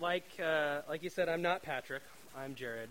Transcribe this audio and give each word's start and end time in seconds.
like 0.00 0.24
uh, 0.42 0.80
like 0.88 1.02
you 1.02 1.10
said, 1.10 1.28
I'm 1.28 1.42
not 1.42 1.62
Patrick. 1.62 2.02
I'm 2.36 2.54
Jared. 2.54 2.88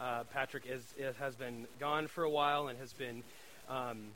Uh, 0.00 0.24
Patrick 0.32 0.64
is, 0.66 0.94
is, 0.98 1.16
has 1.16 1.34
been 1.34 1.66
gone 1.78 2.06
for 2.06 2.24
a 2.24 2.30
while 2.30 2.68
and 2.68 2.78
has 2.78 2.92
been 2.92 3.22
um, 3.68 4.08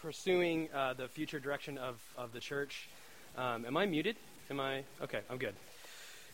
pursuing 0.00 0.68
uh, 0.74 0.94
the 0.94 1.08
future 1.08 1.38
direction 1.38 1.78
of, 1.78 1.96
of 2.16 2.32
the 2.32 2.40
church. 2.40 2.88
Um, 3.36 3.64
am 3.64 3.76
I 3.76 3.86
muted? 3.86 4.16
Am 4.50 4.60
I 4.60 4.84
okay? 5.02 5.20
I'm 5.30 5.38
good. 5.38 5.54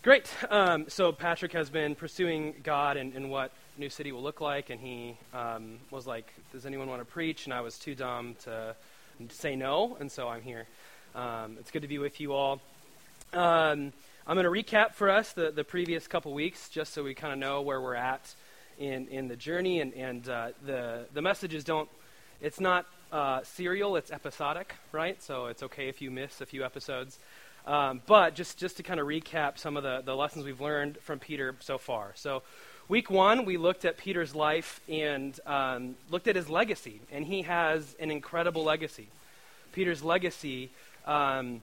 Great. 0.02 0.28
Um, 0.50 0.86
so 0.88 1.12
Patrick 1.12 1.52
has 1.52 1.70
been 1.70 1.94
pursuing 1.94 2.54
God 2.62 2.96
and, 2.96 3.14
and, 3.14 3.30
what 3.30 3.52
New 3.76 3.90
City 3.90 4.12
will 4.12 4.22
look 4.22 4.40
like, 4.40 4.70
and 4.70 4.80
he 4.80 5.16
um, 5.34 5.78
was 5.90 6.06
like, 6.06 6.32
"Does 6.52 6.66
anyone 6.66 6.88
want 6.88 7.00
to 7.00 7.04
preach?" 7.04 7.46
And 7.46 7.54
I 7.54 7.60
was 7.60 7.78
too 7.78 7.94
dumb 7.94 8.36
to 8.44 8.74
say 9.30 9.56
no, 9.56 9.96
and 10.00 10.10
so 10.10 10.28
I'm 10.28 10.42
here. 10.42 10.66
Um, 11.14 11.56
it's 11.58 11.70
good 11.70 11.82
to 11.82 11.88
be 11.88 11.98
with 11.98 12.20
you 12.20 12.32
all. 12.32 12.60
Um, 13.32 13.92
I'm 14.30 14.36
going 14.36 14.44
to 14.44 14.50
recap 14.50 14.92
for 14.92 15.08
us 15.08 15.32
the, 15.32 15.50
the 15.50 15.64
previous 15.64 16.06
couple 16.06 16.34
weeks, 16.34 16.68
just 16.68 16.92
so 16.92 17.02
we 17.02 17.14
kind 17.14 17.32
of 17.32 17.38
know 17.38 17.62
where 17.62 17.80
we're 17.80 17.94
at 17.94 18.34
in, 18.78 19.08
in 19.08 19.26
the 19.26 19.36
journey. 19.36 19.80
And, 19.80 19.94
and 19.94 20.28
uh, 20.28 20.48
the, 20.66 21.06
the 21.14 21.22
messages 21.22 21.64
don't, 21.64 21.88
it's 22.42 22.60
not 22.60 22.84
uh, 23.10 23.40
serial, 23.42 23.96
it's 23.96 24.10
episodic, 24.10 24.74
right? 24.92 25.22
So 25.22 25.46
it's 25.46 25.62
okay 25.62 25.88
if 25.88 26.02
you 26.02 26.10
miss 26.10 26.42
a 26.42 26.46
few 26.46 26.62
episodes. 26.62 27.18
Um, 27.66 28.02
but 28.04 28.34
just, 28.34 28.58
just 28.58 28.76
to 28.76 28.82
kind 28.82 29.00
of 29.00 29.06
recap 29.06 29.56
some 29.56 29.78
of 29.78 29.82
the, 29.82 30.02
the 30.04 30.14
lessons 30.14 30.44
we've 30.44 30.60
learned 30.60 30.98
from 30.98 31.18
Peter 31.18 31.54
so 31.60 31.78
far. 31.78 32.12
So, 32.14 32.42
week 32.86 33.08
one, 33.08 33.46
we 33.46 33.56
looked 33.56 33.86
at 33.86 33.96
Peter's 33.96 34.34
life 34.34 34.82
and 34.90 35.40
um, 35.46 35.94
looked 36.10 36.28
at 36.28 36.36
his 36.36 36.50
legacy. 36.50 37.00
And 37.10 37.24
he 37.24 37.42
has 37.42 37.96
an 37.98 38.10
incredible 38.10 38.62
legacy. 38.62 39.08
Peter's 39.72 40.04
legacy. 40.04 40.68
Um, 41.06 41.62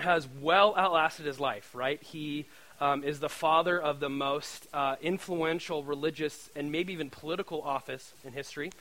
has 0.00 0.28
well 0.40 0.74
outlasted 0.76 1.26
his 1.26 1.40
life, 1.40 1.70
right? 1.74 2.02
He 2.02 2.46
um, 2.80 3.04
is 3.04 3.20
the 3.20 3.28
father 3.28 3.80
of 3.80 4.00
the 4.00 4.08
most 4.08 4.66
uh, 4.72 4.96
influential 5.02 5.84
religious 5.84 6.50
and 6.56 6.72
maybe 6.72 6.92
even 6.92 7.10
political 7.10 7.62
office 7.62 8.12
in 8.24 8.32
history. 8.32 8.72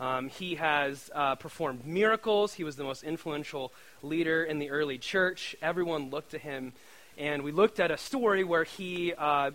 Um, 0.00 0.28
he 0.28 0.54
has 0.54 1.10
uh, 1.14 1.34
performed 1.34 1.84
miracles. 1.84 2.54
He 2.54 2.62
was 2.62 2.76
the 2.76 2.84
most 2.84 3.02
influential 3.02 3.72
leader 4.02 4.44
in 4.44 4.60
the 4.60 4.70
early 4.70 4.98
church. 4.98 5.56
Everyone 5.60 6.10
looked 6.10 6.30
to 6.30 6.38
him. 6.38 6.72
And 7.16 7.42
we 7.42 7.50
looked 7.50 7.80
at 7.80 7.90
a 7.90 7.96
story 7.96 8.44
where 8.44 8.62
he 8.62 9.12
uh, 9.12 9.50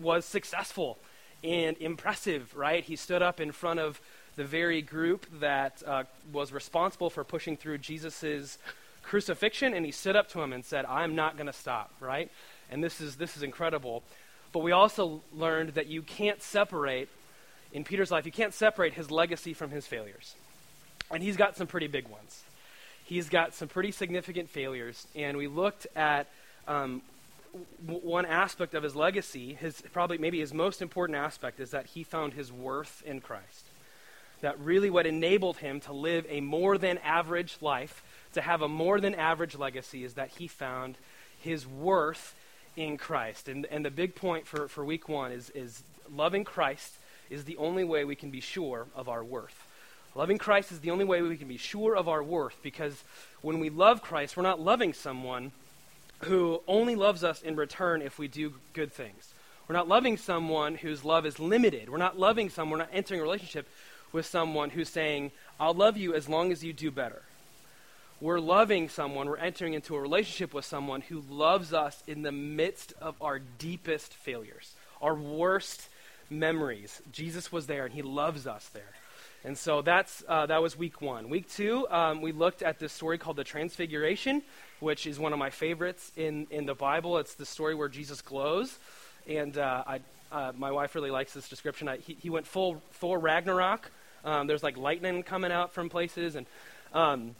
was 0.00 0.24
successful 0.24 0.98
and 1.44 1.76
impressive, 1.78 2.56
right? 2.56 2.82
He 2.82 2.96
stood 2.96 3.22
up 3.22 3.40
in 3.40 3.52
front 3.52 3.78
of 3.78 4.00
the 4.34 4.44
very 4.44 4.82
group 4.82 5.26
that 5.38 5.80
uh, 5.86 6.04
was 6.32 6.52
responsible 6.52 7.08
for 7.08 7.22
pushing 7.22 7.56
through 7.56 7.78
Jesus's 7.78 8.58
crucifixion, 9.04 9.74
and 9.74 9.84
he 9.86 9.92
stood 9.92 10.16
up 10.16 10.28
to 10.30 10.40
him 10.42 10.52
and 10.52 10.64
said, 10.64 10.84
I'm 10.86 11.14
not 11.14 11.36
going 11.36 11.46
to 11.46 11.52
stop, 11.52 11.92
right? 12.00 12.30
And 12.70 12.82
this 12.82 13.00
is, 13.00 13.16
this 13.16 13.36
is 13.36 13.42
incredible. 13.42 14.02
But 14.52 14.60
we 14.60 14.72
also 14.72 15.20
learned 15.32 15.70
that 15.70 15.86
you 15.86 16.02
can't 16.02 16.42
separate, 16.42 17.08
in 17.72 17.84
Peter's 17.84 18.10
life, 18.10 18.26
you 18.26 18.32
can't 18.32 18.54
separate 18.54 18.94
his 18.94 19.10
legacy 19.10 19.52
from 19.52 19.70
his 19.70 19.86
failures. 19.86 20.34
And 21.10 21.22
he's 21.22 21.36
got 21.36 21.56
some 21.56 21.66
pretty 21.66 21.86
big 21.86 22.08
ones. 22.08 22.42
He's 23.04 23.28
got 23.28 23.54
some 23.54 23.68
pretty 23.68 23.90
significant 23.90 24.48
failures. 24.48 25.06
And 25.14 25.36
we 25.36 25.46
looked 25.46 25.86
at 25.94 26.26
um, 26.66 27.02
w- 27.84 28.00
one 28.00 28.24
aspect 28.24 28.74
of 28.74 28.82
his 28.82 28.96
legacy, 28.96 29.54
his, 29.54 29.82
probably 29.92 30.18
maybe 30.18 30.40
his 30.40 30.54
most 30.54 30.80
important 30.80 31.18
aspect, 31.18 31.60
is 31.60 31.72
that 31.72 31.86
he 31.86 32.02
found 32.02 32.32
his 32.32 32.50
worth 32.50 33.02
in 33.04 33.20
Christ. 33.20 33.66
That 34.40 34.58
really 34.60 34.88
what 34.88 35.06
enabled 35.06 35.58
him 35.58 35.80
to 35.80 35.92
live 35.92 36.26
a 36.28 36.40
more 36.40 36.78
than 36.78 36.98
average 36.98 37.58
life 37.60 38.02
to 38.34 38.40
have 38.40 38.62
a 38.62 38.68
more 38.68 39.00
than 39.00 39.14
average 39.14 39.56
legacy 39.56 40.04
is 40.04 40.14
that 40.14 40.30
he 40.30 40.46
found 40.46 40.96
his 41.40 41.66
worth 41.66 42.34
in 42.76 42.96
Christ. 42.96 43.48
And, 43.48 43.66
and 43.66 43.84
the 43.84 43.90
big 43.90 44.14
point 44.14 44.46
for, 44.46 44.68
for 44.68 44.84
week 44.84 45.08
one 45.08 45.32
is, 45.32 45.50
is 45.50 45.82
loving 46.12 46.44
Christ 46.44 46.98
is 47.30 47.44
the 47.44 47.56
only 47.56 47.84
way 47.84 48.04
we 48.04 48.16
can 48.16 48.30
be 48.30 48.40
sure 48.40 48.86
of 48.94 49.08
our 49.08 49.24
worth. 49.24 49.66
Loving 50.14 50.38
Christ 50.38 50.70
is 50.70 50.80
the 50.80 50.90
only 50.90 51.04
way 51.04 51.22
we 51.22 51.36
can 51.36 51.48
be 51.48 51.56
sure 51.56 51.96
of 51.96 52.08
our 52.08 52.22
worth 52.22 52.56
because 52.62 53.02
when 53.42 53.58
we 53.58 53.70
love 53.70 54.02
Christ, 54.02 54.36
we're 54.36 54.44
not 54.44 54.60
loving 54.60 54.92
someone 54.92 55.52
who 56.20 56.62
only 56.68 56.94
loves 56.94 57.24
us 57.24 57.42
in 57.42 57.56
return 57.56 58.00
if 58.00 58.18
we 58.18 58.28
do 58.28 58.54
good 58.72 58.92
things. 58.92 59.34
We're 59.66 59.74
not 59.74 59.88
loving 59.88 60.16
someone 60.16 60.76
whose 60.76 61.04
love 61.04 61.26
is 61.26 61.40
limited. 61.40 61.88
We're 61.88 61.96
not 61.98 62.18
loving 62.18 62.50
someone, 62.50 62.78
we're 62.78 62.84
not 62.84 62.94
entering 62.94 63.20
a 63.20 63.24
relationship 63.24 63.66
with 64.12 64.26
someone 64.26 64.70
who's 64.70 64.88
saying, 64.88 65.32
I'll 65.58 65.74
love 65.74 65.96
you 65.96 66.14
as 66.14 66.28
long 66.28 66.52
as 66.52 66.62
you 66.62 66.72
do 66.72 66.90
better 66.90 67.22
we're 68.20 68.40
loving 68.40 68.88
someone, 68.88 69.28
we're 69.28 69.36
entering 69.36 69.74
into 69.74 69.96
a 69.96 70.00
relationship 70.00 70.54
with 70.54 70.64
someone 70.64 71.00
who 71.02 71.22
loves 71.28 71.72
us 71.72 72.02
in 72.06 72.22
the 72.22 72.32
midst 72.32 72.92
of 73.00 73.16
our 73.20 73.38
deepest 73.38 74.14
failures, 74.14 74.74
our 75.02 75.14
worst 75.14 75.88
memories. 76.30 77.02
Jesus 77.12 77.52
was 77.52 77.66
there, 77.66 77.84
and 77.84 77.94
he 77.94 78.02
loves 78.02 78.46
us 78.46 78.68
there. 78.72 78.92
And 79.44 79.58
so 79.58 79.82
that's, 79.82 80.24
uh, 80.26 80.46
that 80.46 80.62
was 80.62 80.76
week 80.76 81.02
one. 81.02 81.28
Week 81.28 81.50
two, 81.50 81.86
um, 81.90 82.22
we 82.22 82.32
looked 82.32 82.62
at 82.62 82.78
this 82.78 82.92
story 82.92 83.18
called 83.18 83.36
the 83.36 83.44
Transfiguration, 83.44 84.42
which 84.80 85.06
is 85.06 85.18
one 85.18 85.34
of 85.34 85.38
my 85.38 85.50
favorites 85.50 86.10
in, 86.16 86.46
in 86.50 86.64
the 86.64 86.74
Bible. 86.74 87.18
It's 87.18 87.34
the 87.34 87.44
story 87.44 87.74
where 87.74 87.88
Jesus 87.88 88.22
glows. 88.22 88.78
And 89.28 89.58
uh, 89.58 89.84
I, 89.86 90.00
uh, 90.32 90.52
my 90.56 90.70
wife 90.70 90.94
really 90.94 91.10
likes 91.10 91.34
this 91.34 91.48
description. 91.48 91.88
I, 91.88 91.98
he, 91.98 92.14
he, 92.14 92.30
went 92.30 92.46
full 92.46 92.82
Thor 92.94 93.18
Ragnarok. 93.18 93.90
Um, 94.24 94.46
there's 94.46 94.62
like 94.62 94.78
lightning 94.78 95.22
coming 95.22 95.52
out 95.52 95.74
from 95.74 95.90
places. 95.90 96.36
And 96.36 96.46
um, 96.94 97.34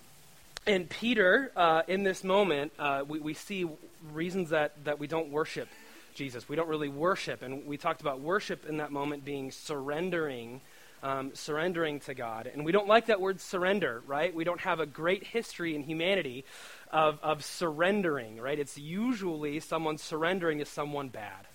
and 0.66 0.88
Peter, 0.88 1.52
uh, 1.56 1.82
in 1.88 2.04
this 2.04 2.24
moment, 2.24 2.72
uh, 2.78 3.04
we, 3.06 3.18
we 3.20 3.34
see 3.34 3.68
reasons 4.12 4.50
that, 4.50 4.84
that 4.84 4.98
we 4.98 5.06
don't 5.06 5.30
worship 5.30 5.68
Jesus. 6.14 6.48
We 6.48 6.56
don't 6.56 6.68
really 6.68 6.88
worship. 6.88 7.42
And 7.42 7.66
we 7.66 7.76
talked 7.76 8.00
about 8.00 8.20
worship 8.20 8.66
in 8.66 8.78
that 8.78 8.90
moment 8.90 9.24
being 9.24 9.50
surrendering, 9.50 10.60
um, 11.02 11.32
surrendering 11.34 12.00
to 12.00 12.14
God. 12.14 12.50
And 12.52 12.64
we 12.64 12.72
don't 12.72 12.88
like 12.88 13.06
that 13.06 13.20
word 13.20 13.40
surrender, 13.40 14.02
right? 14.06 14.34
We 14.34 14.44
don't 14.44 14.60
have 14.60 14.80
a 14.80 14.86
great 14.86 15.24
history 15.24 15.74
in 15.74 15.82
humanity 15.82 16.44
of, 16.90 17.18
of 17.22 17.44
surrendering, 17.44 18.40
right? 18.40 18.58
It's 18.58 18.78
usually 18.78 19.60
someone 19.60 19.98
surrendering 19.98 20.58
to 20.58 20.64
someone 20.64 21.08
bad 21.08 21.46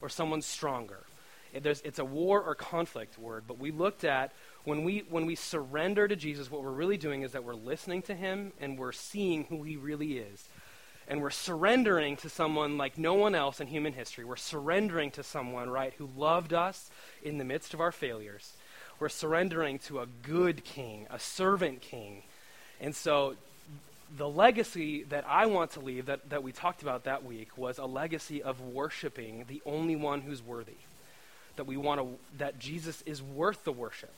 or 0.00 0.08
someone 0.08 0.42
stronger. 0.42 1.04
It, 1.52 1.64
it's 1.64 1.98
a 1.98 2.04
war 2.04 2.42
or 2.42 2.54
conflict 2.54 3.18
word, 3.18 3.44
but 3.46 3.58
we 3.58 3.70
looked 3.70 4.04
at 4.04 4.32
when 4.68 4.84
we, 4.84 5.04
when 5.08 5.26
we 5.26 5.34
surrender 5.34 6.06
to 6.06 6.14
Jesus, 6.14 6.50
what 6.50 6.62
we're 6.62 6.70
really 6.70 6.96
doing 6.96 7.22
is 7.22 7.32
that 7.32 7.44
we're 7.44 7.54
listening 7.54 8.02
to 8.02 8.14
him 8.14 8.52
and 8.60 8.78
we're 8.78 8.92
seeing 8.92 9.44
who 9.44 9.62
he 9.62 9.76
really 9.76 10.18
is. 10.18 10.48
And 11.08 11.22
we're 11.22 11.30
surrendering 11.30 12.16
to 12.18 12.28
someone 12.28 12.76
like 12.76 12.98
no 12.98 13.14
one 13.14 13.34
else 13.34 13.60
in 13.60 13.66
human 13.66 13.94
history. 13.94 14.24
We're 14.24 14.36
surrendering 14.36 15.10
to 15.12 15.22
someone, 15.22 15.70
right, 15.70 15.94
who 15.96 16.10
loved 16.16 16.52
us 16.52 16.90
in 17.22 17.38
the 17.38 17.44
midst 17.44 17.72
of 17.72 17.80
our 17.80 17.92
failures. 17.92 18.52
We're 19.00 19.08
surrendering 19.08 19.78
to 19.80 20.00
a 20.00 20.06
good 20.22 20.64
king, 20.64 21.06
a 21.10 21.18
servant 21.18 21.80
king. 21.80 22.24
And 22.80 22.94
so 22.94 23.36
the 24.16 24.28
legacy 24.28 25.04
that 25.04 25.24
I 25.26 25.46
want 25.46 25.72
to 25.72 25.80
leave 25.80 26.06
that, 26.06 26.28
that 26.30 26.42
we 26.42 26.52
talked 26.52 26.82
about 26.82 27.04
that 27.04 27.24
week 27.24 27.56
was 27.56 27.78
a 27.78 27.86
legacy 27.86 28.42
of 28.42 28.60
worshiping 28.60 29.44
the 29.48 29.62
only 29.64 29.96
one 29.96 30.20
who's 30.20 30.42
worthy. 30.42 30.76
That 31.56 31.64
we 31.64 31.76
want 31.76 32.00
to 32.00 32.08
that 32.38 32.58
Jesus 32.58 33.02
is 33.06 33.22
worth 33.22 33.64
the 33.64 33.72
worship. 33.72 34.12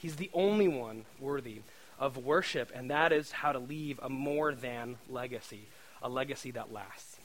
He's 0.00 0.16
the 0.16 0.30
only 0.32 0.66
one 0.66 1.04
worthy 1.18 1.60
of 1.98 2.16
worship, 2.16 2.72
and 2.74 2.90
that 2.90 3.12
is 3.12 3.30
how 3.30 3.52
to 3.52 3.58
leave 3.58 4.00
a 4.02 4.08
more 4.08 4.54
than 4.54 4.96
legacy, 5.10 5.68
a 6.02 6.08
legacy 6.08 6.52
that 6.52 6.72
lasts. 6.72 7.18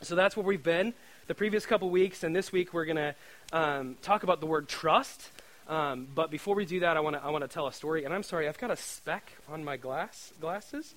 So 0.00 0.14
that's 0.14 0.34
where 0.34 0.46
we've 0.46 0.62
been 0.62 0.94
the 1.26 1.34
previous 1.34 1.66
couple 1.66 1.90
weeks, 1.90 2.24
and 2.24 2.34
this 2.34 2.52
week 2.52 2.72
we're 2.72 2.86
going 2.86 2.96
to 2.96 3.14
um, 3.52 3.96
talk 4.00 4.22
about 4.22 4.40
the 4.40 4.46
word 4.46 4.66
trust. 4.66 5.28
Um, 5.68 6.08
but 6.14 6.30
before 6.30 6.54
we 6.54 6.64
do 6.64 6.80
that, 6.80 6.96
I 6.96 7.00
want 7.00 7.16
to 7.16 7.22
I 7.22 7.28
want 7.28 7.44
to 7.44 7.48
tell 7.48 7.66
a 7.66 7.72
story. 7.72 8.04
And 8.04 8.14
I'm 8.14 8.22
sorry, 8.22 8.48
I've 8.48 8.58
got 8.58 8.70
a 8.70 8.76
speck 8.76 9.32
on 9.50 9.62
my 9.62 9.76
glass 9.76 10.32
glasses, 10.40 10.94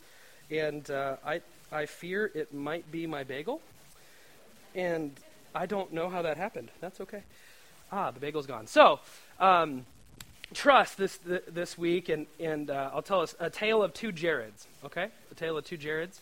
and 0.49 0.89
uh, 0.89 1.17
I 1.25 1.41
I 1.69 1.85
fear 1.85 2.31
it 2.33 2.53
might 2.53 2.89
be 2.91 3.07
my 3.07 3.25
bagel, 3.25 3.59
and 4.73 5.11
I 5.53 5.65
don't 5.65 5.91
know 5.91 6.07
how 6.07 6.21
that 6.21 6.37
happened. 6.37 6.69
That's 6.79 7.01
okay. 7.01 7.23
Ah, 7.91 8.11
the 8.11 8.21
bagel's 8.21 8.47
gone. 8.47 8.67
So. 8.67 9.01
Um, 9.37 9.85
trust 10.53 10.97
this 10.97 11.19
this 11.47 11.77
week, 11.77 12.09
and 12.09 12.27
and 12.39 12.69
uh, 12.69 12.91
I'll 12.93 13.01
tell 13.01 13.21
us 13.21 13.35
a 13.39 13.49
tale 13.49 13.83
of 13.83 13.93
two 13.93 14.11
Jareds. 14.11 14.65
Okay, 14.85 15.09
a 15.31 15.35
tale 15.35 15.57
of 15.57 15.65
two 15.65 15.77
Jareds. 15.77 16.19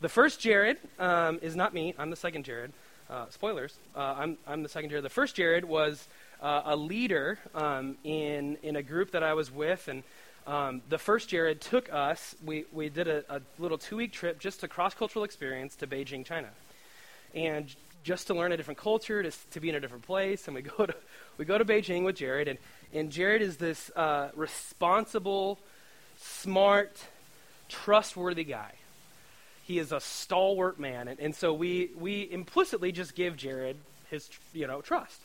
The 0.00 0.08
first 0.08 0.40
Jared 0.40 0.78
um, 0.98 1.38
is 1.42 1.56
not 1.56 1.72
me. 1.72 1.94
I'm 1.98 2.10
the 2.10 2.16
second 2.16 2.44
Jared. 2.44 2.72
Uh, 3.08 3.26
spoilers. 3.30 3.74
Uh, 3.94 4.14
I'm 4.18 4.38
I'm 4.46 4.62
the 4.62 4.68
second 4.68 4.90
Jared. 4.90 5.04
The 5.04 5.10
first 5.10 5.36
Jared 5.36 5.64
was 5.64 6.08
uh, 6.40 6.62
a 6.64 6.76
leader 6.76 7.38
um, 7.54 7.96
in 8.04 8.56
in 8.62 8.76
a 8.76 8.82
group 8.82 9.10
that 9.12 9.22
I 9.22 9.34
was 9.34 9.50
with, 9.50 9.88
and 9.88 10.02
um, 10.46 10.82
the 10.88 10.98
first 10.98 11.28
Jared 11.28 11.60
took 11.60 11.92
us. 11.92 12.34
We 12.44 12.64
we 12.72 12.88
did 12.88 13.08
a, 13.08 13.24
a 13.28 13.40
little 13.58 13.78
two 13.78 13.96
week 13.96 14.12
trip 14.12 14.38
just 14.38 14.60
to 14.60 14.68
cross 14.68 14.94
cultural 14.94 15.24
experience 15.24 15.76
to 15.76 15.86
Beijing, 15.86 16.24
China, 16.24 16.48
and 17.34 17.74
just 18.04 18.28
to 18.28 18.34
learn 18.34 18.52
a 18.52 18.56
different 18.56 18.78
culture, 18.78 19.22
to, 19.22 19.32
to 19.50 19.60
be 19.60 19.70
in 19.70 19.74
a 19.74 19.80
different 19.80 20.04
place. 20.04 20.46
And 20.46 20.54
we 20.54 20.62
go 20.62 20.86
to 20.86 20.94
we 21.38 21.44
go 21.44 21.58
to 21.58 21.64
Beijing 21.64 22.04
with 22.04 22.16
Jared, 22.16 22.46
and 22.46 22.58
and 22.92 23.10
Jared 23.10 23.42
is 23.42 23.56
this 23.56 23.90
uh, 23.96 24.28
responsible, 24.36 25.58
smart, 26.16 26.96
trustworthy 27.68 28.44
guy. 28.44 28.72
He 29.64 29.78
is 29.78 29.90
a 29.90 29.98
stalwart 29.98 30.78
man. 30.78 31.08
And, 31.08 31.18
and 31.18 31.34
so 31.34 31.52
we, 31.52 31.90
we 31.98 32.30
implicitly 32.30 32.92
just 32.92 33.14
give 33.14 33.36
Jared 33.36 33.76
his 34.10 34.30
you 34.52 34.68
know 34.68 34.80
trust. 34.80 35.20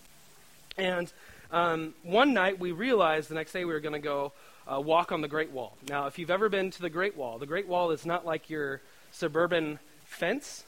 And 0.78 1.12
um, 1.52 1.94
one 2.04 2.34
night 2.34 2.58
we 2.58 2.72
realized 2.72 3.30
the 3.30 3.36
next 3.36 3.52
day 3.52 3.66
we 3.66 3.74
were 3.74 3.80
going 3.80 3.94
to 3.94 4.00
go 4.00 4.32
uh, 4.72 4.80
walk 4.80 5.12
on 5.12 5.22
the 5.22 5.28
Great 5.28 5.52
Wall. 5.52 5.78
Now, 5.88 6.08
if 6.08 6.18
you've 6.18 6.32
ever 6.32 6.50
been 6.50 6.72
to 6.72 6.82
the 6.82 6.90
Great 6.90 7.18
Wall, 7.18 7.38
the 7.38 7.46
Great 7.46 7.68
Wall 7.68 7.92
is 7.92 8.06
not 8.06 8.26
like 8.26 8.50
your 8.50 8.82
suburban 9.12 9.80
fence. 10.06 10.64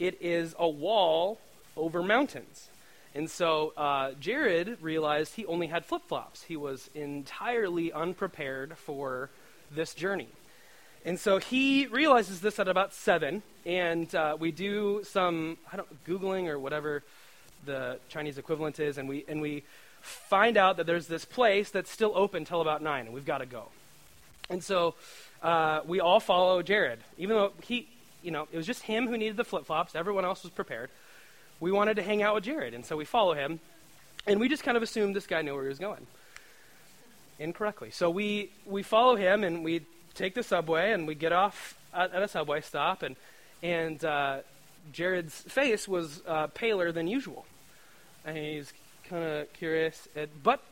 It 0.00 0.20
is 0.20 0.56
a 0.58 0.68
wall 0.68 1.38
over 1.76 2.02
mountains. 2.02 2.68
And 3.14 3.30
so 3.30 3.72
uh, 3.76 4.12
Jared 4.18 4.78
realized 4.80 5.34
he 5.34 5.46
only 5.46 5.66
had 5.68 5.84
flip 5.84 6.02
flops. 6.08 6.42
He 6.42 6.56
was 6.56 6.90
entirely 6.94 7.92
unprepared 7.92 8.76
for 8.78 9.30
this 9.70 9.94
journey. 9.94 10.28
And 11.04 11.18
so 11.18 11.38
he 11.38 11.86
realizes 11.86 12.40
this 12.40 12.58
at 12.58 12.66
about 12.66 12.92
seven, 12.92 13.42
and 13.64 14.12
uh, 14.14 14.36
we 14.38 14.52
do 14.52 15.02
some 15.04 15.56
I 15.72 15.76
don't 15.76 16.04
googling 16.04 16.48
or 16.48 16.58
whatever 16.58 17.02
the 17.64 17.98
Chinese 18.08 18.38
equivalent 18.38 18.80
is, 18.80 18.98
and 18.98 19.08
we 19.08 19.24
and 19.26 19.40
we 19.40 19.64
find 20.00 20.56
out 20.56 20.76
that 20.76 20.86
there's 20.86 21.06
this 21.06 21.24
place 21.24 21.70
that's 21.70 21.90
still 21.90 22.12
open 22.14 22.44
till 22.44 22.60
about 22.60 22.82
nine, 22.82 23.06
and 23.06 23.14
we've 23.14 23.26
got 23.26 23.38
to 23.38 23.46
go. 23.46 23.68
And 24.50 24.62
so 24.62 24.94
uh, 25.42 25.80
we 25.86 26.00
all 26.00 26.20
follow 26.20 26.62
Jared, 26.62 26.98
even 27.16 27.36
though 27.36 27.52
he, 27.62 27.88
you 28.22 28.30
know, 28.30 28.48
it 28.52 28.56
was 28.56 28.66
just 28.66 28.82
him 28.82 29.06
who 29.08 29.16
needed 29.16 29.36
the 29.36 29.44
flip 29.44 29.66
flops. 29.66 29.94
Everyone 29.94 30.24
else 30.24 30.42
was 30.42 30.52
prepared. 30.52 30.90
We 31.58 31.72
wanted 31.72 31.96
to 31.96 32.02
hang 32.02 32.22
out 32.22 32.34
with 32.34 32.44
Jared, 32.44 32.74
and 32.74 32.84
so 32.84 32.96
we 32.96 33.04
follow 33.04 33.34
him, 33.34 33.60
and 34.26 34.40
we 34.40 34.48
just 34.48 34.62
kind 34.62 34.76
of 34.76 34.82
assumed 34.82 35.14
this 35.14 35.26
guy 35.26 35.42
knew 35.42 35.54
where 35.54 35.64
he 35.64 35.68
was 35.68 35.78
going. 35.78 36.06
Incorrectly. 37.38 37.90
So 37.90 38.10
we 38.10 38.50
we 38.66 38.82
follow 38.82 39.16
him, 39.16 39.44
and 39.44 39.64
we 39.64 39.82
take 40.14 40.34
the 40.34 40.42
subway 40.42 40.92
and 40.92 41.06
we 41.06 41.14
get 41.14 41.32
off 41.32 41.76
at, 41.94 42.12
at 42.12 42.22
a 42.22 42.28
subway 42.28 42.60
stop, 42.60 43.02
and 43.02 43.16
and 43.62 44.04
uh, 44.04 44.38
Jared's 44.92 45.34
face 45.34 45.86
was 45.86 46.22
uh, 46.26 46.46
paler 46.48 46.92
than 46.92 47.06
usual, 47.06 47.46
and 48.24 48.36
he's 48.36 48.72
kind 49.08 49.24
of 49.24 49.52
curious, 49.52 50.08
at, 50.16 50.28
but 50.42 50.62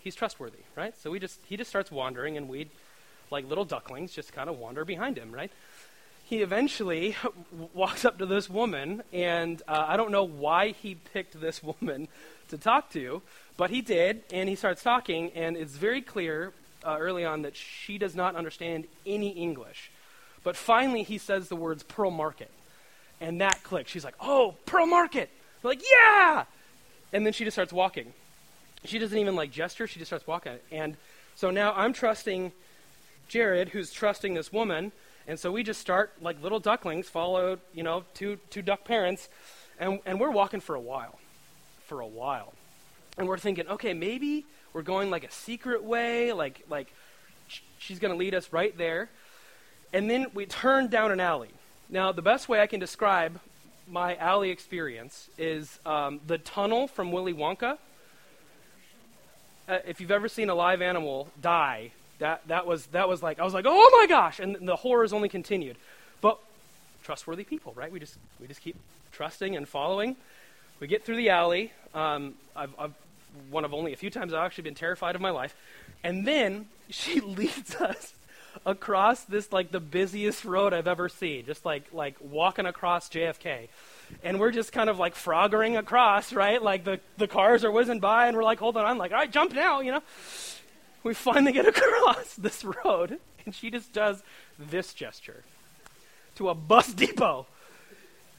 he's 0.00 0.14
trustworthy, 0.14 0.58
right? 0.76 0.94
So 1.00 1.10
we 1.10 1.18
just 1.18 1.40
he 1.46 1.56
just 1.56 1.70
starts 1.70 1.90
wandering, 1.90 2.36
and 2.36 2.48
we, 2.48 2.68
like 3.30 3.48
little 3.48 3.64
ducklings, 3.64 4.12
just 4.12 4.32
kind 4.32 4.48
of 4.48 4.58
wander 4.58 4.84
behind 4.84 5.16
him, 5.16 5.32
right? 5.32 5.50
He 6.26 6.42
eventually 6.42 7.14
walks 7.72 8.04
up 8.04 8.18
to 8.18 8.26
this 8.26 8.50
woman, 8.50 9.04
and 9.12 9.62
uh, 9.68 9.84
I 9.86 9.96
don't 9.96 10.10
know 10.10 10.24
why 10.24 10.70
he 10.70 10.96
picked 10.96 11.40
this 11.40 11.62
woman 11.80 12.08
to 12.48 12.58
talk 12.58 12.90
to, 12.90 13.22
but 13.56 13.70
he 13.70 13.80
did, 13.80 14.24
and 14.32 14.48
he 14.48 14.56
starts 14.56 14.82
talking, 14.82 15.30
and 15.36 15.56
it's 15.56 15.76
very 15.76 16.02
clear 16.02 16.52
uh, 16.84 16.96
early 16.98 17.24
on 17.24 17.42
that 17.42 17.56
she 17.56 17.96
does 17.96 18.16
not 18.16 18.34
understand 18.34 18.86
any 19.06 19.30
English. 19.30 19.90
But 20.42 20.56
finally, 20.56 21.04
he 21.04 21.18
says 21.18 21.48
the 21.48 21.56
words 21.56 21.82
Pearl 21.82 22.10
Market. 22.10 22.50
And 23.20 23.40
that 23.40 23.62
clicks. 23.62 23.90
She's 23.90 24.04
like, 24.04 24.14
oh, 24.20 24.56
Pearl 24.66 24.86
Market. 24.86 25.30
We're 25.62 25.70
like, 25.70 25.82
yeah! 25.90 26.44
And 27.12 27.24
then 27.24 27.32
she 27.32 27.44
just 27.44 27.54
starts 27.54 27.72
walking. 27.72 28.12
She 28.84 28.98
doesn't 28.98 29.16
even 29.16 29.36
like 29.36 29.50
gesture, 29.50 29.86
she 29.86 29.98
just 29.98 30.08
starts 30.08 30.26
walking. 30.26 30.58
And 30.70 30.96
so 31.34 31.50
now 31.50 31.72
I'm 31.74 31.92
trusting 31.92 32.52
Jared, 33.28 33.70
who's 33.70 33.92
trusting 33.92 34.34
this 34.34 34.52
woman. 34.52 34.92
And 35.28 35.38
so 35.38 35.50
we 35.50 35.62
just 35.62 35.80
start 35.80 36.12
like 36.20 36.42
little 36.42 36.60
ducklings, 36.60 37.08
follow, 37.08 37.58
you 37.74 37.82
know, 37.82 38.04
two, 38.14 38.38
two 38.50 38.62
duck 38.62 38.84
parents, 38.84 39.28
and, 39.78 40.00
and 40.06 40.20
we're 40.20 40.30
walking 40.30 40.60
for 40.60 40.74
a 40.74 40.80
while. 40.80 41.18
For 41.86 42.00
a 42.00 42.06
while. 42.06 42.52
And 43.18 43.26
we're 43.26 43.38
thinking, 43.38 43.66
okay, 43.68 43.92
maybe 43.94 44.44
we're 44.72 44.82
going 44.82 45.10
like 45.10 45.24
a 45.24 45.30
secret 45.30 45.82
way, 45.82 46.32
like, 46.32 46.62
like 46.68 46.92
she's 47.78 47.98
going 47.98 48.12
to 48.12 48.18
lead 48.18 48.34
us 48.34 48.52
right 48.52 48.76
there. 48.76 49.08
And 49.92 50.10
then 50.10 50.26
we 50.34 50.46
turn 50.46 50.88
down 50.88 51.12
an 51.12 51.20
alley. 51.20 51.50
Now, 51.88 52.12
the 52.12 52.22
best 52.22 52.48
way 52.48 52.60
I 52.60 52.66
can 52.66 52.80
describe 52.80 53.40
my 53.88 54.16
alley 54.16 54.50
experience 54.50 55.30
is 55.38 55.78
um, 55.86 56.20
the 56.26 56.38
tunnel 56.38 56.88
from 56.88 57.12
Willy 57.12 57.32
Wonka. 57.32 57.78
Uh, 59.68 59.78
if 59.86 60.00
you've 60.00 60.10
ever 60.10 60.28
seen 60.28 60.48
a 60.50 60.54
live 60.54 60.82
animal 60.82 61.28
die, 61.40 61.92
that, 62.18 62.46
that, 62.48 62.66
was, 62.66 62.86
that 62.86 63.08
was 63.08 63.22
like, 63.22 63.38
I 63.38 63.44
was 63.44 63.54
like, 63.54 63.66
oh 63.66 63.90
my 64.00 64.06
gosh! 64.06 64.40
And 64.40 64.56
the 64.66 64.76
horrors 64.76 65.12
only 65.12 65.28
continued. 65.28 65.76
But 66.20 66.38
trustworthy 67.02 67.44
people, 67.44 67.72
right? 67.76 67.92
We 67.92 68.00
just, 68.00 68.16
we 68.40 68.46
just 68.46 68.60
keep 68.60 68.76
trusting 69.12 69.56
and 69.56 69.68
following. 69.68 70.16
We 70.80 70.86
get 70.86 71.04
through 71.04 71.16
the 71.16 71.30
alley. 71.30 71.72
Um, 71.94 72.34
I've, 72.54 72.74
I've 72.78 72.92
one 73.50 73.64
of 73.64 73.74
only 73.74 73.92
a 73.92 73.96
few 73.96 74.10
times 74.10 74.32
I've 74.32 74.44
actually 74.44 74.64
been 74.64 74.74
terrified 74.74 75.14
of 75.14 75.20
my 75.20 75.30
life. 75.30 75.54
And 76.02 76.26
then 76.26 76.66
she 76.90 77.20
leads 77.20 77.74
us 77.76 78.14
across 78.64 79.22
this 79.24 79.52
like 79.52 79.70
the 79.70 79.80
busiest 79.80 80.44
road 80.44 80.72
I've 80.72 80.86
ever 80.86 81.08
seen, 81.08 81.44
just 81.44 81.64
like 81.64 81.84
like 81.92 82.16
walking 82.20 82.66
across 82.66 83.08
JFK. 83.08 83.68
And 84.22 84.40
we're 84.40 84.52
just 84.52 84.72
kind 84.72 84.88
of 84.88 84.98
like 84.98 85.14
froggering 85.14 85.78
across, 85.78 86.32
right? 86.32 86.62
Like 86.62 86.84
the, 86.84 87.00
the 87.18 87.26
cars 87.26 87.64
are 87.64 87.70
whizzing 87.70 88.00
by 88.00 88.28
and 88.28 88.36
we're 88.36 88.44
like 88.44 88.60
holding 88.60 88.82
on, 88.82 88.98
like, 88.98 89.10
all 89.10 89.18
right, 89.18 89.30
jump 89.30 89.52
now, 89.52 89.80
you 89.80 89.90
know. 89.92 90.02
We 91.02 91.14
finally 91.14 91.52
get 91.52 91.66
across 91.66 92.34
this 92.38 92.64
road, 92.64 93.18
and 93.44 93.54
she 93.54 93.70
just 93.70 93.92
does 93.92 94.22
this 94.58 94.94
gesture 94.94 95.44
to 96.36 96.48
a 96.50 96.54
bus 96.54 96.92
depot. 96.92 97.46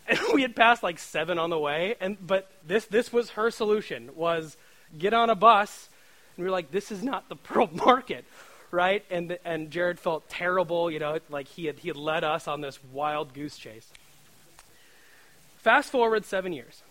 And 0.07 0.19
we 0.33 0.41
had 0.41 0.55
passed 0.55 0.83
like 0.83 0.99
seven 0.99 1.37
on 1.37 1.49
the 1.49 1.59
way, 1.59 1.95
and 1.99 2.17
but 2.25 2.49
this 2.65 2.85
this 2.85 3.11
was 3.11 3.31
her 3.31 3.51
solution 3.51 4.09
was 4.15 4.55
get 4.97 5.13
on 5.13 5.29
a 5.29 5.35
bus, 5.35 5.89
and 6.35 6.43
we 6.43 6.49
were 6.49 6.51
like, 6.51 6.71
this 6.71 6.91
is 6.91 7.03
not 7.03 7.27
the 7.27 7.35
Pearl 7.47 7.69
Market, 7.73 8.23
right? 8.71 9.03
And 9.09 9.37
and 9.43 9.69
Jared 9.69 9.99
felt 9.99 10.29
terrible, 10.29 10.89
you 10.89 10.99
know, 10.99 11.19
like 11.29 11.47
he 11.49 11.65
had 11.65 11.79
he 11.79 11.89
had 11.89 11.97
led 11.97 12.23
us 12.23 12.47
on 12.47 12.61
this 12.61 12.79
wild 12.93 13.33
goose 13.33 13.57
chase. 13.57 13.87
Fast 15.57 15.91
forward 15.91 16.23
seven 16.23 16.53
years, 16.53 16.81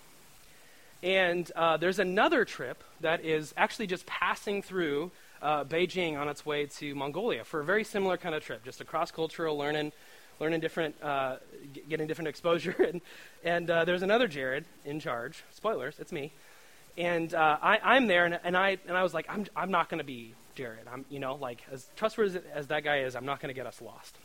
and 1.03 1.51
uh, 1.57 1.79
there's 1.79 1.99
another 1.99 2.45
trip 2.45 2.85
that 3.01 3.25
is 3.25 3.55
actually 3.57 3.87
just 3.87 4.05
passing 4.05 4.61
through 4.61 5.11
uh, 5.43 5.65
Beijing 5.65 6.19
on 6.19 6.29
its 6.29 6.45
way 6.45 6.67
to 6.67 6.95
Mongolia 6.95 7.45
for 7.45 7.61
a 7.61 7.65
very 7.65 7.85
similar 7.85 8.17
kind 8.17 8.35
of 8.35 8.45
trip, 8.45 8.65
just 8.65 8.81
a 8.81 8.85
cross-cultural 8.85 9.57
learning 9.57 9.93
learning 10.39 10.61
different, 10.61 10.95
uh, 11.03 11.37
getting 11.89 12.07
different 12.07 12.29
exposure. 12.35 12.77
and 12.79 13.01
and 13.45 13.71
uh, 13.71 13.85
there's 13.85 14.03
another 14.03 14.29
Jared 14.29 14.65
in 14.85 15.01
charge. 15.01 15.43
Spoilers, 15.53 15.99
it's 15.99 16.13
me 16.13 16.33
and 16.99 17.35
uh, 17.35 17.59
I, 17.61 17.97
am 17.97 18.07
there, 18.07 18.25
and, 18.25 18.39
and, 18.43 18.57
I 18.57 18.79
and 18.89 18.97
I 18.97 19.03
was 19.03 19.13
like, 19.13 19.27
I'm 19.29 19.47
I'm 19.55 19.71
not 19.71 19.91
going 19.91 19.99
to 19.99 20.05
be 20.05 20.33
Jared. 20.55 20.87
I'm 20.91 21.05
you 21.11 21.19
know 21.19 21.35
like 21.35 21.63
as 21.71 21.87
trustworthy 21.97 22.41
as, 22.55 22.69
that 22.69 22.85
guy 22.85 23.01
is, 23.01 23.15
I'm 23.15 23.27
not 23.27 23.41
going 23.41 23.49
to 23.49 23.55
get 23.55 23.67
us 23.67 23.83
lost. 23.83 24.17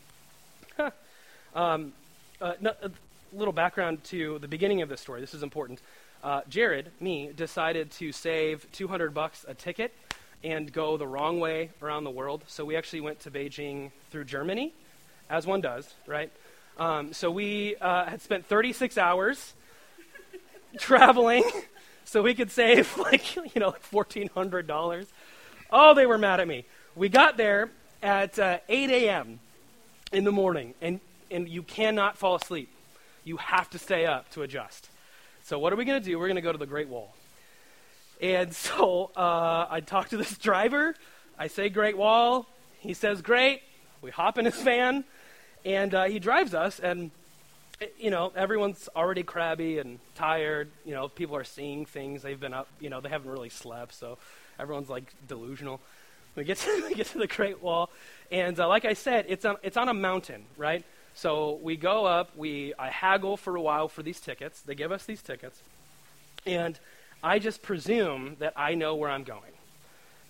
um, 1.55 1.93
uh, 2.41 2.53
no, 2.61 2.73
a 2.81 2.91
little 3.33 3.53
background 3.53 4.03
to 4.05 4.39
the 4.39 4.47
beginning 4.47 4.81
of 4.81 4.89
this 4.89 5.01
story. 5.01 5.21
This 5.21 5.33
is 5.33 5.43
important. 5.43 5.81
Uh, 6.23 6.41
Jared, 6.49 6.91
me, 6.99 7.31
decided 7.35 7.91
to 7.91 8.11
save 8.11 8.71
200 8.71 9.13
bucks 9.13 9.43
a 9.47 9.53
ticket 9.53 9.93
and 10.43 10.71
go 10.71 10.97
the 10.97 11.07
wrong 11.07 11.39
way 11.39 11.69
around 11.81 12.03
the 12.03 12.11
world. 12.11 12.43
So 12.47 12.65
we 12.65 12.75
actually 12.75 13.01
went 13.01 13.21
to 13.21 13.31
Beijing 13.31 13.91
through 14.09 14.25
Germany, 14.25 14.73
as 15.29 15.45
one 15.45 15.61
does, 15.61 15.93
right? 16.07 16.31
Um, 16.77 17.13
so 17.13 17.29
we 17.29 17.75
uh, 17.77 18.05
had 18.05 18.21
spent 18.21 18.45
36 18.45 18.97
hours 18.97 19.53
traveling 20.79 21.43
so 22.11 22.21
we 22.21 22.33
could 22.33 22.51
save 22.51 22.97
like 22.97 23.37
you 23.37 23.61
know 23.61 23.71
fourteen 23.79 24.29
hundred 24.33 24.67
dollars. 24.67 25.07
Oh, 25.71 25.93
they 25.93 26.05
were 26.05 26.17
mad 26.17 26.41
at 26.41 26.47
me. 26.47 26.65
We 26.93 27.07
got 27.07 27.37
there 27.37 27.69
at 28.03 28.37
uh, 28.37 28.57
8 28.67 28.89
a.m. 28.89 29.39
in 30.11 30.25
the 30.25 30.31
morning, 30.31 30.73
and 30.81 30.99
and 31.31 31.47
you 31.47 31.63
cannot 31.63 32.17
fall 32.17 32.35
asleep. 32.35 32.69
You 33.23 33.37
have 33.37 33.69
to 33.69 33.79
stay 33.79 34.05
up 34.05 34.29
to 34.31 34.41
adjust. 34.41 34.89
So 35.43 35.57
what 35.57 35.71
are 35.71 35.77
we 35.77 35.85
going 35.85 36.01
to 36.01 36.05
do? 36.05 36.19
We're 36.19 36.27
going 36.27 36.35
to 36.35 36.41
go 36.41 36.51
to 36.51 36.57
the 36.57 36.65
Great 36.65 36.89
Wall. 36.89 37.15
And 38.21 38.53
so 38.53 39.11
uh, 39.15 39.65
I 39.69 39.81
talk 39.81 40.09
to 40.09 40.17
this 40.17 40.37
driver. 40.37 40.93
I 41.39 41.47
say 41.47 41.69
Great 41.69 41.97
Wall. 41.97 42.45
He 42.79 42.93
says 42.93 43.21
great. 43.21 43.61
We 44.01 44.11
hop 44.11 44.37
in 44.37 44.45
his 44.45 44.61
van, 44.61 45.03
and 45.65 45.93
uh, 45.93 46.03
he 46.05 46.19
drives 46.19 46.53
us. 46.53 46.79
And 46.79 47.09
you 47.99 48.11
know, 48.11 48.31
everyone's 48.35 48.87
already 48.95 49.23
crabby 49.23 49.79
and 49.79 49.99
tired. 50.13 50.69
You 50.85 50.93
know, 50.93 51.07
people 51.07 51.35
are 51.35 51.43
seeing 51.43 51.85
things. 51.85 52.21
They've 52.21 52.39
been 52.39 52.53
up, 52.53 52.67
you 52.79 52.89
know, 52.89 53.01
they 53.01 53.09
haven't 53.09 53.31
really 53.31 53.49
slept, 53.49 53.93
so 53.93 54.19
everyone's 54.59 54.89
like 54.89 55.11
delusional. 55.27 55.79
We 56.35 56.43
get 56.43 56.57
to, 56.59 56.83
we 56.87 56.93
get 56.93 57.07
to 57.07 57.17
the 57.17 57.27
Great 57.27 57.61
Wall, 57.61 57.89
and 58.31 58.59
uh, 58.59 58.67
like 58.67 58.85
I 58.85 58.93
said, 58.93 59.25
it's 59.27 59.45
on, 59.45 59.57
it's 59.63 59.77
on 59.77 59.89
a 59.89 59.93
mountain, 59.93 60.45
right? 60.57 60.85
So 61.13 61.59
we 61.61 61.75
go 61.75 62.05
up, 62.05 62.37
we 62.37 62.73
I 62.77 62.89
haggle 62.89 63.35
for 63.35 63.55
a 63.55 63.61
while 63.61 63.87
for 63.87 64.03
these 64.03 64.19
tickets. 64.19 64.61
They 64.61 64.75
give 64.75 64.91
us 64.91 65.05
these 65.05 65.21
tickets, 65.21 65.61
and 66.45 66.79
I 67.23 67.39
just 67.39 67.61
presume 67.61 68.35
that 68.39 68.53
I 68.55 68.73
know 68.73 68.95
where 68.95 69.09
I'm 69.09 69.23
going. 69.23 69.51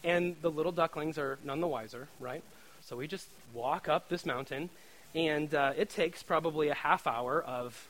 And 0.04 0.36
the 0.42 0.50
little 0.52 0.72
ducklings 0.72 1.18
are 1.18 1.38
none 1.44 1.62
the 1.62 1.68
wiser, 1.68 2.08
right? 2.20 2.44
So 2.82 2.98
we 2.98 3.08
just 3.08 3.28
walk 3.54 3.88
up 3.88 4.10
this 4.10 4.26
mountain, 4.26 4.70
and 5.14 5.54
uh, 5.54 5.74
it 5.78 5.90
takes 5.90 6.24
probably 6.24 6.70
a 6.70 6.74
half 6.74 7.08
hour 7.08 7.42
of 7.42 7.88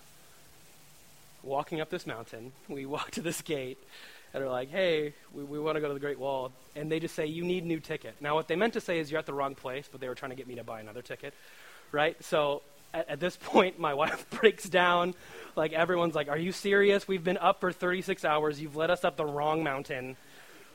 walking 1.44 1.82
up 1.82 1.90
this 1.90 2.06
mountain. 2.06 2.52
We 2.70 2.86
walk 2.86 3.12
to 3.12 3.22
this 3.22 3.42
gate 3.42 3.78
and 4.34 4.44
are 4.44 4.50
like, 4.50 4.70
hey, 4.70 5.14
we, 5.34 5.44
we 5.44 5.60
want 5.60 5.76
to 5.76 5.82
go 5.82 5.88
to 5.88 5.94
the 5.94 6.00
Great 6.00 6.20
Wall. 6.20 6.52
And 6.76 6.92
they 6.92 7.00
just 7.00 7.16
say, 7.16 7.26
you 7.26 7.44
need 7.44 7.66
new 7.66 7.80
ticket. 7.80 8.16
Now, 8.22 8.36
what 8.36 8.48
they 8.48 8.56
meant 8.56 8.74
to 8.74 8.82
say 8.82 9.00
is 9.00 9.12
you're 9.12 9.20
at 9.20 9.26
the 9.26 9.34
wrong 9.34 9.56
place, 9.56 9.90
but 9.92 10.00
they 10.00 10.08
were 10.08 10.16
trying 10.16 10.32
to 10.32 10.38
get 10.38 10.48
me 10.48 10.56
to 10.56 10.64
buy 10.64 10.80
another 10.80 11.02
ticket, 11.02 11.34
right? 11.92 12.22
So 12.24 12.62
at, 12.94 13.10
at 13.10 13.20
this 13.20 13.38
point, 13.38 13.80
my 13.80 13.94
wife 14.02 14.30
breaks 14.30 14.68
down. 14.68 15.16
Like, 15.56 15.74
everyone's 15.74 16.16
like, 16.16 16.30
Are 16.30 16.38
you 16.38 16.52
serious? 16.52 17.08
We've 17.08 17.24
been 17.24 17.38
up 17.38 17.60
for 17.60 17.72
36 17.72 18.24
hours. 18.26 18.62
You've 18.62 18.76
led 18.76 18.92
us 18.92 19.04
up 19.04 19.18
the 19.18 19.26
wrong 19.26 19.64
mountain. 19.64 20.18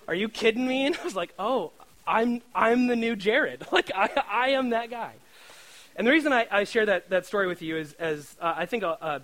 Are 0.09 0.15
you 0.15 0.29
kidding 0.29 0.67
me? 0.67 0.87
And 0.87 0.97
I 0.97 1.05
was 1.05 1.17
like, 1.17 1.35
Oh, 1.39 1.73
I'm, 2.07 2.43
I'm 2.55 2.87
the 2.87 2.97
new 2.97 3.17
Jared. 3.17 3.67
Like, 3.73 3.91
I, 3.95 4.11
I 4.31 4.49
am 4.51 4.71
that 4.71 4.91
guy. 4.91 5.15
And 5.97 6.07
the 6.07 6.11
reason 6.11 6.33
I, 6.33 6.47
I 6.51 6.65
share 6.65 6.87
that, 6.87 7.11
that 7.11 7.27
story 7.27 7.47
with 7.47 7.63
you 7.63 7.77
is, 7.77 7.95
as 7.95 8.37
uh, 8.41 8.53
I 8.57 8.67
think 8.67 8.85
uh, 8.85 8.97
uh, 9.01 9.21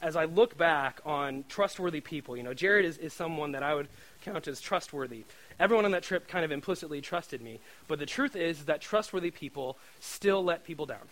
as 0.00 0.16
I 0.16 0.26
look 0.26 0.56
back 0.56 1.00
on 1.04 1.44
trustworthy 1.48 2.00
people, 2.00 2.36
you 2.36 2.42
know, 2.42 2.54
Jared 2.54 2.84
is, 2.84 2.98
is 2.98 3.12
someone 3.12 3.52
that 3.52 3.62
I 3.62 3.74
would 3.74 3.88
count 4.22 4.46
as 4.46 4.60
trustworthy. 4.60 5.24
Everyone 5.58 5.84
on 5.84 5.90
that 5.92 6.04
trip 6.04 6.28
kind 6.28 6.44
of 6.44 6.52
implicitly 6.52 7.00
trusted 7.00 7.42
me. 7.42 7.58
But 7.88 7.98
the 7.98 8.06
truth 8.06 8.36
is 8.36 8.66
that 8.66 8.80
trustworthy 8.80 9.30
people 9.30 9.76
still 9.98 10.44
let 10.44 10.64
people 10.64 10.86
down. 10.86 11.08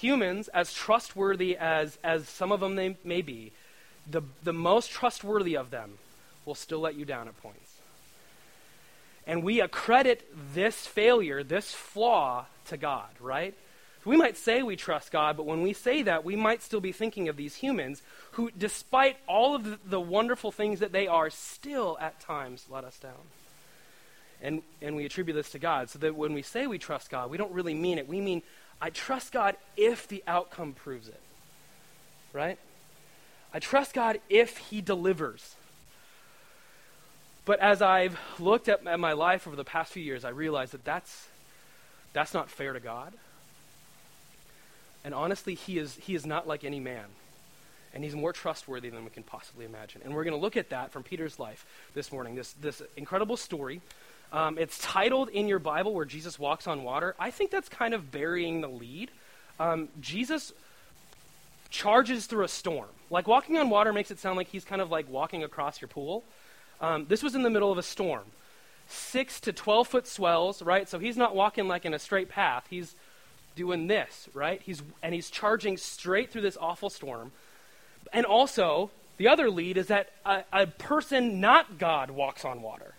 Humans, 0.00 0.48
as 0.48 0.72
trustworthy 0.72 1.56
as, 1.56 1.98
as 2.04 2.28
some 2.28 2.52
of 2.52 2.60
them 2.60 2.76
they 2.76 2.96
may 3.04 3.22
be, 3.22 3.52
the, 4.10 4.22
the 4.42 4.52
most 4.52 4.90
trustworthy 4.90 5.56
of 5.56 5.70
them 5.70 5.98
will 6.44 6.54
still 6.54 6.80
let 6.80 6.94
you 6.94 7.04
down 7.04 7.28
at 7.28 7.40
points. 7.42 7.76
And 9.26 9.42
we 9.42 9.60
accredit 9.60 10.26
this 10.54 10.86
failure, 10.86 11.42
this 11.42 11.72
flaw, 11.72 12.46
to 12.68 12.76
God, 12.76 13.08
right? 13.20 13.54
We 14.04 14.16
might 14.16 14.36
say 14.36 14.62
we 14.62 14.76
trust 14.76 15.10
God, 15.10 15.36
but 15.36 15.44
when 15.44 15.62
we 15.62 15.72
say 15.74 16.02
that, 16.02 16.24
we 16.24 16.36
might 16.36 16.62
still 16.62 16.80
be 16.80 16.92
thinking 16.92 17.28
of 17.28 17.36
these 17.36 17.56
humans 17.56 18.02
who, 18.32 18.50
despite 18.56 19.18
all 19.26 19.54
of 19.54 19.64
the, 19.64 19.78
the 19.84 20.00
wonderful 20.00 20.50
things 20.50 20.80
that 20.80 20.92
they 20.92 21.06
are, 21.06 21.28
still 21.28 21.98
at 22.00 22.20
times 22.20 22.64
let 22.70 22.84
us 22.84 22.98
down. 22.98 23.12
And, 24.40 24.62
and 24.80 24.96
we 24.96 25.04
attribute 25.04 25.34
this 25.34 25.50
to 25.50 25.58
God. 25.58 25.90
So 25.90 25.98
that 25.98 26.14
when 26.14 26.32
we 26.32 26.42
say 26.42 26.66
we 26.66 26.78
trust 26.78 27.10
God, 27.10 27.28
we 27.28 27.36
don't 27.36 27.52
really 27.52 27.74
mean 27.74 27.98
it. 27.98 28.08
We 28.08 28.20
mean, 28.20 28.42
I 28.80 28.90
trust 28.90 29.32
God 29.32 29.56
if 29.76 30.06
the 30.06 30.22
outcome 30.26 30.72
proves 30.72 31.08
it. 31.08 31.20
Right? 32.32 32.58
I 33.52 33.58
trust 33.58 33.94
God 33.94 34.20
if 34.28 34.58
He 34.58 34.80
delivers. 34.80 35.56
But 37.48 37.60
as 37.60 37.80
I've 37.80 38.18
looked 38.38 38.68
at, 38.68 38.84
my 38.84 39.12
life 39.12 39.46
over 39.46 39.56
the 39.56 39.64
past 39.64 39.92
few 39.92 40.02
years, 40.02 40.22
I 40.22 40.28
realize 40.28 40.72
that 40.72 40.84
that's, 40.84 41.28
that's 42.12 42.34
not 42.34 42.50
fair 42.50 42.74
to 42.74 42.80
God. 42.80 43.14
And 45.02 45.14
honestly, 45.14 45.54
he 45.54 45.78
is, 45.78 45.94
he 45.94 46.14
is 46.14 46.26
not 46.26 46.46
like 46.46 46.62
any 46.62 46.78
man. 46.78 47.06
And 47.94 48.04
he's 48.04 48.14
more 48.14 48.34
trustworthy 48.34 48.90
than 48.90 49.02
we 49.02 49.08
can 49.08 49.22
possibly 49.22 49.64
imagine. 49.64 50.02
And 50.04 50.14
we're 50.14 50.24
going 50.24 50.36
to 50.36 50.40
look 50.40 50.58
at 50.58 50.68
that 50.68 50.92
from 50.92 51.02
Peter's 51.02 51.38
life 51.38 51.64
this 51.94 52.12
morning, 52.12 52.34
this, 52.34 52.52
this 52.52 52.82
incredible 52.98 53.38
story. 53.38 53.80
Um, 54.32 54.58
it's 54.58 54.78
titled 54.78 55.30
in 55.30 55.48
your 55.48 55.58
Bible 55.58 55.94
where 55.94 56.04
Jesus 56.04 56.38
walks 56.38 56.66
on 56.66 56.82
water. 56.82 57.14
I 57.18 57.30
think 57.30 57.50
that's 57.50 57.68
kind 57.68 57.94
of 57.94 58.10
burying 58.10 58.60
the 58.60 58.68
lead. 58.68 59.10
Um, 59.58 59.88
Jesus 60.00 60.52
charges 61.70 62.26
through 62.26 62.44
a 62.44 62.48
storm. 62.48 62.88
Like 63.10 63.26
walking 63.26 63.56
on 63.56 63.70
water 63.70 63.92
makes 63.92 64.10
it 64.10 64.18
sound 64.18 64.36
like 64.36 64.48
he's 64.48 64.64
kind 64.64 64.82
of 64.82 64.90
like 64.90 65.10
walking 65.10 65.44
across 65.44 65.80
your 65.80 65.88
pool. 65.88 66.24
Um, 66.80 67.06
this 67.08 67.22
was 67.22 67.34
in 67.34 67.42
the 67.42 67.50
middle 67.50 67.72
of 67.72 67.78
a 67.78 67.82
storm. 67.82 68.24
Six 68.88 69.40
to 69.40 69.52
12 69.52 69.88
foot 69.88 70.06
swells, 70.06 70.62
right? 70.62 70.88
So 70.88 70.98
he's 70.98 71.16
not 71.16 71.34
walking 71.34 71.68
like 71.68 71.84
in 71.84 71.94
a 71.94 71.98
straight 71.98 72.28
path. 72.28 72.66
He's 72.70 72.94
doing 73.56 73.86
this, 73.86 74.28
right? 74.34 74.62
He's, 74.62 74.82
and 75.02 75.14
he's 75.14 75.30
charging 75.30 75.76
straight 75.76 76.30
through 76.30 76.42
this 76.42 76.56
awful 76.60 76.90
storm. 76.90 77.32
And 78.12 78.24
also, 78.24 78.90
the 79.16 79.28
other 79.28 79.50
lead 79.50 79.76
is 79.76 79.88
that 79.88 80.10
a, 80.24 80.44
a 80.52 80.66
person, 80.66 81.40
not 81.40 81.78
God, 81.78 82.10
walks 82.10 82.44
on 82.44 82.62
water. 82.62 82.94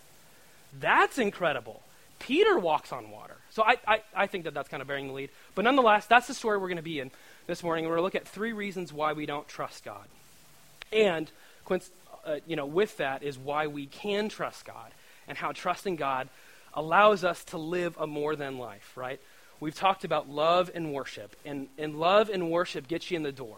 That's 0.78 1.18
incredible. 1.18 1.82
Peter 2.20 2.60
walks 2.60 2.92
on 2.92 3.12
water. 3.12 3.36
So 3.52 3.64
I, 3.64 3.78
I, 3.88 4.02
I 4.16 4.28
think 4.28 4.44
that 4.44 4.54
that's 4.54 4.70
kind 4.70 4.82
of 4.82 4.88
bearing 4.88 5.08
the 5.08 5.14
lead. 5.14 5.30
But 5.56 5.64
nonetheless, 5.64 6.06
that's 6.06 6.28
the 6.28 6.34
story 6.34 6.58
we're 6.58 6.68
going 6.68 6.78
to 6.78 6.84
be 6.84 7.00
in 7.00 7.12
this 7.48 7.64
morning. 7.64 7.86
We're 7.86 7.92
going 7.92 8.00
to 8.00 8.04
look 8.04 8.16
at 8.16 8.28
three 8.28 8.54
reasons 8.54 8.92
why 8.94 9.14
we 9.14 9.26
don't 9.26 9.48
trust 9.48 9.84
God. 9.84 10.06
And, 10.92 11.32
uh, 11.72 11.78
you 12.46 12.56
know, 12.56 12.66
with 12.66 12.98
that 12.98 13.24
is 13.24 13.38
why 13.38 13.68
we 13.68 13.86
can 13.86 14.30
trust 14.30 14.66
God 14.66 14.92
and 15.28 15.38
how 15.38 15.52
trusting 15.52 15.96
God 15.96 16.30
allows 16.74 17.24
us 17.24 17.44
to 17.46 17.58
live 17.58 17.98
a 17.98 18.06
more 18.06 18.36
than 18.36 18.58
life, 18.58 18.92
right? 18.96 19.20
we've 19.60 19.76
talked 19.76 20.04
about 20.04 20.30
love 20.30 20.72
and 20.74 20.94
worship. 20.94 21.36
And, 21.46 21.68
and 21.78 22.00
love 22.00 22.30
and 22.30 22.50
worship 22.50 22.88
gets 22.88 23.12
you 23.12 23.18
in 23.18 23.24
the 23.24 23.32
door. 23.32 23.58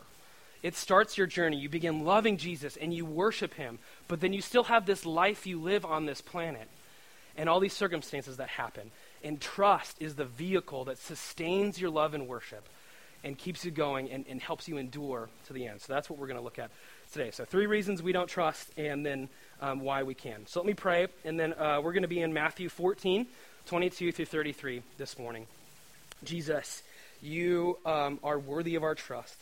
It 0.63 0.75
starts 0.75 1.17
your 1.17 1.27
journey. 1.27 1.57
You 1.57 1.69
begin 1.69 2.05
loving 2.05 2.37
Jesus 2.37 2.77
and 2.77 2.93
you 2.93 3.05
worship 3.05 3.55
him, 3.55 3.79
but 4.07 4.21
then 4.21 4.33
you 4.33 4.41
still 4.41 4.65
have 4.65 4.85
this 4.85 5.05
life 5.05 5.47
you 5.47 5.59
live 5.59 5.85
on 5.85 6.05
this 6.05 6.21
planet 6.21 6.67
and 7.41 7.49
all 7.49 7.59
these 7.59 7.73
circumstances 7.73 8.37
that 8.37 8.49
happen. 8.49 8.91
And 9.23 9.41
trust 9.41 9.97
is 9.99 10.13
the 10.13 10.25
vehicle 10.25 10.85
that 10.85 10.99
sustains 10.99 11.81
your 11.81 11.89
love 11.89 12.13
and 12.13 12.27
worship 12.27 12.69
and 13.23 13.35
keeps 13.35 13.65
you 13.65 13.71
going 13.71 14.11
and, 14.11 14.25
and 14.29 14.39
helps 14.39 14.67
you 14.67 14.77
endure 14.77 15.27
to 15.47 15.53
the 15.53 15.65
end. 15.65 15.81
So 15.81 15.91
that's 15.91 16.07
what 16.07 16.19
we're 16.19 16.27
going 16.27 16.37
to 16.37 16.43
look 16.43 16.59
at 16.59 16.69
today. 17.11 17.31
So, 17.31 17.43
three 17.43 17.65
reasons 17.65 18.03
we 18.03 18.11
don't 18.11 18.27
trust 18.27 18.69
and 18.77 19.03
then 19.03 19.27
um, 19.59 19.79
why 19.79 20.03
we 20.03 20.13
can. 20.13 20.45
So, 20.45 20.59
let 20.59 20.67
me 20.67 20.75
pray, 20.75 21.07
and 21.25 21.39
then 21.39 21.53
uh, 21.53 21.81
we're 21.83 21.93
going 21.93 22.03
to 22.03 22.07
be 22.07 22.21
in 22.21 22.31
Matthew 22.31 22.69
14, 22.69 23.25
22 23.65 24.11
through 24.11 24.25
33 24.25 24.83
this 24.99 25.17
morning. 25.17 25.47
Jesus, 26.23 26.83
you 27.23 27.79
um, 27.87 28.19
are 28.23 28.37
worthy 28.37 28.75
of 28.75 28.83
our 28.83 28.93
trust. 28.93 29.35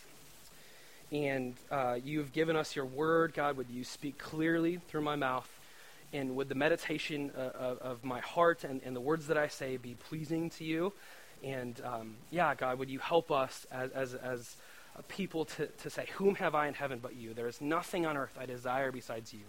And 1.11 1.55
uh, 1.69 1.97
you 2.01 2.19
have 2.19 2.31
given 2.31 2.55
us 2.55 2.77
your 2.77 2.85
word. 2.85 3.33
God, 3.33 3.57
would 3.57 3.69
you 3.69 3.83
speak 3.83 4.17
clearly 4.17 4.77
through 4.87 5.01
my 5.01 5.17
mouth? 5.17 5.49
And 6.11 6.35
would 6.35 6.49
the 6.49 6.55
meditation 6.55 7.31
uh, 7.37 7.51
of, 7.53 7.77
of, 7.79 8.03
my 8.03 8.19
heart 8.19 8.63
and, 8.63 8.81
and, 8.83 8.95
the 8.95 9.01
words 9.01 9.27
that 9.27 9.37
I 9.37 9.47
say 9.47 9.77
be 9.77 9.95
pleasing 10.09 10.49
to 10.51 10.63
you? 10.63 10.93
And 11.43 11.79
um, 11.85 12.15
yeah, 12.31 12.55
God, 12.55 12.79
would 12.79 12.89
you 12.89 12.99
help 12.99 13.31
us 13.31 13.67
as, 13.71 13.91
as, 13.91 14.13
as 14.15 14.55
people 15.07 15.45
to, 15.45 15.67
to 15.67 15.89
say, 15.89 16.07
Whom 16.15 16.35
have 16.35 16.55
I 16.55 16.67
in 16.67 16.73
heaven 16.73 16.99
but 17.01 17.15
you? 17.15 17.33
There 17.33 17.47
is 17.47 17.61
nothing 17.61 18.05
on 18.05 18.17
earth 18.17 18.35
I 18.39 18.45
desire 18.45 18.91
besides 18.91 19.33
you. 19.33 19.41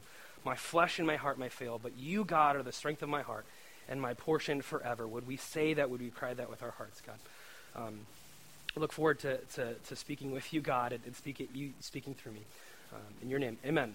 My 0.45 0.55
flesh 0.55 0.99
and 0.99 1.07
my 1.07 1.17
heart 1.17 1.38
may 1.38 1.49
fail, 1.49 1.79
but 1.83 1.97
you, 1.97 2.25
God, 2.25 2.57
are 2.57 2.62
the 2.62 2.73
strength 2.73 3.02
of 3.02 3.09
my 3.09 3.23
heart 3.23 3.47
and 3.88 4.00
my 4.00 4.14
portion 4.14 4.62
forever. 4.62 5.07
Would 5.07 5.26
we 5.26 5.37
say 5.37 5.75
that? 5.75 5.90
Would 5.90 6.00
we 6.00 6.11
cry 6.11 6.35
that 6.35 6.49
with 6.49 6.62
our 6.62 6.71
hearts, 6.71 7.00
God? 7.00 7.19
Um, 7.76 8.00
I 8.76 8.81
look 8.81 8.93
forward 8.93 9.19
to, 9.21 9.38
to, 9.55 9.75
to, 9.75 9.97
speaking 9.97 10.31
with 10.31 10.52
you, 10.52 10.61
God, 10.61 10.93
and, 10.93 11.05
and 11.05 11.14
speak 11.17 11.40
it, 11.40 11.49
you 11.52 11.73
speaking 11.81 12.14
through 12.14 12.33
me. 12.33 12.43
Um, 12.93 13.00
in 13.23 13.31
your 13.31 13.38
name, 13.38 13.59
amen. 13.64 13.95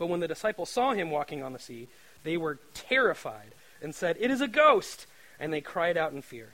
But 0.00 0.08
when 0.08 0.20
the 0.20 0.28
disciples 0.28 0.70
saw 0.70 0.94
him 0.94 1.10
walking 1.10 1.42
on 1.42 1.52
the 1.52 1.58
sea, 1.58 1.86
they 2.24 2.38
were 2.38 2.58
terrified 2.72 3.54
and 3.82 3.94
said, 3.94 4.16
It 4.18 4.30
is 4.30 4.40
a 4.40 4.48
ghost! 4.48 5.06
And 5.38 5.52
they 5.52 5.60
cried 5.60 5.98
out 5.98 6.12
in 6.12 6.22
fear. 6.22 6.48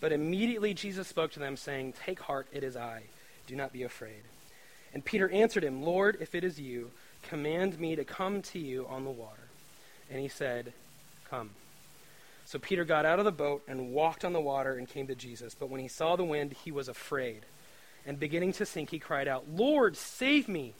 But 0.00 0.10
immediately 0.10 0.72
Jesus 0.72 1.06
spoke 1.06 1.32
to 1.32 1.38
them, 1.38 1.58
saying, 1.58 1.92
Take 1.92 2.18
heart, 2.18 2.46
it 2.52 2.64
is 2.64 2.74
I. 2.74 3.02
Do 3.46 3.56
not 3.56 3.74
be 3.74 3.82
afraid. 3.82 4.22
And 4.94 5.04
Peter 5.04 5.28
answered 5.28 5.64
him, 5.64 5.82
Lord, 5.82 6.16
if 6.18 6.34
it 6.34 6.44
is 6.44 6.58
you, 6.58 6.92
command 7.22 7.78
me 7.78 7.94
to 7.94 8.04
come 8.04 8.40
to 8.40 8.58
you 8.58 8.86
on 8.88 9.04
the 9.04 9.10
water. 9.10 9.48
And 10.10 10.18
he 10.18 10.28
said, 10.28 10.72
Come. 11.28 11.50
So 12.46 12.58
Peter 12.58 12.86
got 12.86 13.04
out 13.04 13.18
of 13.18 13.26
the 13.26 13.32
boat 13.32 13.64
and 13.68 13.92
walked 13.92 14.24
on 14.24 14.32
the 14.32 14.40
water 14.40 14.76
and 14.76 14.88
came 14.88 15.08
to 15.08 15.14
Jesus. 15.14 15.54
But 15.54 15.68
when 15.68 15.82
he 15.82 15.88
saw 15.88 16.16
the 16.16 16.24
wind, 16.24 16.54
he 16.64 16.72
was 16.72 16.88
afraid. 16.88 17.42
And 18.06 18.18
beginning 18.18 18.54
to 18.54 18.64
sink, 18.64 18.88
he 18.88 18.98
cried 18.98 19.28
out, 19.28 19.44
Lord, 19.46 19.98
save 19.98 20.48
me! 20.48 20.72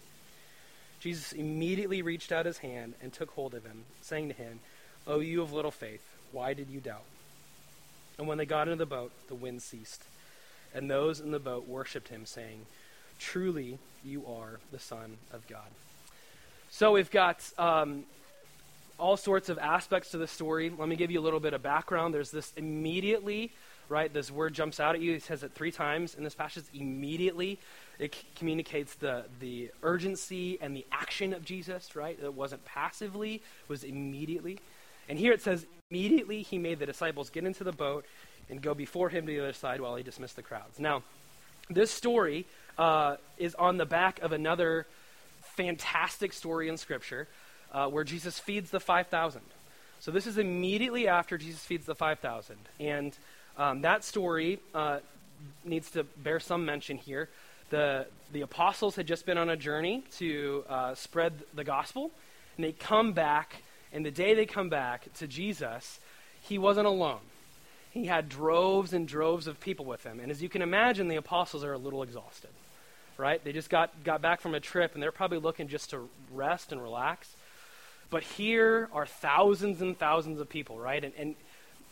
Jesus 1.01 1.33
immediately 1.33 2.03
reached 2.03 2.33
out 2.33 2.47
his 2.47 2.59
hand 2.59 2.95
and 3.03 3.13
took 3.13 3.31
hold 3.31 3.55
of 3.55 3.65
him, 3.65 3.85
saying 4.03 4.29
to 4.29 4.35
him, 4.35 4.61
O 5.07 5.21
you 5.21 5.43
of 5.43 5.53
little 5.53 5.71
faith, 5.71 6.03
why 6.33 6.55
did 6.55 6.69
you 6.69 6.81
doubt? 6.81 7.05
And 8.19 8.27
when 8.27 8.39
they 8.39 8.47
got 8.47 8.69
into 8.69 8.77
the 8.77 8.87
boat, 8.87 9.13
the 9.29 9.35
wind 9.35 9.63
ceased. 9.63 10.03
And 10.75 10.91
those 10.91 11.21
in 11.21 11.31
the 11.31 11.39
boat 11.39 11.69
worshipped 11.69 12.09
him, 12.09 12.27
saying, 12.27 12.67
Truly, 13.19 13.79
you 14.05 14.25
are 14.27 14.61
the 14.73 14.79
Son 14.79 15.17
of 15.33 15.47
God. 15.47 15.69
So 16.71 16.93
we've 16.93 17.11
got 17.11 17.41
um, 17.59 18.05
all 18.99 19.17
sorts 19.17 19.49
of 19.49 19.59
aspects 19.59 20.11
to 20.11 20.19
the 20.19 20.27
story. 20.27 20.71
Let 20.71 20.89
me 20.89 20.97
give 20.97 21.11
you 21.11 21.21
a 21.21 21.23
little 21.23 21.41
bit 21.41 21.55
of 21.55 21.63
background. 21.63 22.13
There's 22.13 22.31
this 22.31 22.53
immediately, 22.57 23.53
right? 23.89 24.13
This 24.13 24.31
word 24.31 24.55
jumps 24.55 24.81
out 24.81 24.95
at 24.95 25.01
you. 25.01 25.15
He 25.15 25.21
says 25.21 25.43
it 25.43 25.53
three 25.53 25.73
times 25.73 26.15
in 26.15 26.25
this 26.25 26.35
passage. 26.35 26.65
Immediately, 26.75 27.59
it 27.99 28.15
c- 28.15 28.27
communicates 28.37 28.95
the 28.95 29.25
the 29.41 29.71
urgency 29.83 30.59
and 30.61 30.77
the 30.77 30.87
action 30.93 31.33
of 31.33 31.45
Jesus, 31.45 31.97
right? 31.97 32.19
It 32.23 32.35
wasn't 32.35 32.65
passively; 32.65 33.37
it 33.37 33.69
was 33.69 33.85
immediately. 33.85 34.59
And 35.09 35.19
here 35.19 35.33
it 35.33 35.41
says, 35.41 35.65
immediately 35.91 36.43
he 36.43 36.59
made 36.59 36.81
the 36.81 36.87
disciples 36.87 37.31
get 37.31 37.45
into 37.45 37.63
the 37.63 37.73
boat 37.73 38.05
and 38.51 38.61
go 38.61 38.75
before 38.75 39.09
him 39.09 39.27
to 39.27 39.33
the 39.33 39.41
other 39.41 39.53
side 39.53 39.81
while 39.81 39.95
he 39.95 40.03
dismissed 40.03 40.37
the 40.37 40.43
crowds. 40.43 40.79
Now, 40.81 41.03
This 41.69 41.91
story 41.91 42.47
uh, 42.79 43.17
is 43.39 43.55
on 43.57 43.77
the 43.77 43.87
back 43.87 44.21
of 44.21 44.33
another 44.33 44.87
fantastic 45.57 46.33
story 46.33 46.69
in 46.69 46.77
Scripture 46.77 47.27
uh, 47.73 47.89
where 47.89 48.05
Jesus 48.05 48.39
feeds 48.39 48.71
the 48.71 48.81
5,000. 48.81 49.41
So 49.99 50.11
this 50.11 50.27
is 50.27 50.39
immediately 50.39 51.09
after 51.09 51.39
Jesus 51.39 51.61
feeds 51.61 51.87
the 51.87 51.95
5,000. 51.95 52.57
And 52.79 53.17
um, 53.57 53.83
that 53.83 54.05
story 54.05 54.59
uh, 54.75 54.99
needs 55.65 55.91
to 55.93 56.05
bear 56.05 56.41
some 56.41 56.65
mention 56.65 56.97
here. 56.97 57.29
The, 57.71 58.07
the 58.33 58.43
apostles 58.43 58.97
had 58.97 59.07
just 59.07 59.27
been 59.27 59.39
on 59.39 59.49
a 59.49 59.57
journey 59.57 60.05
to 60.19 60.65
uh, 60.69 60.95
spread 60.95 61.33
the 61.55 61.65
gospel, 61.65 62.11
and 62.57 62.65
they 62.65 62.73
come 62.73 63.13
back, 63.13 63.63
and 63.93 64.05
the 64.05 64.11
day 64.11 64.35
they 64.35 64.47
come 64.47 64.69
back 64.69 65.13
to 65.15 65.27
Jesus, 65.27 65.99
he 66.43 66.59
wasn't 66.59 66.87
alone. 66.87 67.21
He 67.91 68.07
had 68.07 68.29
droves 68.29 68.93
and 68.93 69.09
droves 69.09 69.47
of 69.47 69.59
people 69.59 69.87
with 69.87 70.05
him. 70.05 70.21
And 70.21 70.31
as 70.31 70.43
you 70.43 70.49
can 70.49 70.63
imagine, 70.63 71.09
the 71.09 71.17
apostles 71.17 71.65
are 71.65 71.73
a 71.73 71.79
little 71.79 72.03
exhausted, 72.03 72.51
right? 73.17 73.43
They 73.43 73.53
just 73.53 73.71
got, 73.71 74.05
got 74.05 74.21
back 74.21 74.41
from 74.41 74.55
a 74.55 74.61
trip, 74.61 74.95
and 74.95 75.03
they're 75.03 75.13
probably 75.13 75.39
looking 75.39 75.67
just 75.67 75.91
to 75.91 76.09
rest 76.31 76.73
and 76.73 76.83
relax. 76.83 77.35
But 78.11 78.23
here 78.23 78.89
are 78.93 79.07
thousands 79.07 79.81
and 79.81 79.99
thousands 79.99 80.41
of 80.41 80.49
people, 80.49 80.79
right? 80.79 81.03
And, 81.03 81.15
and 81.19 81.35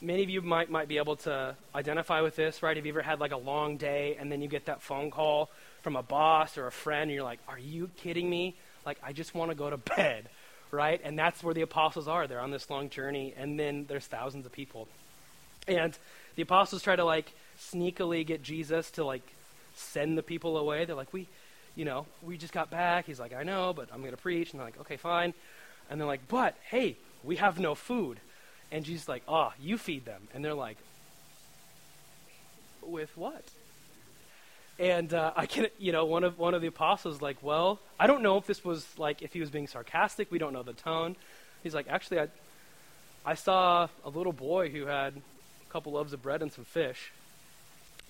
many 0.01 0.23
of 0.23 0.31
you 0.31 0.43
might, 0.43 0.71
might 0.71 0.89
be 0.89 0.99
able 0.99 1.17
to 1.17 1.57
identify 1.75 2.21
with 2.21 2.37
this, 2.37 2.63
right? 2.63 2.77
Have 2.77 2.85
you 2.87 2.93
ever 2.93 3.03
had 3.03 3.21
like 3.21 3.33
a 3.33 3.37
long 3.37 3.77
day 3.77 4.17
and 4.19 4.31
then 4.31 4.43
you 4.43 4.49
get 4.49 4.67
that 4.67 4.83
phone 4.83 5.11
call 5.11 5.51
from 5.83 5.97
a 5.97 6.03
boss 6.03 6.59
or 6.59 6.67
a 6.67 6.73
friend 6.73 7.03
and 7.03 7.13
you're 7.13 7.25
like, 7.25 7.41
are 7.49 7.59
you 7.59 7.91
kidding 7.99 8.29
me? 8.29 8.55
Like, 8.85 8.99
I 9.03 9.13
just 9.13 9.35
want 9.35 9.51
to 9.51 9.55
go 9.55 9.71
to 9.71 9.77
bed, 9.97 10.29
right? 10.71 11.01
And 11.05 11.19
that's 11.19 11.43
where 11.43 11.55
the 11.55 11.63
apostles 11.63 12.09
are. 12.09 12.27
They're 12.27 12.41
on 12.41 12.51
this 12.51 12.69
long 12.71 12.91
journey 12.91 13.35
and 13.37 13.59
then 13.59 13.87
there's 13.89 14.07
thousands 14.07 14.47
of 14.47 14.53
people. 14.53 14.89
And 15.67 15.97
the 16.37 16.43
apostles 16.43 16.83
try 16.83 16.97
to 16.97 17.05
like 17.05 17.33
sneakily 17.59 18.27
get 18.27 18.43
Jesus 18.43 18.91
to 18.93 19.05
like 19.05 19.23
send 19.75 20.19
the 20.19 20.23
people 20.23 20.57
away. 20.59 20.85
They're 20.85 20.97
like, 20.97 21.13
we, 21.13 21.27
you 21.75 21.85
know, 21.85 22.07
we 22.23 22.37
just 22.37 22.53
got 22.53 22.71
back. 22.71 23.07
He's 23.07 23.21
like, 23.21 23.33
I 23.33 23.43
know, 23.43 23.73
but 23.73 23.89
I'm 23.93 24.01
going 24.01 24.13
to 24.13 24.17
preach. 24.17 24.53
And 24.53 24.61
they're 24.61 24.67
like, 24.67 24.81
okay, 24.81 24.97
fine. 24.97 25.35
And 25.91 26.01
they're 26.01 26.07
like, 26.07 26.29
but 26.29 26.57
hey, 26.69 26.97
we 27.23 27.37
have 27.37 27.59
no 27.59 27.75
food. 27.75 28.21
And 28.71 28.85
Jesus 28.85 29.09
like, 29.09 29.23
ah, 29.29 29.51
oh, 29.51 29.55
you 29.61 29.79
feed 29.79 30.05
them. 30.05 30.29
And 30.35 30.45
they're 30.45 30.55
like, 30.55 30.77
with 32.83 33.17
what? 33.17 33.45
And 34.79 35.15
uh, 35.15 35.33
I 35.37 35.47
can, 35.47 35.67
you 35.79 35.93
know, 35.93 36.05
one 36.05 36.25
of 36.25 36.39
one 36.39 36.55
of 36.55 36.61
the 36.61 36.67
apostles 36.67 37.23
like, 37.23 37.37
well, 37.43 37.79
I 37.99 38.07
don't 38.07 38.23
know 38.23 38.37
if 38.39 38.47
this 38.47 38.65
was 38.65 38.87
like 38.99 39.23
if 39.23 39.33
he 39.33 39.41
was 39.41 39.51
being 39.51 39.69
sarcastic. 39.69 40.31
We 40.33 40.39
don't 40.39 40.53
know 40.53 40.65
the 40.65 40.73
tone. 40.73 41.15
He's 41.63 41.75
like, 41.75 41.87
actually, 41.89 42.21
I, 42.21 42.29
I 43.25 43.35
saw 43.35 43.89
a 44.05 44.09
little 44.09 44.33
boy 44.33 44.71
who 44.71 44.87
had 44.87 45.15
a 45.15 45.73
couple 45.73 45.93
loaves 45.93 46.13
of 46.13 46.23
bread 46.23 46.43
and 46.43 46.53
some 46.53 46.65
fish. 46.65 47.13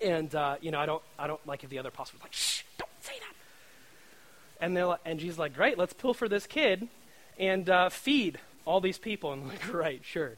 And 0.02 0.34
uh, 0.34 0.56
you 0.62 0.70
know, 0.70 0.80
I 0.80 0.86
don't, 0.86 1.02
I 1.18 1.26
don't 1.26 1.46
like 1.46 1.64
if 1.64 1.70
the 1.70 1.78
other 1.78 1.90
apostle 1.90 2.14
was 2.16 2.22
like, 2.22 2.32
shh, 2.32 2.62
don't 2.78 2.90
say 3.00 3.12
that. 3.18 4.64
And 4.64 4.74
they're 4.74 4.86
like, 4.86 5.00
and 5.04 5.20
Jesus 5.20 5.38
like, 5.38 5.54
great, 5.54 5.76
let's 5.76 5.92
pilfer 5.92 6.28
this 6.28 6.46
kid 6.46 6.88
and 7.38 7.68
uh, 7.68 7.90
feed 7.90 8.38
all 8.64 8.80
these 8.80 8.98
people. 8.98 9.32
And 9.32 9.42
I'm 9.42 9.48
like, 9.48 9.72
right, 9.72 10.00
sure. 10.02 10.32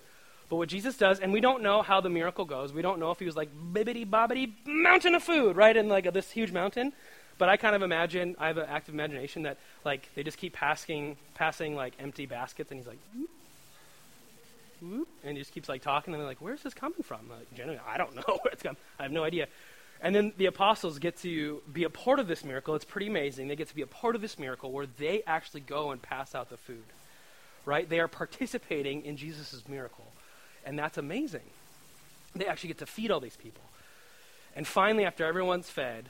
But 0.48 0.56
what 0.56 0.68
Jesus 0.68 0.96
does, 0.96 1.18
and 1.18 1.32
we 1.32 1.40
don't 1.40 1.62
know 1.62 1.82
how 1.82 2.00
the 2.00 2.08
miracle 2.08 2.44
goes. 2.44 2.72
We 2.72 2.82
don't 2.82 3.00
know 3.00 3.10
if 3.10 3.18
he 3.18 3.24
was 3.24 3.36
like 3.36 3.50
bibbity 3.72 4.08
bobbity 4.08 4.52
mountain 4.64 5.14
of 5.14 5.22
food, 5.22 5.56
right, 5.56 5.76
in 5.76 5.88
like 5.88 6.12
this 6.12 6.30
huge 6.30 6.52
mountain. 6.52 6.92
But 7.38 7.48
I 7.48 7.56
kind 7.56 7.74
of 7.74 7.82
imagine, 7.82 8.36
I 8.38 8.46
have 8.46 8.56
an 8.56 8.66
active 8.68 8.94
imagination 8.94 9.42
that 9.42 9.58
like 9.84 10.08
they 10.14 10.22
just 10.22 10.38
keep 10.38 10.54
passing, 10.54 11.16
passing 11.34 11.74
like 11.74 11.94
empty 11.98 12.26
baskets, 12.26 12.70
and 12.70 12.78
he's 12.78 12.86
like, 12.86 12.98
whoop, 13.14 13.30
whoop, 14.80 15.08
and 15.24 15.36
he 15.36 15.42
just 15.42 15.52
keeps 15.52 15.68
like 15.68 15.82
talking, 15.82 16.14
and 16.14 16.20
they're 16.20 16.28
like, 16.28 16.40
where's 16.40 16.62
this 16.62 16.74
coming 16.74 17.02
from? 17.02 17.28
Like, 17.28 17.52
generally, 17.54 17.80
I 17.86 17.98
don't 17.98 18.14
know 18.14 18.38
where 18.42 18.52
it's 18.52 18.62
coming. 18.62 18.78
I 18.98 19.02
have 19.02 19.12
no 19.12 19.24
idea. 19.24 19.48
And 20.00 20.14
then 20.14 20.32
the 20.36 20.46
apostles 20.46 20.98
get 20.98 21.16
to 21.18 21.62
be 21.72 21.84
a 21.84 21.90
part 21.90 22.20
of 22.20 22.28
this 22.28 22.44
miracle. 22.44 22.74
It's 22.74 22.84
pretty 22.84 23.06
amazing. 23.06 23.48
They 23.48 23.56
get 23.56 23.68
to 23.68 23.74
be 23.74 23.82
a 23.82 23.86
part 23.86 24.14
of 24.14 24.20
this 24.20 24.38
miracle 24.38 24.70
where 24.70 24.86
they 24.98 25.22
actually 25.26 25.62
go 25.62 25.90
and 25.90 26.00
pass 26.00 26.34
out 26.34 26.50
the 26.50 26.58
food. 26.58 26.84
Right? 27.64 27.88
They 27.88 27.98
are 27.98 28.06
participating 28.06 29.04
in 29.04 29.16
Jesus' 29.16 29.64
miracle. 29.66 30.06
And 30.66 30.78
that's 30.78 30.98
amazing. 30.98 31.48
They 32.34 32.46
actually 32.46 32.68
get 32.68 32.78
to 32.78 32.86
feed 32.86 33.10
all 33.10 33.20
these 33.20 33.36
people. 33.36 33.62
And 34.54 34.66
finally, 34.66 35.04
after 35.04 35.24
everyone's 35.24 35.70
fed, 35.70 36.08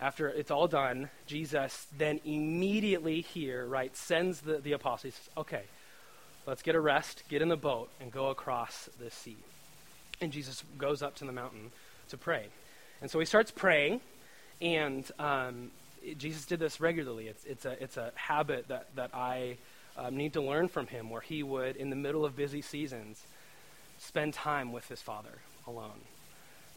after 0.00 0.28
it's 0.28 0.50
all 0.50 0.66
done, 0.66 1.08
Jesus 1.26 1.86
then 1.96 2.20
immediately 2.24 3.20
here, 3.20 3.64
right, 3.64 3.96
sends 3.96 4.40
the, 4.40 4.58
the 4.58 4.72
apostles. 4.72 5.14
Says, 5.14 5.30
okay, 5.36 5.62
let's 6.46 6.62
get 6.62 6.74
a 6.74 6.80
rest, 6.80 7.22
get 7.28 7.40
in 7.40 7.48
the 7.48 7.56
boat, 7.56 7.90
and 8.00 8.10
go 8.10 8.30
across 8.30 8.90
the 8.98 9.10
sea. 9.10 9.36
And 10.20 10.32
Jesus 10.32 10.64
goes 10.76 11.02
up 11.02 11.14
to 11.16 11.24
the 11.24 11.32
mountain 11.32 11.70
to 12.08 12.16
pray. 12.16 12.46
And 13.00 13.10
so 13.10 13.20
he 13.20 13.26
starts 13.26 13.50
praying, 13.50 14.00
and 14.60 15.08
um, 15.18 15.70
Jesus 16.18 16.46
did 16.46 16.58
this 16.58 16.80
regularly. 16.80 17.28
It's, 17.28 17.44
it's, 17.44 17.64
a, 17.64 17.82
it's 17.82 17.96
a 17.96 18.12
habit 18.14 18.68
that, 18.68 18.94
that 18.96 19.10
I 19.14 19.56
um, 19.96 20.16
need 20.16 20.32
to 20.32 20.40
learn 20.40 20.68
from 20.68 20.88
him, 20.88 21.10
where 21.10 21.20
he 21.20 21.42
would, 21.42 21.76
in 21.76 21.90
the 21.90 21.96
middle 21.96 22.24
of 22.24 22.36
busy 22.36 22.62
seasons, 22.62 23.24
spend 24.02 24.34
time 24.34 24.72
with 24.72 24.88
his 24.88 25.00
Father 25.00 25.38
alone, 25.66 26.00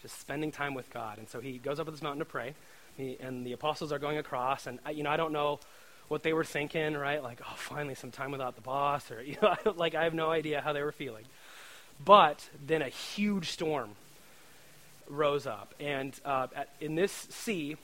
just 0.01 0.19
spending 0.19 0.51
time 0.51 0.73
with 0.73 0.89
God. 0.91 1.17
And 1.17 1.27
so 1.27 1.39
he 1.39 1.57
goes 1.57 1.79
up 1.79 1.89
this 1.89 2.01
mountain 2.01 2.19
to 2.19 2.25
pray, 2.25 2.53
he, 2.97 3.17
and 3.19 3.45
the 3.45 3.53
apostles 3.53 3.91
are 3.91 3.99
going 3.99 4.17
across, 4.17 4.67
and 4.67 4.79
you 4.93 5.03
know 5.03 5.09
I 5.09 5.17
don't 5.17 5.33
know 5.33 5.59
what 6.07 6.23
they 6.23 6.33
were 6.33 6.43
thinking, 6.43 6.93
right? 6.93 7.21
Like, 7.21 7.41
oh, 7.41 7.55
finally 7.55 7.95
some 7.95 8.11
time 8.11 8.31
without 8.31 8.55
the 8.55 8.61
boss, 8.61 9.11
or 9.11 9.21
you 9.23 9.37
know, 9.41 9.55
like 9.75 9.95
I 9.95 10.03
have 10.03 10.13
no 10.13 10.29
idea 10.29 10.61
how 10.61 10.73
they 10.73 10.83
were 10.83 10.91
feeling. 10.91 11.25
But 12.03 12.47
then 12.65 12.81
a 12.81 12.89
huge 12.89 13.51
storm 13.51 13.91
rose 15.07 15.47
up. 15.47 15.73
And 15.79 16.13
uh, 16.25 16.47
at, 16.55 16.69
in 16.81 16.95
this 16.95 17.11
sea, 17.11 17.77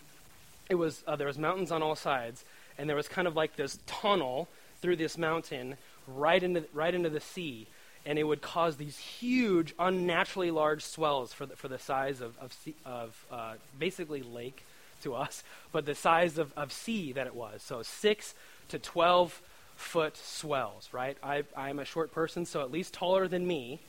it 0.70 0.76
was 0.76 1.04
uh, 1.08 1.16
there 1.16 1.28
was 1.28 1.38
mountains 1.38 1.72
on 1.72 1.82
all 1.82 1.96
sides, 1.96 2.46
and 2.78 2.88
there 2.88 2.96
was 2.96 3.08
kind 3.08 3.28
of 3.28 3.36
like 3.36 3.56
this 3.56 3.80
tunnel 3.86 4.48
through 4.82 4.98
this 4.98 5.18
mountain 5.18 5.78
right 6.08 6.42
into 6.42 6.66
right 6.74 6.94
into 6.94 7.10
the 7.10 7.20
sea, 7.20 7.68
and 8.06 8.18
it 8.18 8.24
would 8.24 8.42
cause 8.42 8.78
these 8.78 8.98
huge, 8.98 9.74
unnaturally 9.78 10.52
large 10.52 10.84
swells 10.84 11.34
for 11.34 11.46
the, 11.46 11.56
for 11.56 11.68
the 11.68 11.80
size 11.80 12.22
of 12.22 12.38
of, 12.40 12.54
sea, 12.54 12.76
of 12.86 13.26
uh, 13.32 13.54
basically 13.78 14.22
lake 14.22 14.64
to 15.04 15.16
us, 15.16 15.44
but 15.72 15.86
the 15.86 15.96
size 15.96 16.38
of, 16.38 16.54
of 16.56 16.72
sea 16.72 17.12
that 17.14 17.28
it 17.28 17.36
was. 17.36 17.62
So 17.62 17.84
six 17.84 18.34
to 18.70 18.80
twelve 18.80 19.42
foot 19.76 20.18
swells. 20.18 20.90
Right, 20.92 21.18
I 21.24 21.44
I'm 21.56 21.80
a 21.80 21.86
short 21.86 22.12
person, 22.12 22.46
so 22.46 22.62
at 22.62 22.72
least 22.72 22.94
taller 22.94 23.28
than 23.28 23.46
me 23.48 23.80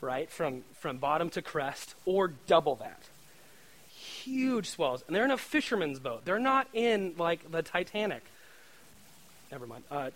right, 0.00 0.30
from, 0.30 0.62
from 0.74 0.98
bottom 0.98 1.30
to 1.30 1.42
crest, 1.42 1.94
or 2.04 2.28
double 2.46 2.76
that. 2.76 3.02
Huge 3.88 4.68
swells. 4.68 5.02
And 5.06 5.16
they're 5.16 5.24
in 5.24 5.30
a 5.30 5.36
fisherman's 5.36 5.98
boat. 5.98 6.24
They're 6.24 6.38
not 6.38 6.68
in, 6.72 7.14
like, 7.18 7.50
the 7.50 7.62
Titanic. 7.62 8.22
Never 9.50 9.66
mind. 9.66 9.84
Uh, 9.90 10.10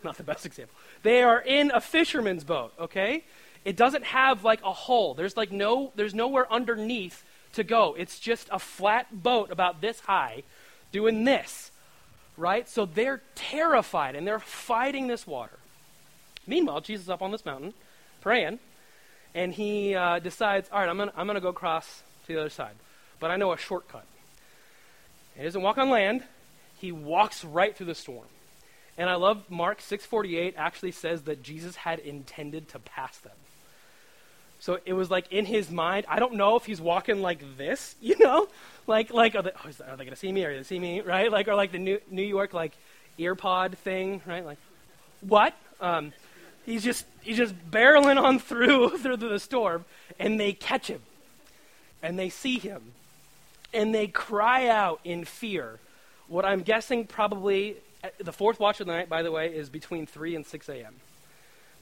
not 0.04 0.16
the 0.16 0.22
best 0.22 0.46
example. 0.46 0.74
They 1.02 1.22
are 1.22 1.40
in 1.40 1.70
a 1.70 1.80
fisherman's 1.80 2.44
boat, 2.44 2.72
okay? 2.78 3.24
It 3.64 3.76
doesn't 3.76 4.04
have, 4.04 4.44
like, 4.44 4.62
a 4.62 4.72
hull. 4.72 5.14
There's, 5.14 5.36
like, 5.36 5.52
no, 5.52 5.92
there's 5.94 6.14
nowhere 6.14 6.50
underneath 6.52 7.24
to 7.54 7.64
go. 7.64 7.94
It's 7.98 8.18
just 8.18 8.48
a 8.50 8.58
flat 8.58 9.22
boat 9.22 9.50
about 9.50 9.80
this 9.80 10.00
high 10.00 10.42
doing 10.92 11.24
this, 11.24 11.70
right? 12.36 12.68
So 12.68 12.86
they're 12.86 13.22
terrified 13.34 14.16
and 14.16 14.26
they're 14.26 14.38
fighting 14.38 15.06
this 15.06 15.26
water. 15.26 15.58
Meanwhile, 16.46 16.80
Jesus 16.80 17.04
is 17.04 17.10
up 17.10 17.22
on 17.22 17.32
this 17.32 17.44
mountain 17.44 17.74
praying, 18.20 18.58
and 19.34 19.52
he 19.52 19.94
uh, 19.94 20.18
decides, 20.18 20.68
all 20.72 20.80
right, 20.80 20.88
I'm 20.88 20.98
gonna 20.98 21.12
I'm 21.16 21.28
to 21.28 21.40
go 21.40 21.48
across 21.48 22.02
to 22.26 22.32
the 22.32 22.40
other 22.40 22.50
side. 22.50 22.74
But 23.18 23.30
I 23.30 23.36
know 23.36 23.52
a 23.52 23.58
shortcut. 23.58 24.04
He 25.36 25.44
doesn't 25.44 25.62
walk 25.62 25.78
on 25.78 25.90
land, 25.90 26.24
he 26.78 26.92
walks 26.92 27.44
right 27.44 27.76
through 27.76 27.86
the 27.86 27.94
storm. 27.94 28.26
And 29.00 29.08
I 29.08 29.14
love 29.14 29.42
Mark 29.48 29.80
6:48 29.80 30.54
actually 30.58 30.92
says 30.92 31.22
that 31.22 31.42
Jesus 31.42 31.74
had 31.74 32.00
intended 32.00 32.68
to 32.68 32.78
pass 32.78 33.16
them. 33.18 33.32
So 34.58 34.78
it 34.84 34.92
was 34.92 35.10
like 35.10 35.32
in 35.32 35.46
his 35.46 35.70
mind. 35.70 36.04
I 36.06 36.18
don't 36.18 36.34
know 36.34 36.56
if 36.56 36.66
he's 36.66 36.82
walking 36.82 37.22
like 37.22 37.56
this, 37.56 37.94
you 38.02 38.18
know, 38.18 38.46
like 38.86 39.10
like 39.10 39.34
are 39.34 39.42
they, 39.42 39.52
oh, 39.64 39.96
they 39.96 40.04
going 40.04 40.10
to 40.10 40.16
see 40.16 40.30
me? 40.30 40.44
Are 40.44 40.52
they 40.52 40.58
to 40.58 40.64
see 40.64 40.78
me? 40.78 41.00
Right? 41.00 41.32
Like 41.32 41.48
or 41.48 41.54
like 41.54 41.72
the 41.72 41.78
New, 41.78 41.98
New 42.10 42.22
York 42.22 42.52
like 42.52 42.72
earpod 43.18 43.78
thing, 43.78 44.20
right? 44.26 44.44
Like 44.44 44.58
what? 45.22 45.54
Um, 45.80 46.12
He's 46.66 46.84
just 46.84 47.06
he's 47.22 47.38
just 47.38 47.54
barreling 47.70 48.22
on 48.22 48.38
through 48.38 48.98
through 48.98 49.16
the 49.16 49.38
storm, 49.40 49.86
and 50.18 50.38
they 50.38 50.52
catch 50.52 50.88
him, 50.88 51.00
and 52.02 52.18
they 52.18 52.28
see 52.28 52.58
him, 52.58 52.92
and 53.72 53.94
they 53.94 54.06
cry 54.06 54.68
out 54.68 55.00
in 55.02 55.24
fear. 55.24 55.78
What 56.28 56.44
I'm 56.44 56.60
guessing 56.60 57.06
probably 57.06 57.76
Uh, 58.02 58.08
the 58.18 58.32
fourth 58.32 58.58
watch 58.58 58.80
of 58.80 58.86
the 58.86 58.92
night, 58.92 59.08
by 59.08 59.22
the 59.22 59.30
way, 59.30 59.48
is 59.54 59.68
between 59.68 60.06
three 60.06 60.34
and 60.34 60.46
six 60.46 60.68
a.m. 60.68 60.94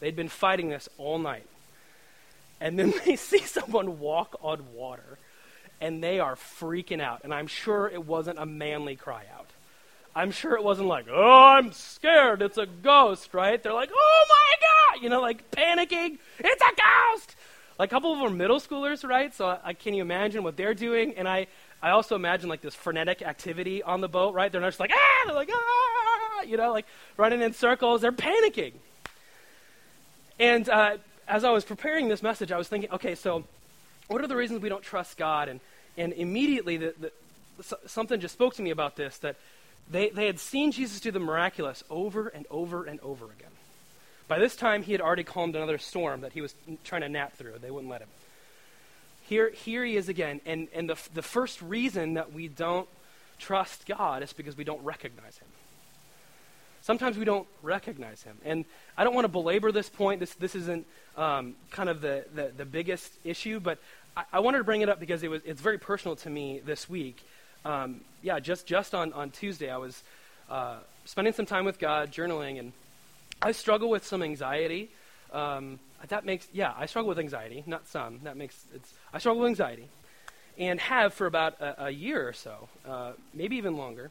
They'd 0.00 0.16
been 0.16 0.28
fighting 0.28 0.68
this 0.68 0.88
all 0.98 1.18
night, 1.18 1.46
and 2.60 2.78
then 2.78 2.92
they 3.04 3.16
see 3.16 3.40
someone 3.40 3.98
walk 4.00 4.36
on 4.42 4.74
water, 4.74 5.18
and 5.80 6.02
they 6.02 6.20
are 6.20 6.36
freaking 6.36 7.00
out. 7.00 7.20
And 7.24 7.32
I'm 7.32 7.46
sure 7.46 7.88
it 7.88 8.04
wasn't 8.04 8.38
a 8.38 8.46
manly 8.46 8.96
cry 8.96 9.24
out. 9.36 9.46
I'm 10.14 10.32
sure 10.32 10.56
it 10.56 10.64
wasn't 10.64 10.88
like, 10.88 11.06
oh, 11.08 11.44
I'm 11.44 11.70
scared, 11.70 12.42
it's 12.42 12.58
a 12.58 12.66
ghost, 12.66 13.34
right? 13.34 13.62
They're 13.62 13.72
like, 13.72 13.90
oh 13.94 14.26
my 14.28 14.94
God, 14.96 15.02
you 15.02 15.10
know, 15.10 15.20
like 15.20 15.48
panicking, 15.52 16.18
it's 16.40 16.62
a 16.62 16.74
ghost. 17.14 17.36
Like 17.78 17.92
a 17.92 17.94
couple 17.94 18.12
of 18.12 18.18
them 18.18 18.26
are 18.26 18.34
middle 18.34 18.58
schoolers, 18.58 19.08
right? 19.08 19.32
So 19.32 19.46
I, 19.46 19.58
I 19.62 19.72
can 19.74 19.94
you 19.94 20.02
imagine 20.02 20.42
what 20.42 20.56
they're 20.56 20.74
doing? 20.74 21.14
And 21.16 21.28
I, 21.28 21.46
I 21.82 21.90
also 21.90 22.16
imagine 22.16 22.48
like 22.48 22.60
this 22.60 22.74
frenetic 22.74 23.22
activity 23.22 23.82
on 23.82 24.00
the 24.00 24.08
boat, 24.08 24.34
right? 24.34 24.50
They're 24.50 24.60
not 24.60 24.68
just 24.68 24.80
like, 24.80 24.90
ah, 24.92 25.22
they're 25.26 25.34
like, 25.34 25.50
ah, 25.52 26.42
you 26.42 26.56
know, 26.56 26.72
like 26.72 26.86
running 27.16 27.40
in 27.40 27.52
circles. 27.52 28.00
They're 28.00 28.12
panicking. 28.12 28.72
And 30.40 30.68
uh, 30.68 30.96
as 31.26 31.44
I 31.44 31.50
was 31.50 31.64
preparing 31.64 32.08
this 32.08 32.22
message, 32.22 32.50
I 32.50 32.58
was 32.58 32.68
thinking, 32.68 32.90
okay, 32.92 33.14
so 33.14 33.44
what 34.08 34.22
are 34.22 34.26
the 34.26 34.36
reasons 34.36 34.60
we 34.60 34.68
don't 34.68 34.82
trust 34.82 35.16
God? 35.16 35.48
And, 35.48 35.60
and 35.96 36.12
immediately 36.12 36.78
the, 36.78 36.94
the, 36.98 37.78
something 37.86 38.20
just 38.20 38.34
spoke 38.34 38.54
to 38.54 38.62
me 38.62 38.70
about 38.70 38.96
this 38.96 39.18
that 39.18 39.36
they, 39.90 40.10
they 40.10 40.26
had 40.26 40.38
seen 40.38 40.72
Jesus 40.72 41.00
do 41.00 41.10
the 41.10 41.20
miraculous 41.20 41.84
over 41.90 42.28
and 42.28 42.46
over 42.50 42.84
and 42.84 43.00
over 43.00 43.26
again. 43.26 43.50
By 44.26 44.38
this 44.38 44.56
time, 44.56 44.82
he 44.82 44.92
had 44.92 45.00
already 45.00 45.24
calmed 45.24 45.56
another 45.56 45.78
storm 45.78 46.20
that 46.20 46.32
he 46.32 46.42
was 46.42 46.54
trying 46.84 47.00
to 47.00 47.08
nap 47.08 47.36
through. 47.36 47.54
They 47.60 47.70
wouldn't 47.70 47.90
let 47.90 48.02
him. 48.02 48.08
Here, 49.28 49.50
here 49.50 49.84
he 49.84 49.96
is 49.96 50.08
again. 50.08 50.40
And, 50.46 50.68
and 50.72 50.88
the, 50.88 50.96
the 51.12 51.22
first 51.22 51.60
reason 51.60 52.14
that 52.14 52.32
we 52.32 52.48
don't 52.48 52.88
trust 53.38 53.86
God 53.86 54.22
is 54.22 54.32
because 54.32 54.56
we 54.56 54.64
don't 54.64 54.82
recognize 54.82 55.36
him. 55.36 55.48
Sometimes 56.80 57.18
we 57.18 57.26
don't 57.26 57.46
recognize 57.62 58.22
him. 58.22 58.38
And 58.42 58.64
I 58.96 59.04
don't 59.04 59.14
want 59.14 59.26
to 59.26 59.28
belabor 59.28 59.70
this 59.70 59.90
point. 59.90 60.20
This, 60.20 60.32
this 60.34 60.54
isn't 60.54 60.86
um, 61.16 61.56
kind 61.70 61.90
of 61.90 62.00
the, 62.00 62.24
the, 62.34 62.52
the, 62.56 62.64
biggest 62.64 63.12
issue, 63.22 63.60
but 63.60 63.78
I, 64.16 64.24
I, 64.32 64.40
wanted 64.40 64.58
to 64.58 64.64
bring 64.64 64.80
it 64.80 64.88
up 64.88 64.98
because 64.98 65.22
it 65.22 65.28
was, 65.28 65.42
it's 65.44 65.60
very 65.60 65.76
personal 65.76 66.16
to 66.16 66.30
me 66.30 66.62
this 66.64 66.88
week. 66.88 67.22
Um, 67.66 68.00
yeah, 68.22 68.40
just, 68.40 68.66
just 68.66 68.94
on, 68.94 69.12
on 69.12 69.30
Tuesday, 69.30 69.70
I 69.70 69.76
was 69.76 70.02
uh, 70.48 70.76
spending 71.04 71.34
some 71.34 71.44
time 71.44 71.66
with 71.66 71.78
God, 71.78 72.12
journaling, 72.12 72.58
and 72.58 72.72
I 73.42 73.52
struggle 73.52 73.90
with 73.90 74.06
some 74.06 74.22
anxiety. 74.22 74.88
Um, 75.32 75.80
that 76.06 76.24
makes, 76.24 76.46
yeah, 76.52 76.72
I 76.78 76.86
struggle 76.86 77.08
with 77.08 77.18
anxiety, 77.18 77.64
not 77.66 77.88
some. 77.88 78.20
That 78.22 78.36
makes, 78.36 78.64
it's, 78.74 78.94
I 79.12 79.18
struggle 79.18 79.42
with 79.42 79.48
anxiety 79.48 79.88
and 80.56 80.78
have 80.80 81.12
for 81.12 81.26
about 81.26 81.60
a, 81.60 81.86
a 81.86 81.90
year 81.90 82.26
or 82.28 82.32
so, 82.32 82.68
uh, 82.88 83.12
maybe 83.34 83.56
even 83.56 83.76
longer 83.76 84.10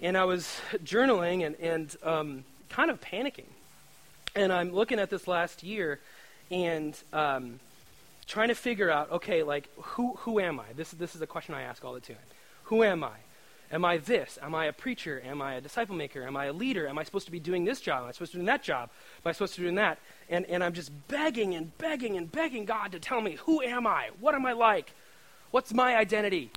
and 0.00 0.16
I 0.16 0.24
was 0.24 0.60
journaling 0.84 1.44
and, 1.44 1.56
and 1.56 1.96
um, 2.02 2.44
kind 2.68 2.90
of 2.90 3.00
panicking. 3.00 3.48
And 4.34 4.52
I'm 4.52 4.72
looking 4.72 4.98
at 4.98 5.10
this 5.10 5.28
last 5.28 5.62
year 5.62 6.00
and 6.50 6.96
um, 7.12 7.60
trying 8.26 8.48
to 8.48 8.54
figure 8.54 8.90
out, 8.90 9.10
okay, 9.10 9.42
like, 9.42 9.68
who, 9.76 10.14
who 10.20 10.40
am 10.40 10.60
I? 10.60 10.72
This, 10.76 10.90
this 10.92 11.14
is 11.14 11.22
a 11.22 11.26
question 11.26 11.54
I 11.54 11.62
ask 11.62 11.84
all 11.84 11.92
the 11.92 12.00
time. 12.00 12.16
Who 12.64 12.82
am 12.82 13.04
I? 13.04 13.16
Am 13.72 13.84
I 13.84 13.98
this? 13.98 14.38
Am 14.42 14.54
I 14.54 14.66
a 14.66 14.72
preacher? 14.72 15.22
Am 15.24 15.40
I 15.40 15.54
a 15.54 15.60
disciple 15.60 15.94
maker? 15.94 16.26
Am 16.26 16.36
I 16.36 16.46
a 16.46 16.52
leader? 16.52 16.88
Am 16.88 16.98
I 16.98 17.04
supposed 17.04 17.26
to 17.26 17.32
be 17.32 17.38
doing 17.38 17.64
this 17.64 17.80
job? 17.80 18.02
Am 18.02 18.08
I 18.08 18.12
supposed 18.12 18.32
to 18.32 18.38
be 18.38 18.40
doing 18.40 18.46
that 18.46 18.64
job? 18.64 18.90
Am 19.24 19.28
I 19.28 19.32
supposed 19.32 19.54
to 19.54 19.60
be 19.60 19.66
doing 19.66 19.76
that? 19.76 19.98
And, 20.28 20.44
and 20.46 20.64
I'm 20.64 20.72
just 20.72 20.90
begging 21.06 21.54
and 21.54 21.76
begging 21.78 22.16
and 22.16 22.30
begging 22.30 22.64
God 22.64 22.92
to 22.92 22.98
tell 22.98 23.20
me, 23.20 23.36
who 23.44 23.62
am 23.62 23.86
I? 23.86 24.10
What 24.18 24.34
am 24.34 24.44
I 24.44 24.52
like? 24.52 24.92
What's 25.52 25.72
my 25.72 25.96
identity? 25.96 26.50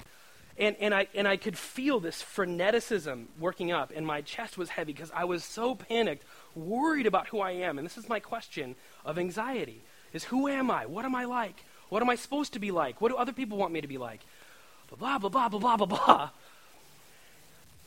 And, 0.58 0.76
and, 0.80 0.94
I, 0.94 1.08
and 1.14 1.28
I 1.28 1.38
could 1.38 1.58
feel 1.58 2.00
this 2.00 2.24
freneticism 2.24 3.26
working 3.40 3.72
up, 3.72 3.92
and 3.96 4.06
my 4.06 4.22
chest 4.22 4.58
was 4.58 4.70
heavy 4.70 4.94
because 4.94 5.12
I 5.14 5.26
was 5.26 5.44
so 5.44 5.76
panicked, 5.76 6.24
worried 6.56 7.08
about 7.08 7.28
who 7.28 7.40
I 7.40 7.52
am. 7.52 7.78
And 7.78 7.86
this 7.86 7.98
is 7.98 8.10
my 8.10 8.20
question 8.20 8.76
of 9.06 9.18
anxiety 9.18 9.82
is 10.14 10.26
who 10.26 10.48
am 10.48 10.70
I? 10.70 10.86
What 10.86 11.06
am 11.06 11.16
I 11.16 11.26
like? 11.26 11.66
What 11.90 12.02
am 12.02 12.10
I 12.10 12.16
supposed 12.16 12.54
to 12.54 12.60
be 12.60 12.72
like? 12.72 13.02
What 13.02 13.10
do 13.10 13.18
other 13.18 13.34
people 13.34 13.58
want 13.58 13.74
me 13.74 13.82
to 13.82 13.88
be 13.88 13.98
like? 13.98 14.22
Blah, 14.98 15.18
blah, 15.18 15.30
blah, 15.30 15.50
blah, 15.50 15.60
blah, 15.60 15.78
blah, 15.78 15.86
blah. 15.88 16.30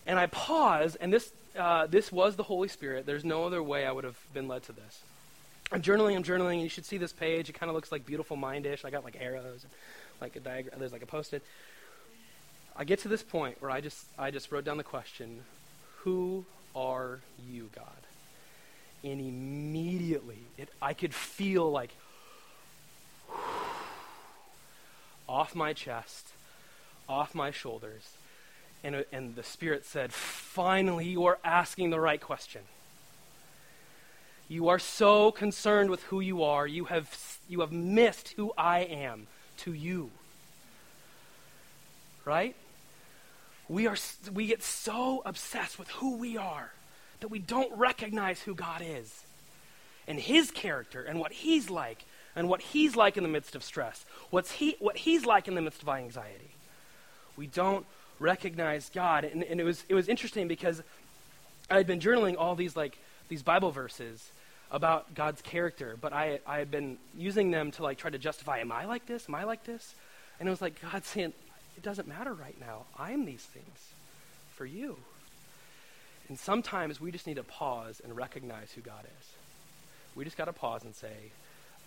And 0.07 0.19
I 0.19 0.27
pause, 0.27 0.95
and 0.97 1.13
this, 1.13 1.33
uh, 1.59 1.87
this 1.87 2.13
was 2.13 2.37
the 2.37 2.45
Holy 2.45 2.69
Spirit. 2.69 3.07
There's 3.07 3.25
no 3.25 3.45
other 3.45 3.63
way 3.63 3.85
I 3.85 3.93
would 3.93 4.05
have 4.05 4.19
been 4.33 4.47
led 4.47 4.63
to 4.65 4.73
this. 4.73 5.01
I'm 5.73 5.83
journaling, 5.83 6.15
I'm 6.15 6.23
journaling, 6.23 6.55
and 6.55 6.63
you 6.63 6.69
should 6.69 6.85
see 6.85 6.97
this 6.97 7.13
page. 7.13 7.49
It 7.49 7.55
kind 7.55 7.69
of 7.69 7.75
looks 7.75 7.91
like 7.91 8.07
beautiful 8.07 8.37
mindish. 8.37 8.85
I 8.85 8.91
got 8.91 9.05
like 9.05 9.17
arrows, 9.21 9.65
and 9.65 9.73
like 10.21 10.37
a 10.37 10.41
diagram. 10.41 10.79
There's 10.79 10.93
like 10.93 11.03
a 11.03 11.07
post-it. 11.07 11.43
I 12.77 12.85
get 12.85 13.01
to 13.01 13.09
this 13.09 13.23
point 13.23 13.61
where 13.61 13.71
I 13.71 13.81
just 13.81 14.05
I 14.19 14.31
just 14.31 14.53
wrote 14.53 14.65
down 14.65 14.77
the 14.77 14.85
question, 14.85 15.41
who 15.99 16.45
are 16.75 17.21
you, 17.49 17.71
God? 17.75 17.85
And 19.03 19.21
immediately 19.21 20.39
it 20.59 20.69
I 20.81 20.93
could 20.93 21.15
feel 21.15 21.71
like 21.71 21.91
off 25.29 25.55
my 25.55 25.73
chest, 25.73 26.29
off 27.09 27.35
my 27.35 27.51
shoulders. 27.51 28.13
And, 28.87 29.05
and 29.11 29.35
the 29.35 29.43
Spirit 29.43 29.85
said, 29.85 30.13
Finally, 30.13 31.07
you 31.07 31.27
are 31.27 31.39
asking 31.45 31.91
the 31.91 31.99
right 31.99 32.21
question. 32.21 32.63
You 34.49 34.69
are 34.69 34.79
so 34.79 35.33
concerned 35.33 35.91
with 35.91 36.03
who 36.05 36.21
you 36.21 36.45
are, 36.45 36.67
you 36.67 36.85
have, 36.85 37.39
you 37.49 37.61
have 37.61 37.73
missed 37.73 38.35
who 38.37 38.53
I 38.57 38.81
am 38.81 39.27
to 39.59 39.73
you. 39.73 40.11
Right? 42.25 42.55
we, 43.69 43.87
are, 43.87 43.97
we 44.33 44.47
get 44.47 44.63
so 44.63 45.23
obsessed 45.25 45.79
with 45.79 45.89
who 45.91 46.17
we 46.17 46.37
are 46.37 46.71
that 47.21 47.29
we 47.29 47.39
don't 47.39 47.77
recognize 47.77 48.41
who 48.41 48.55
God 48.55 48.83
is 48.85 49.25
and 50.07 50.19
his 50.19 50.51
character 50.51 51.03
and 51.03 51.19
what 51.19 51.33
he's 51.33 51.69
like 51.71 52.05
and 52.37 52.49
what 52.49 52.61
he's 52.61 52.95
like 52.95 53.17
in 53.17 53.23
the 53.23 53.29
midst 53.29 53.57
of 53.57 53.65
stress, 53.65 54.05
what's 54.31 54.53
he, 54.53 54.77
what 54.79 54.97
he's 54.99 55.25
like 55.25 55.49
in 55.49 55.55
the 55.55 55.63
midst 55.63 55.83
of 55.83 55.89
anxiety. 55.89 56.55
We 57.37 57.47
don't 57.47 57.87
recognize 58.19 58.91
God. 58.91 59.25
And, 59.25 59.43
and 59.43 59.61
it, 59.61 59.65
was, 59.65 59.85
it 59.89 59.95
was 59.95 60.09
interesting 60.09 60.49
because 60.49 60.83
I 61.71 61.77
had 61.77 61.87
been 61.87 62.01
journaling 62.01 62.37
all 62.39 62.55
these, 62.55 62.77
like, 62.77 62.99
these 63.29 63.43
Bible 63.43 63.71
verses 63.71 64.31
about 64.71 65.15
God's 65.15 65.43
character, 65.43 65.97
but 66.01 66.13
I, 66.13 66.41
I 66.47 66.59
had 66.59 66.71
been 66.71 66.99
using 67.17 67.51
them 67.51 67.71
to 67.73 67.83
like 67.83 67.99
try 67.99 68.11
to 68.11 68.19
justify, 68.19 68.59
am 68.59 68.73
I 68.73 68.85
like 68.85 69.07
this? 69.07 69.29
Am 69.29 69.35
I 69.35 69.45
like 69.45 69.65
this? 69.65 69.95
And 70.39 70.49
it 70.49 70.51
was 70.51 70.61
like 70.61 70.81
God 70.81 71.05
saying, 71.05 71.33
it 71.77 71.83
doesn't 71.83 72.09
matter 72.09 72.33
right 72.33 72.59
now. 72.61 72.85
I'm 72.99 73.25
these 73.25 73.43
things 73.43 73.89
for 74.57 74.67
you. 74.67 74.97
And 76.29 76.39
sometimes 76.39 77.01
we 77.01 77.13
just 77.13 77.27
need 77.27 77.37
to 77.37 77.45
pause 77.45 78.01
and 78.03 78.17
recognize 78.17 78.73
who 78.73 78.81
God 78.81 79.05
is. 79.05 79.27
We 80.17 80.25
just 80.25 80.37
got 80.37 80.47
to 80.47 80.53
pause 80.53 80.85
and 80.85 80.95
say, 80.95 81.15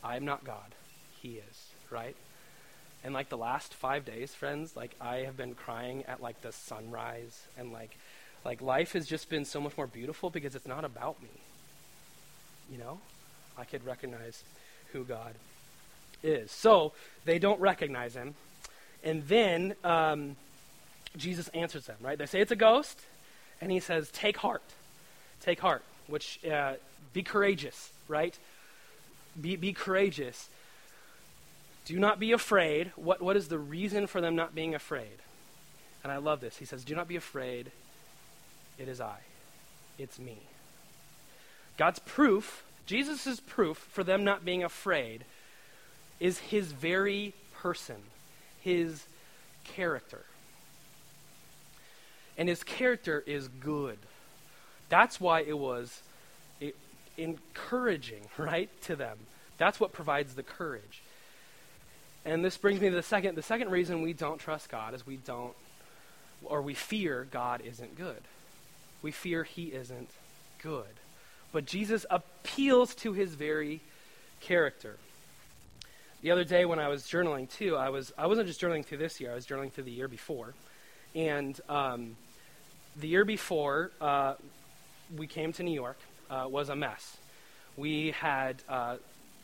I'm 0.03 0.23
not 0.23 0.45
God. 0.45 0.75
He 1.21 1.33
is, 1.33 1.67
right? 1.89 2.15
And 3.03 3.13
like 3.13 3.29
the 3.29 3.37
last 3.37 3.73
five 3.73 4.05
days, 4.05 4.33
friends, 4.33 4.75
like 4.75 4.91
I 4.99 5.17
have 5.17 5.37
been 5.37 5.55
crying 5.55 6.03
at 6.07 6.21
like 6.21 6.41
the 6.41 6.51
sunrise 6.51 7.47
and 7.57 7.71
like 7.71 7.97
like 8.45 8.61
life 8.61 8.93
has 8.93 9.07
just 9.07 9.29
been 9.29 9.45
so 9.45 9.59
much 9.59 9.75
more 9.77 9.87
beautiful 9.87 10.29
because 10.29 10.55
it's 10.55 10.67
not 10.67 10.85
about 10.85 11.21
me. 11.21 11.29
You 12.71 12.77
know? 12.77 12.99
I 13.57 13.65
could 13.65 13.85
recognize 13.85 14.43
who 14.93 15.03
God 15.03 15.33
is. 16.23 16.51
So 16.51 16.93
they 17.25 17.39
don't 17.39 17.59
recognize 17.59 18.15
him. 18.15 18.35
And 19.03 19.27
then 19.27 19.75
um, 19.83 20.35
Jesus 21.17 21.47
answers 21.49 21.85
them, 21.85 21.97
right? 22.01 22.17
They 22.17 22.25
say 22.25 22.41
it's 22.41 22.51
a 22.51 22.55
ghost, 22.55 22.99
and 23.61 23.71
he 23.71 23.79
says, 23.79 24.09
Take 24.11 24.37
heart. 24.37 24.63
Take 25.41 25.59
heart, 25.59 25.83
which, 26.07 26.39
uh, 26.45 26.73
be 27.13 27.23
courageous, 27.23 27.91
right? 28.07 28.37
Be, 29.39 29.55
be 29.55 29.73
courageous. 29.73 30.49
Do 31.89 31.97
not 31.97 32.19
be 32.19 32.33
afraid. 32.33 32.91
What, 32.95 33.19
what 33.19 33.35
is 33.35 33.47
the 33.47 33.57
reason 33.57 34.05
for 34.05 34.21
them 34.21 34.35
not 34.35 34.53
being 34.53 34.75
afraid? 34.75 35.17
And 36.03 36.11
I 36.11 36.17
love 36.17 36.39
this. 36.39 36.57
He 36.57 36.65
says, 36.65 36.83
Do 36.83 36.93
not 36.93 37.07
be 37.07 37.15
afraid. 37.15 37.71
It 38.77 38.87
is 38.87 39.01
I. 39.01 39.17
It's 39.97 40.19
me. 40.19 40.37
God's 41.77 41.97
proof, 41.97 42.63
Jesus' 42.85 43.39
proof 43.39 43.77
for 43.91 44.03
them 44.03 44.23
not 44.23 44.45
being 44.45 44.63
afraid, 44.63 45.25
is 46.19 46.37
his 46.37 46.71
very 46.71 47.33
person 47.55 47.95
his 48.61 49.05
character. 49.63 50.21
And 52.37 52.47
his 52.47 52.63
character 52.63 53.23
is 53.25 53.47
good. 53.47 53.97
That's 54.89 55.19
why 55.19 55.41
it 55.41 55.57
was 55.57 56.03
encouraging, 57.17 58.21
right, 58.37 58.69
to 58.83 58.95
them. 58.95 59.17
That's 59.57 59.79
what 59.79 59.91
provides 59.91 60.35
the 60.35 60.43
courage. 60.43 61.01
And 62.25 62.43
this 62.43 62.57
brings 62.57 62.81
me 62.81 62.89
to 62.89 62.95
the 62.95 63.03
second 63.03 63.35
the 63.35 63.41
second 63.41 63.71
reason 63.71 64.01
we 64.01 64.13
don't 64.13 64.39
trust 64.39 64.69
God 64.69 64.93
is 64.93 65.05
we 65.05 65.17
don't 65.17 65.53
or 66.43 66.61
we 66.61 66.73
fear 66.73 67.27
God 67.31 67.61
isn't 67.65 67.97
good. 67.97 68.21
We 69.01 69.11
fear 69.11 69.43
he 69.43 69.65
isn't 69.67 70.09
good. 70.61 70.85
But 71.51 71.65
Jesus 71.65 72.05
appeals 72.09 72.93
to 72.95 73.13
his 73.13 73.33
very 73.33 73.81
character 74.41 74.97
the 76.21 76.31
other 76.31 76.43
day 76.43 76.65
when 76.65 76.79
I 76.79 76.89
was 76.89 77.03
journaling 77.03 77.49
too, 77.49 77.77
I 77.77 77.89
was 77.89 78.11
I 78.17 78.27
wasn't 78.27 78.47
just 78.47 78.59
journaling 78.59 78.85
through 78.85 78.97
this 78.97 79.21
year. 79.21 79.31
I 79.31 79.35
was 79.35 79.45
journaling 79.45 79.71
through 79.71 79.85
the 79.85 79.91
year 79.91 80.09
before, 80.09 80.53
and 81.15 81.59
um, 81.69 82.17
the 82.97 83.07
year 83.07 83.23
before 83.23 83.91
uh, 84.01 84.33
we 85.15 85.27
came 85.27 85.53
to 85.53 85.63
New 85.63 85.73
York 85.73 85.97
uh, 86.29 86.45
was 86.49 86.67
a 86.67 86.75
mess. 86.75 87.17
We 87.77 88.11
had 88.11 88.57
uh, 88.67 88.97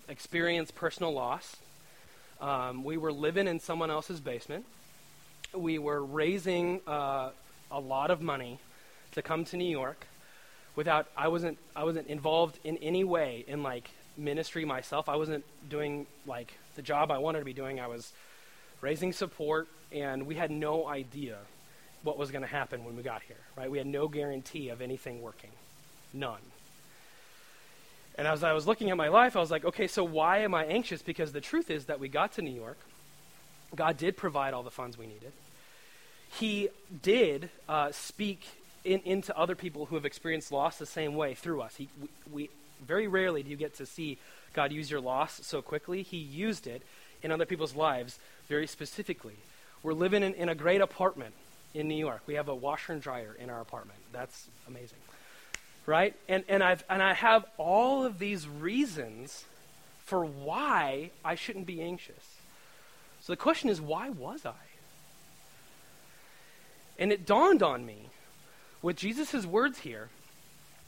experienced 0.10 0.76
personal 0.76 1.14
loss. 1.14 1.56
Um, 2.41 2.84
we 2.84 2.98
were 2.98 3.12
living 3.12 3.48
in 3.48 3.60
someone 3.60 3.89
else's 3.89 4.19
basement. 4.19 4.65
We 5.54 5.80
were 5.80 6.04
raising 6.04 6.82
uh, 6.86 7.30
a 7.71 7.80
lot 7.80 8.12
of 8.12 8.21
money 8.21 8.60
to 9.13 9.21
come 9.21 9.45
to 9.45 9.58
New 9.58 9.69
York. 9.69 10.06
Without 10.76 11.08
I 11.15 11.30
wasn't 11.30 11.58
I 11.76 11.86
wasn't 11.86 12.08
involved 12.08 12.60
in 12.63 12.78
any 12.78 13.04
way 13.04 13.45
in 13.48 13.63
like 13.63 13.89
ministry 14.17 14.65
myself. 14.65 15.08
I 15.08 15.15
wasn't 15.15 15.45
doing 15.69 16.06
like 16.26 16.54
the 16.76 16.82
job 16.82 17.12
I 17.12 17.17
wanted 17.17 17.39
to 17.39 17.45
be 17.45 17.54
doing. 17.54 17.80
I 17.80 17.88
was 17.88 18.12
raising 18.82 19.13
support, 19.13 19.67
and 19.91 20.28
we 20.28 20.36
had 20.36 20.52
no 20.52 20.88
idea 20.88 21.38
what 22.04 22.17
was 22.17 22.30
going 22.30 22.41
to 22.41 22.48
happen 22.48 22.84
when 22.86 22.95
we 22.95 23.04
got 23.04 23.21
here, 23.24 23.38
right? 23.58 23.71
We 23.71 23.78
had 23.78 23.88
no 23.88 24.08
guarantee 24.08 24.69
of 24.69 24.82
anything 24.82 25.21
working. 25.21 25.50
None. 26.13 26.41
And 28.17 28.28
as 28.28 28.43
I 28.43 28.54
was 28.54 28.65
looking 28.65 28.89
at 28.89 28.97
my 28.97 29.10
life, 29.10 29.36
I 29.36 29.39
was 29.39 29.51
like, 29.51 29.65
okay, 29.65 29.88
so 29.88 30.04
why 30.04 30.39
am 30.39 30.54
I 30.54 30.65
anxious? 30.65 31.01
Because 31.01 31.34
the 31.34 31.41
truth 31.41 31.69
is 31.69 31.86
that 31.86 31.99
we 31.99 32.08
got 32.08 32.34
to 32.34 32.41
New 32.41 32.54
York. 32.54 32.78
God 33.75 33.97
did 33.97 34.15
provide 34.15 34.54
all 34.54 34.63
the 34.63 34.71
funds 34.71 34.97
we 34.97 35.06
needed. 35.06 35.34
He 36.39 36.69
did 37.01 37.49
uh, 37.67 37.91
speak 37.91 38.45
in, 38.86 39.01
into 39.04 39.38
other 39.38 39.56
people 39.56 39.86
who 39.88 39.95
have 39.95 40.06
experienced 40.06 40.51
loss 40.51 40.78
the 40.78 40.86
same 40.86 41.15
way 41.15 41.34
through 41.34 41.62
us. 41.62 41.75
He, 41.75 41.89
we, 42.01 42.10
we, 42.32 42.49
very 42.86 43.08
rarely 43.08 43.43
do 43.43 43.49
you 43.49 43.56
get 43.56 43.75
to 43.78 43.86
see 43.86 44.17
God 44.54 44.71
use 44.71 44.89
your 44.89 45.01
loss 45.01 45.41
so 45.43 45.62
quickly. 45.62 46.01
He 46.01 46.17
used 46.17 46.67
it 46.67 46.84
in 47.23 47.32
other 47.32 47.45
people's 47.45 47.75
lives 47.75 48.19
very 48.47 48.67
specifically. 48.67 49.36
We're 49.84 49.93
living 49.93 50.23
in, 50.23 50.34
in 50.36 50.49
a 50.49 50.56
great 50.56 50.82
apartment 50.82 51.34
in 51.73 51.88
New 51.88 51.95
York. 51.95 52.21
We 52.28 52.36
have 52.36 52.47
a 52.47 52.56
washer 52.56 52.93
and 52.93 53.01
dryer 53.01 53.36
in 53.39 53.49
our 53.49 53.60
apartment. 53.60 53.99
That's 54.13 54.47
amazing. 54.67 54.99
Right? 55.86 56.15
And, 56.28 56.43
and, 56.48 56.63
I've, 56.63 56.84
and 56.89 57.02
I 57.04 57.13
have 57.13 57.45
all 57.58 58.06
of 58.06 58.17
these 58.17 58.48
reasons 58.48 59.45
for 60.06 60.26
why 60.26 61.12
I 61.24 61.36
shouldn't 61.36 61.65
be 61.65 61.82
anxious. 61.82 62.38
So 63.21 63.34
the 63.34 63.38
question 63.38 63.69
is, 63.69 63.82
why 63.82 64.10
was 64.10 64.45
I? 64.45 64.54
And 66.98 67.12
it 67.12 67.26
dawned 67.26 67.62
on 67.62 67.86
me 67.86 68.10
with 68.82 68.95
Jesus' 68.95 69.45
words 69.45 69.80
here. 69.80 70.10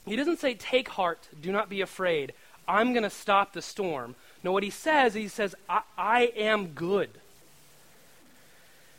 He 0.06 0.16
doesn't 0.16 0.40
say, 0.40 0.54
Take 0.54 0.90
heart, 0.90 1.28
do 1.42 1.52
not 1.52 1.70
be 1.70 1.82
afraid. 1.82 2.34
I'm 2.68 2.94
going 2.94 3.04
to 3.04 3.10
stop 3.10 3.54
the 3.54 3.62
storm. 3.62 4.16
No, 4.44 4.52
what 4.52 4.64
he 4.64 4.70
says, 4.70 5.14
he 5.14 5.28
says, 5.28 5.56
I, 5.70 5.82
I 5.98 6.22
am 6.36 6.68
good. 6.68 7.10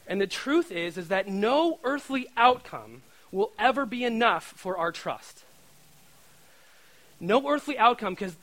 And 0.06 0.20
the 0.20 0.26
truth 0.26 0.72
is, 0.72 0.96
is 0.96 1.08
that 1.08 1.28
no 1.28 1.78
earthly 1.84 2.28
outcome 2.36 3.02
will 3.30 3.52
ever 3.58 3.84
be 3.84 4.04
enough 4.04 4.44
for 4.56 4.76
our 4.76 4.90
trust. 4.90 5.44
No 7.20 7.48
earthly 7.48 7.78
outcome, 7.78 8.14
because 8.14 8.36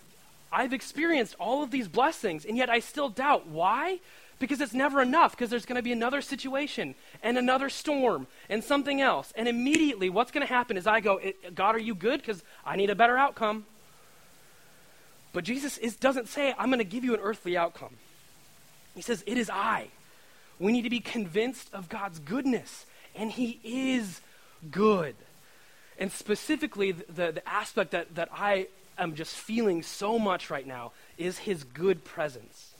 I've 0.51 0.73
experienced 0.73 1.35
all 1.39 1.63
of 1.63 1.71
these 1.71 1.87
blessings, 1.87 2.45
and 2.45 2.57
yet 2.57 2.69
I 2.69 2.79
still 2.79 3.09
doubt. 3.09 3.47
Why? 3.47 3.99
Because 4.39 4.59
it's 4.61 4.73
never 4.73 5.01
enough, 5.01 5.31
because 5.31 5.49
there's 5.49 5.65
going 5.65 5.77
to 5.77 5.81
be 5.81 5.91
another 5.91 6.21
situation, 6.21 6.95
and 7.23 7.37
another 7.37 7.69
storm, 7.69 8.27
and 8.49 8.63
something 8.63 9.01
else. 9.01 9.33
And 9.35 9.47
immediately, 9.47 10.09
what's 10.09 10.31
going 10.31 10.45
to 10.45 10.53
happen 10.53 10.77
is 10.77 10.87
I 10.87 10.99
go, 10.99 11.17
eh, 11.17 11.31
God, 11.53 11.75
are 11.75 11.79
you 11.79 11.95
good? 11.95 12.19
Because 12.19 12.43
I 12.65 12.75
need 12.75 12.89
a 12.89 12.95
better 12.95 13.17
outcome. 13.17 13.65
But 15.33 15.43
Jesus 15.43 15.77
is, 15.77 15.97
doesn't 15.97 16.29
say, 16.29 16.53
I'm 16.57 16.69
going 16.69 16.79
to 16.79 16.85
give 16.85 17.03
you 17.03 17.13
an 17.13 17.19
earthly 17.19 17.57
outcome. 17.57 17.95
He 18.95 19.01
says, 19.01 19.23
It 19.27 19.37
is 19.37 19.49
I. 19.49 19.89
We 20.59 20.71
need 20.71 20.83
to 20.83 20.89
be 20.89 21.01
convinced 21.01 21.73
of 21.73 21.89
God's 21.89 22.19
goodness, 22.19 22.85
and 23.13 23.29
He 23.29 23.59
is 23.63 24.21
good. 24.71 25.15
And 25.97 26.11
specifically, 26.11 26.91
the, 26.91 27.31
the, 27.31 27.47
aspect 27.47 27.91
that, 27.91 28.15
that 28.15 28.29
I 28.33 28.67
am 28.97 29.15
just 29.15 29.35
feeling 29.35 29.81
so 29.81 30.19
much 30.19 30.49
right 30.49 30.67
now 30.67 30.91
is 31.17 31.39
His 31.39 31.63
good 31.63 32.03
presence. 32.03 32.73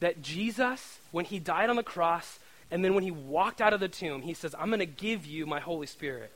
That 0.00 0.20
Jesus, 0.22 0.98
when 1.12 1.24
He 1.24 1.38
died 1.38 1.70
on 1.70 1.76
the 1.76 1.82
cross, 1.82 2.38
and 2.70 2.84
then 2.84 2.94
when 2.94 3.04
He 3.04 3.12
walked 3.12 3.60
out 3.60 3.72
of 3.72 3.80
the 3.80 3.88
tomb, 3.88 4.22
He 4.22 4.34
says, 4.34 4.54
I'm 4.58 4.68
going 4.68 4.80
to 4.80 4.86
give 4.86 5.24
you 5.24 5.46
my 5.46 5.60
Holy 5.60 5.86
Spirit. 5.86 6.32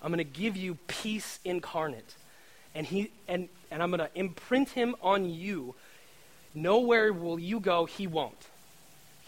I'm 0.00 0.08
going 0.08 0.18
to 0.18 0.24
give 0.24 0.56
you 0.56 0.78
peace 0.86 1.38
incarnate. 1.44 2.14
And, 2.74 2.86
he, 2.86 3.10
and, 3.28 3.48
and 3.70 3.82
I'm 3.82 3.90
going 3.90 4.00
to 4.00 4.10
imprint 4.14 4.70
Him 4.70 4.94
on 5.02 5.28
you. 5.28 5.74
Nowhere 6.54 7.12
will 7.12 7.38
you 7.38 7.60
go, 7.60 7.84
He 7.86 8.06
won't. 8.06 8.48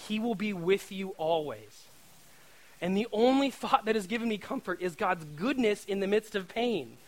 He 0.08 0.18
will 0.18 0.34
be 0.34 0.52
with 0.52 0.92
you 0.92 1.10
always. 1.10 1.83
And 2.84 2.94
the 2.94 3.08
only 3.12 3.48
thought 3.48 3.86
that 3.86 3.94
has 3.94 4.06
given 4.06 4.28
me 4.28 4.36
comfort 4.36 4.82
is 4.82 4.94
God's 4.94 5.24
goodness 5.36 5.86
in 5.86 6.00
the 6.00 6.06
midst 6.06 6.36
of 6.36 6.48
pain. 6.48 6.98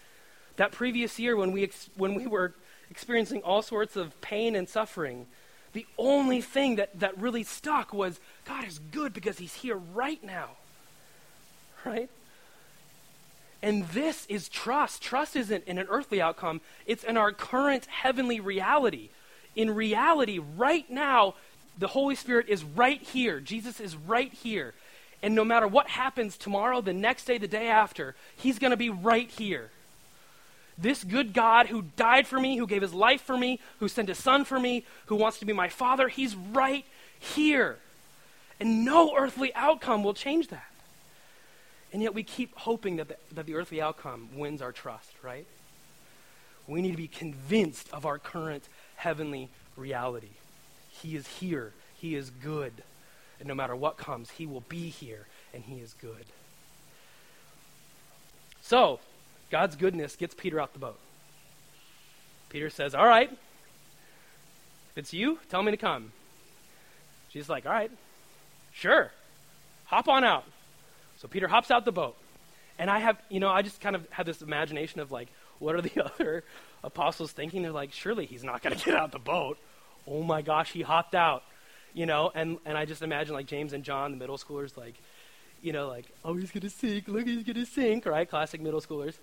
That 0.57 0.73
previous 0.73 1.19
year, 1.19 1.37
when 1.37 1.53
we, 1.53 1.65
ex- 1.65 1.91
when 1.99 2.15
we 2.15 2.27
were 2.27 2.55
experiencing 2.91 3.43
all 3.43 3.61
sorts 3.61 3.95
of 3.95 4.19
pain 4.23 4.57
and 4.57 4.67
suffering, 4.67 5.27
the 5.75 5.85
only 5.99 6.41
thing 6.41 6.77
that, 6.77 6.99
that 7.01 7.21
really 7.21 7.43
stuck 7.43 7.93
was 7.93 8.19
God 8.47 8.67
is 8.67 8.79
good 8.91 9.13
because 9.13 9.37
He's 9.37 9.53
here 9.53 9.77
right 9.77 10.25
now. 10.25 10.53
Right? 11.85 12.09
And 13.63 13.87
this 13.89 14.25
is 14.31 14.49
trust. 14.49 15.03
Trust 15.03 15.37
isn't 15.37 15.65
in 15.65 15.77
an 15.77 15.89
earthly 15.91 16.23
outcome, 16.23 16.63
it's 16.87 17.05
in 17.05 17.19
our 17.19 17.33
current 17.33 17.85
heavenly 17.85 18.41
reality. 18.41 19.11
In 19.55 19.75
reality, 19.75 20.39
right 20.39 20.89
now, 20.89 21.35
the 21.79 21.89
Holy 21.89 22.15
Spirit 22.15 22.47
is 22.49 22.65
right 22.65 23.03
here. 23.03 23.41
Jesus 23.41 23.79
is 23.79 23.95
right 23.95 24.33
here. 24.33 24.73
And 25.23 25.35
no 25.35 25.45
matter 25.45 25.67
what 25.67 25.89
happens 25.89 26.37
tomorrow, 26.37 26.81
the 26.81 26.93
next 26.93 27.25
day, 27.25 27.39
the 27.39 27.49
day 27.49 27.69
after, 27.69 28.15
He's 28.37 28.59
going 28.59 28.71
to 28.71 28.77
be 28.77 28.91
right 28.91 29.31
here. 29.31 29.71
This 30.79 31.05
good 31.05 31.33
God 31.33 31.69
who 31.69 31.83
died 31.97 32.27
for 32.27 32.39
me, 32.39 32.57
who 32.57 32.67
gave 32.67 32.83
His 32.83 32.93
life 32.93 33.23
for 33.23 33.37
me, 33.37 33.61
who 33.81 33.89
sent 33.89 34.09
His 34.09 34.19
Son 34.19 34.45
for 34.45 34.61
me, 34.61 34.85
who 35.07 35.17
wants 35.17 35.39
to 35.39 35.47
be 35.47 35.53
my 35.53 35.69
Father, 35.69 36.09
He's 36.09 36.37
right 36.37 36.85
here. 37.19 37.79
And 38.61 38.85
no 38.85 39.17
earthly 39.17 39.55
outcome 39.55 40.03
will 40.03 40.15
change 40.15 40.49
that. 40.49 40.71
And 41.93 42.03
yet 42.03 42.15
we 42.15 42.23
keep 42.23 42.55
hoping 42.57 42.97
that 42.97 43.09
the, 43.09 43.17
that 43.33 43.47
the 43.47 43.55
earthly 43.55 43.81
outcome 43.81 44.29
wins 44.35 44.61
our 44.61 44.73
trust, 44.73 45.13
right? 45.23 45.47
We 46.67 46.83
need 46.83 46.91
to 46.91 46.97
be 46.97 47.09
convinced 47.09 47.89
of 47.93 48.05
our 48.05 48.19
current 48.19 48.65
heavenly 48.97 49.49
reality. 49.77 50.31
He 50.91 51.17
is 51.17 51.27
here. 51.27 51.73
He 51.95 52.15
is 52.15 52.31
good. 52.31 52.73
And 53.39 53.49
no 53.49 53.55
matter 53.55 53.77
what 53.77 53.97
comes, 53.97 54.31
He 54.31 54.47
will 54.47 54.63
be 54.69 54.89
here, 54.89 55.27
and 55.53 55.65
He 55.65 55.77
is 55.77 55.95
good. 56.01 56.25
So, 58.63 59.01
God's 59.51 59.77
goodness 59.77 60.17
gets 60.17 60.35
Peter 60.35 60.61
out 60.61 60.73
the 60.73 60.79
boat. 60.79 60.99
Peter 62.49 62.71
says, 62.71 62.95
All 62.95 63.07
right, 63.07 63.31
if 63.31 64.99
it's 64.99 65.13
you, 65.13 65.39
tell 65.51 65.63
me 65.63 65.71
to 65.71 65.77
come. 65.77 66.13
She's 67.29 67.49
like, 67.49 67.67
All 67.67 67.73
right, 67.73 67.91
sure, 68.73 69.13
hop 69.85 70.09
on 70.09 70.25
out. 70.25 70.45
So 71.19 71.29
Peter 71.29 71.49
hops 71.49 71.71
out 71.71 71.85
the 71.85 71.93
boat. 71.93 72.17
And 72.79 72.91
I 72.91 72.99
have, 72.99 73.17
you 73.31 73.41
know, 73.41 73.49
I 73.49 73.63
just 73.63 73.81
kind 73.81 73.97
of 73.97 74.07
have 74.11 74.27
this 74.27 74.43
imagination 74.43 75.01
of 75.01 75.11
like, 75.11 75.29
what 75.61 75.75
are 75.75 75.81
the 75.81 76.05
other 76.15 76.45
apostles 76.85 77.33
thinking? 77.33 77.63
They're 77.63 77.73
like, 77.73 77.93
surely 77.93 78.27
he's 78.27 78.45
not 78.45 78.63
going 78.63 78.77
to 78.77 78.85
get 78.85 78.95
out 78.95 79.13
the 79.13 79.19
boat 79.19 79.57
oh 80.07 80.23
my 80.23 80.43
gosh, 80.43 80.73
he 80.73 80.83
hopped 80.83 81.15
out, 81.15 81.43
you 81.97 82.05
know, 82.05 82.31
and, 82.35 82.59
and 82.67 82.77
I 82.77 82.85
just 82.85 83.01
imagine 83.01 83.33
like 83.33 83.47
James 83.47 83.73
and 83.73 83.83
John, 83.83 84.11
the 84.11 84.19
middle 84.19 84.37
schoolers, 84.37 84.77
like, 84.77 84.95
you 85.63 85.73
know, 85.73 85.89
like, 85.89 86.05
oh, 86.27 86.35
he's 86.35 86.51
going 86.51 86.61
to 86.61 86.69
sink, 86.69 87.09
look, 87.09 87.25
he's 87.27 87.43
going 87.43 87.57
to 87.57 87.65
sink, 87.65 88.05
right? 88.05 88.29
Classic 88.29 88.61
middle 88.61 88.83
schoolers. 88.83 89.15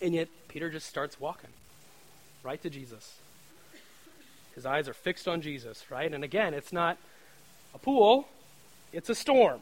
And 0.00 0.14
yet, 0.14 0.28
Peter 0.46 0.70
just 0.70 0.86
starts 0.86 1.18
walking 1.18 1.50
right 2.44 2.62
to 2.62 2.70
Jesus. 2.70 3.18
His 4.54 4.64
eyes 4.64 4.88
are 4.88 4.94
fixed 4.94 5.26
on 5.26 5.42
Jesus, 5.42 5.90
right? 5.90 6.14
And 6.14 6.22
again, 6.22 6.54
it's 6.54 6.72
not 6.72 6.98
a 7.74 7.78
pool, 7.78 8.28
it's 8.92 9.10
a 9.10 9.14
storm, 9.14 9.60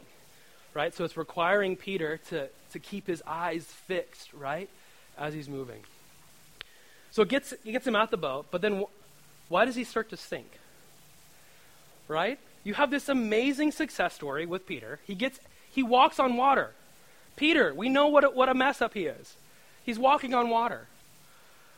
right? 0.75 0.93
So 0.93 1.03
it's 1.05 1.17
requiring 1.17 1.75
Peter 1.75 2.17
to, 2.29 2.49
to 2.71 2.79
keep 2.79 3.07
his 3.07 3.23
eyes 3.25 3.65
fixed, 3.65 4.31
right, 4.33 4.69
as 5.17 5.33
he's 5.33 5.49
moving. 5.49 5.81
So 7.09 7.23
it 7.23 7.29
gets, 7.29 7.53
it 7.53 7.71
gets 7.71 7.87
him 7.87 7.95
out 7.95 8.11
the 8.11 8.17
boat, 8.17 8.45
but 8.51 8.61
then 8.61 8.85
why 9.49 9.65
does 9.65 9.75
he 9.75 9.83
start 9.83 10.11
to 10.11 10.17
sink? 10.17 10.51
Right? 12.07 12.39
You 12.63 12.73
have 12.73 12.91
this 12.91 13.09
amazing 13.09 13.71
success 13.71 14.13
story 14.13 14.45
with 14.45 14.65
Peter. 14.65 14.99
He 15.05 15.15
gets 15.15 15.39
he 15.69 15.83
walks 15.83 16.19
on 16.19 16.37
water. 16.37 16.71
Peter, 17.35 17.73
we 17.73 17.87
know 17.87 18.07
what 18.07 18.23
a, 18.23 18.29
what 18.29 18.49
a 18.49 18.53
mess 18.53 18.81
up 18.81 18.93
he 18.93 19.05
is. 19.05 19.35
He's 19.83 19.99
walking 19.99 20.33
on 20.33 20.49
water. 20.49 20.87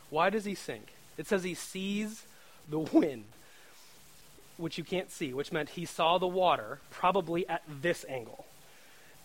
Why 0.08 0.30
does 0.30 0.44
he 0.44 0.54
sink? 0.54 0.94
It 1.18 1.26
says 1.26 1.44
he 1.44 1.54
sees 1.54 2.24
the 2.68 2.78
wind, 2.78 3.24
which 4.56 4.78
you 4.78 4.84
can't 4.84 5.10
see, 5.10 5.34
which 5.34 5.52
meant 5.52 5.70
he 5.70 5.84
saw 5.84 6.18
the 6.18 6.26
water 6.26 6.78
probably 6.90 7.46
at 7.48 7.62
this 7.68 8.06
angle 8.08 8.46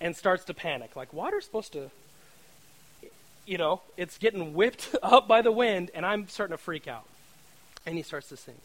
and 0.02 0.16
starts 0.16 0.44
to 0.46 0.54
panic. 0.54 0.96
Like, 0.96 1.14
water's 1.14 1.46
supposed 1.46 1.72
to, 1.74 1.90
you 3.46 3.58
know, 3.58 3.82
it's 3.96 4.18
getting 4.18 4.54
whipped 4.54 4.94
up 5.04 5.28
by 5.28 5.42
the 5.42 5.52
wind, 5.52 5.90
and 5.96 6.06
I'm 6.06 6.28
starting 6.28 6.56
to 6.56 6.62
freak 6.62 6.88
out 6.88 7.06
and 7.86 7.96
he 7.96 8.04
starts 8.04 8.30
to 8.30 8.38
sink. 8.38 8.62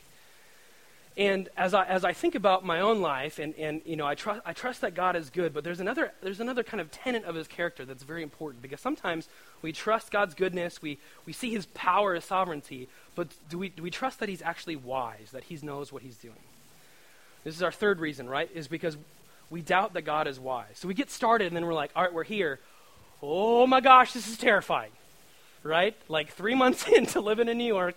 And 1.21 1.51
as 1.55 1.75
I, 1.75 1.85
as 1.85 2.03
I 2.03 2.15
think 2.15 2.35
about 2.35 2.65
my 2.65 2.81
own 2.81 3.03
life, 3.03 3.39
and, 3.39 3.55
and 3.57 3.83
you 3.85 3.95
know, 3.95 4.07
I, 4.07 4.15
trust, 4.15 4.41
I 4.47 4.55
trust 4.55 4.81
that 4.81 4.95
God 4.95 5.17
is 5.17 5.29
good, 5.29 5.53
but 5.53 5.65
there's 5.65 5.79
another, 5.79 6.13
there's 6.23 6.41
another 6.41 6.63
kind 6.63 6.81
of 6.81 6.91
tenet 6.91 7.25
of 7.25 7.35
his 7.35 7.47
character 7.47 7.85
that's 7.85 8.05
very 8.05 8.23
important 8.23 8.63
because 8.63 8.81
sometimes 8.81 9.29
we 9.61 9.71
trust 9.71 10.11
God's 10.11 10.35
goodness, 10.35 10.81
we, 10.81 10.97
we 11.27 11.35
see 11.35 11.51
his 11.51 11.67
power, 11.67 12.15
his 12.15 12.25
sovereignty, 12.25 12.89
but 13.15 13.29
do 13.51 13.59
we, 13.59 13.69
do 13.69 13.83
we 13.83 13.91
trust 13.91 14.19
that 14.21 14.31
he's 14.31 14.41
actually 14.41 14.77
wise, 14.77 15.33
that 15.33 15.45
he 15.45 15.59
knows 15.63 15.93
what 15.93 16.01
he's 16.01 16.17
doing? 16.17 16.41
This 17.45 17.55
is 17.55 17.63
our 17.63 17.73
third 17.73 18.01
reason, 18.01 18.27
right? 18.27 18.51
Is 18.55 18.67
because 18.67 18.97
we 19.51 19.61
doubt 19.61 19.93
that 19.93 20.03
God 20.03 20.27
is 20.27 20.41
wise. 20.41 20.73
So 20.77 20.89
we 20.89 20.95
get 20.95 21.11
started 21.11 21.49
and 21.49 21.57
then 21.57 21.67
we're 21.67 21.75
like, 21.75 21.91
all 21.95 22.03
right, 22.03 22.15
we're 22.15 22.25
here. 22.25 22.61
Oh 23.23 23.67
my 23.67 23.83
gosh, 23.83 24.15
this 24.15 24.27
is 24.27 24.39
terrifying, 24.39 24.93
right? 25.65 25.95
Like 26.09 26.31
three 26.31 26.55
months 26.63 26.89
into 26.89 27.21
living 27.21 27.51
in 27.51 27.59
New 27.59 27.65
York, 27.65 27.97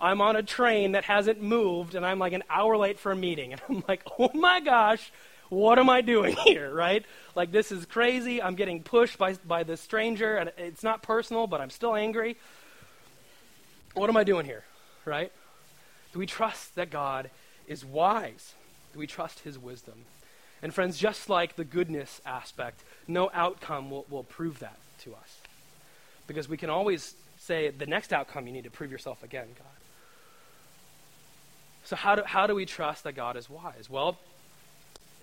I'm 0.00 0.20
on 0.20 0.36
a 0.36 0.42
train 0.42 0.92
that 0.92 1.04
hasn't 1.04 1.42
moved 1.42 1.94
and 1.94 2.06
I'm 2.06 2.18
like 2.18 2.32
an 2.32 2.44
hour 2.48 2.76
late 2.76 2.98
for 2.98 3.12
a 3.12 3.16
meeting. 3.16 3.52
And 3.52 3.60
I'm 3.68 3.84
like, 3.88 4.02
oh 4.18 4.30
my 4.34 4.60
gosh, 4.60 5.10
what 5.48 5.78
am 5.78 5.88
I 5.88 6.00
doing 6.00 6.36
here, 6.44 6.72
right? 6.72 7.04
Like, 7.34 7.52
this 7.52 7.72
is 7.72 7.86
crazy. 7.86 8.42
I'm 8.42 8.54
getting 8.54 8.82
pushed 8.82 9.18
by, 9.18 9.34
by 9.46 9.62
this 9.62 9.80
stranger, 9.80 10.36
and 10.36 10.52
it's 10.58 10.82
not 10.82 11.02
personal, 11.02 11.46
but 11.46 11.60
I'm 11.60 11.70
still 11.70 11.94
angry. 11.94 12.36
What 13.94 14.10
am 14.10 14.16
I 14.16 14.24
doing 14.24 14.46
here, 14.46 14.64
right? 15.04 15.32
Do 16.12 16.18
we 16.18 16.26
trust 16.26 16.74
that 16.76 16.90
God 16.90 17.30
is 17.66 17.84
wise? 17.84 18.54
Do 18.92 18.98
we 18.98 19.06
trust 19.06 19.40
his 19.40 19.58
wisdom? 19.58 20.04
And, 20.62 20.74
friends, 20.74 20.98
just 20.98 21.30
like 21.30 21.56
the 21.56 21.64
goodness 21.64 22.20
aspect, 22.26 22.82
no 23.06 23.30
outcome 23.32 23.90
will, 23.90 24.06
will 24.10 24.24
prove 24.24 24.58
that 24.58 24.76
to 25.04 25.14
us. 25.14 25.36
Because 26.26 26.48
we 26.48 26.56
can 26.56 26.68
always 26.68 27.14
say, 27.38 27.70
the 27.70 27.86
next 27.86 28.12
outcome, 28.12 28.46
you 28.46 28.52
need 28.52 28.64
to 28.64 28.70
prove 28.70 28.90
yourself 28.90 29.22
again, 29.22 29.46
God. 29.56 29.77
So, 31.88 31.96
how 31.96 32.16
do, 32.16 32.22
how 32.22 32.46
do 32.46 32.54
we 32.54 32.66
trust 32.66 33.04
that 33.04 33.14
God 33.14 33.38
is 33.38 33.48
wise? 33.48 33.88
Well, 33.88 34.18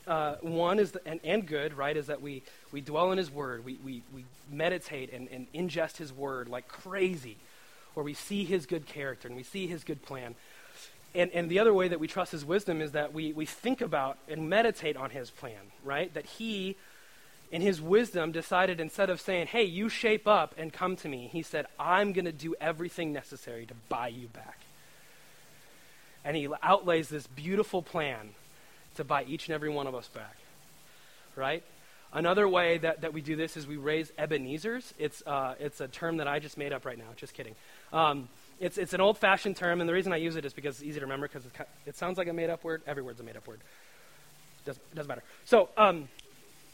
uh, 0.07 0.37
one 0.41 0.79
is, 0.79 0.93
the, 0.93 1.07
and, 1.07 1.19
and 1.23 1.45
good, 1.45 1.75
right, 1.75 1.95
is 1.95 2.07
that 2.07 2.23
we, 2.23 2.41
we 2.71 2.81
dwell 2.81 3.11
in 3.11 3.19
His 3.19 3.29
Word. 3.29 3.63
We, 3.63 3.77
we, 3.85 4.01
we 4.11 4.25
meditate 4.51 5.13
and, 5.13 5.27
and 5.31 5.45
ingest 5.53 5.97
His 5.97 6.11
Word 6.11 6.49
like 6.49 6.67
crazy, 6.67 7.37
where 7.93 8.03
we 8.03 8.15
see 8.15 8.45
His 8.45 8.65
good 8.65 8.87
character 8.87 9.27
and 9.27 9.37
we 9.37 9.43
see 9.43 9.67
His 9.67 9.83
good 9.83 10.01
plan. 10.01 10.33
And, 11.13 11.29
and 11.33 11.51
the 11.51 11.59
other 11.59 11.71
way 11.71 11.87
that 11.87 11.99
we 11.99 12.07
trust 12.07 12.31
His 12.31 12.43
wisdom 12.43 12.81
is 12.81 12.93
that 12.93 13.13
we, 13.13 13.31
we 13.31 13.45
think 13.45 13.81
about 13.81 14.17
and 14.27 14.49
meditate 14.49 14.97
on 14.97 15.11
His 15.11 15.29
plan, 15.29 15.61
right? 15.83 16.11
That 16.15 16.25
He, 16.25 16.77
in 17.51 17.61
His 17.61 17.79
wisdom, 17.79 18.31
decided 18.31 18.79
instead 18.79 19.11
of 19.11 19.21
saying, 19.21 19.45
hey, 19.47 19.65
you 19.65 19.87
shape 19.87 20.27
up 20.27 20.55
and 20.57 20.73
come 20.73 20.95
to 20.95 21.07
me, 21.07 21.29
He 21.31 21.43
said, 21.43 21.67
I'm 21.79 22.11
going 22.11 22.25
to 22.25 22.31
do 22.31 22.55
everything 22.59 23.13
necessary 23.13 23.67
to 23.67 23.75
buy 23.87 24.07
you 24.07 24.29
back. 24.29 24.64
And 26.25 26.35
He 26.35 26.49
outlays 26.61 27.07
this 27.07 27.27
beautiful 27.27 27.81
plan 27.81 28.31
to 28.95 29.05
buy 29.05 29.23
each 29.23 29.47
and 29.47 29.55
every 29.55 29.69
one 29.69 29.87
of 29.87 29.95
us 29.95 30.09
back. 30.09 30.35
Right? 31.37 31.63
Another 32.11 32.47
way 32.47 32.77
that, 32.79 33.01
that 33.01 33.13
we 33.13 33.21
do 33.21 33.35
this 33.35 33.57
is 33.57 33.67
we 33.67 33.77
raise 33.77 34.11
Ebenezer's. 34.17 34.93
It's, 34.97 35.21
uh, 35.27 35.55
it's 35.59 35.81
a 35.81 35.87
term 35.87 36.17
that 36.17 36.27
I 36.27 36.39
just 36.39 36.57
made 36.57 36.73
up 36.73 36.85
right 36.85 36.97
now. 36.97 37.05
Just 37.15 37.33
kidding. 37.33 37.55
Um, 37.93 38.29
it's, 38.59 38.77
it's 38.77 38.93
an 38.93 39.01
old 39.01 39.17
fashioned 39.17 39.57
term, 39.57 39.81
and 39.81 39.89
the 39.89 39.93
reason 39.93 40.13
I 40.13 40.17
use 40.17 40.37
it 40.37 40.45
is 40.45 40.53
because 40.53 40.75
it's 40.75 40.83
easy 40.83 40.99
to 40.99 41.05
remember 41.05 41.27
because 41.27 41.43
it 41.85 41.97
sounds 41.97 42.17
like 42.17 42.29
a 42.29 42.33
made 42.33 42.49
up 42.49 42.63
word. 42.63 42.81
Every 42.87 43.03
word's 43.03 43.19
a 43.19 43.23
made 43.23 43.35
up 43.35 43.45
word. 43.47 43.59
Doesn't, 44.65 44.95
doesn't 44.95 45.09
matter. 45.09 45.23
So, 45.43 45.69
um, 45.77 46.07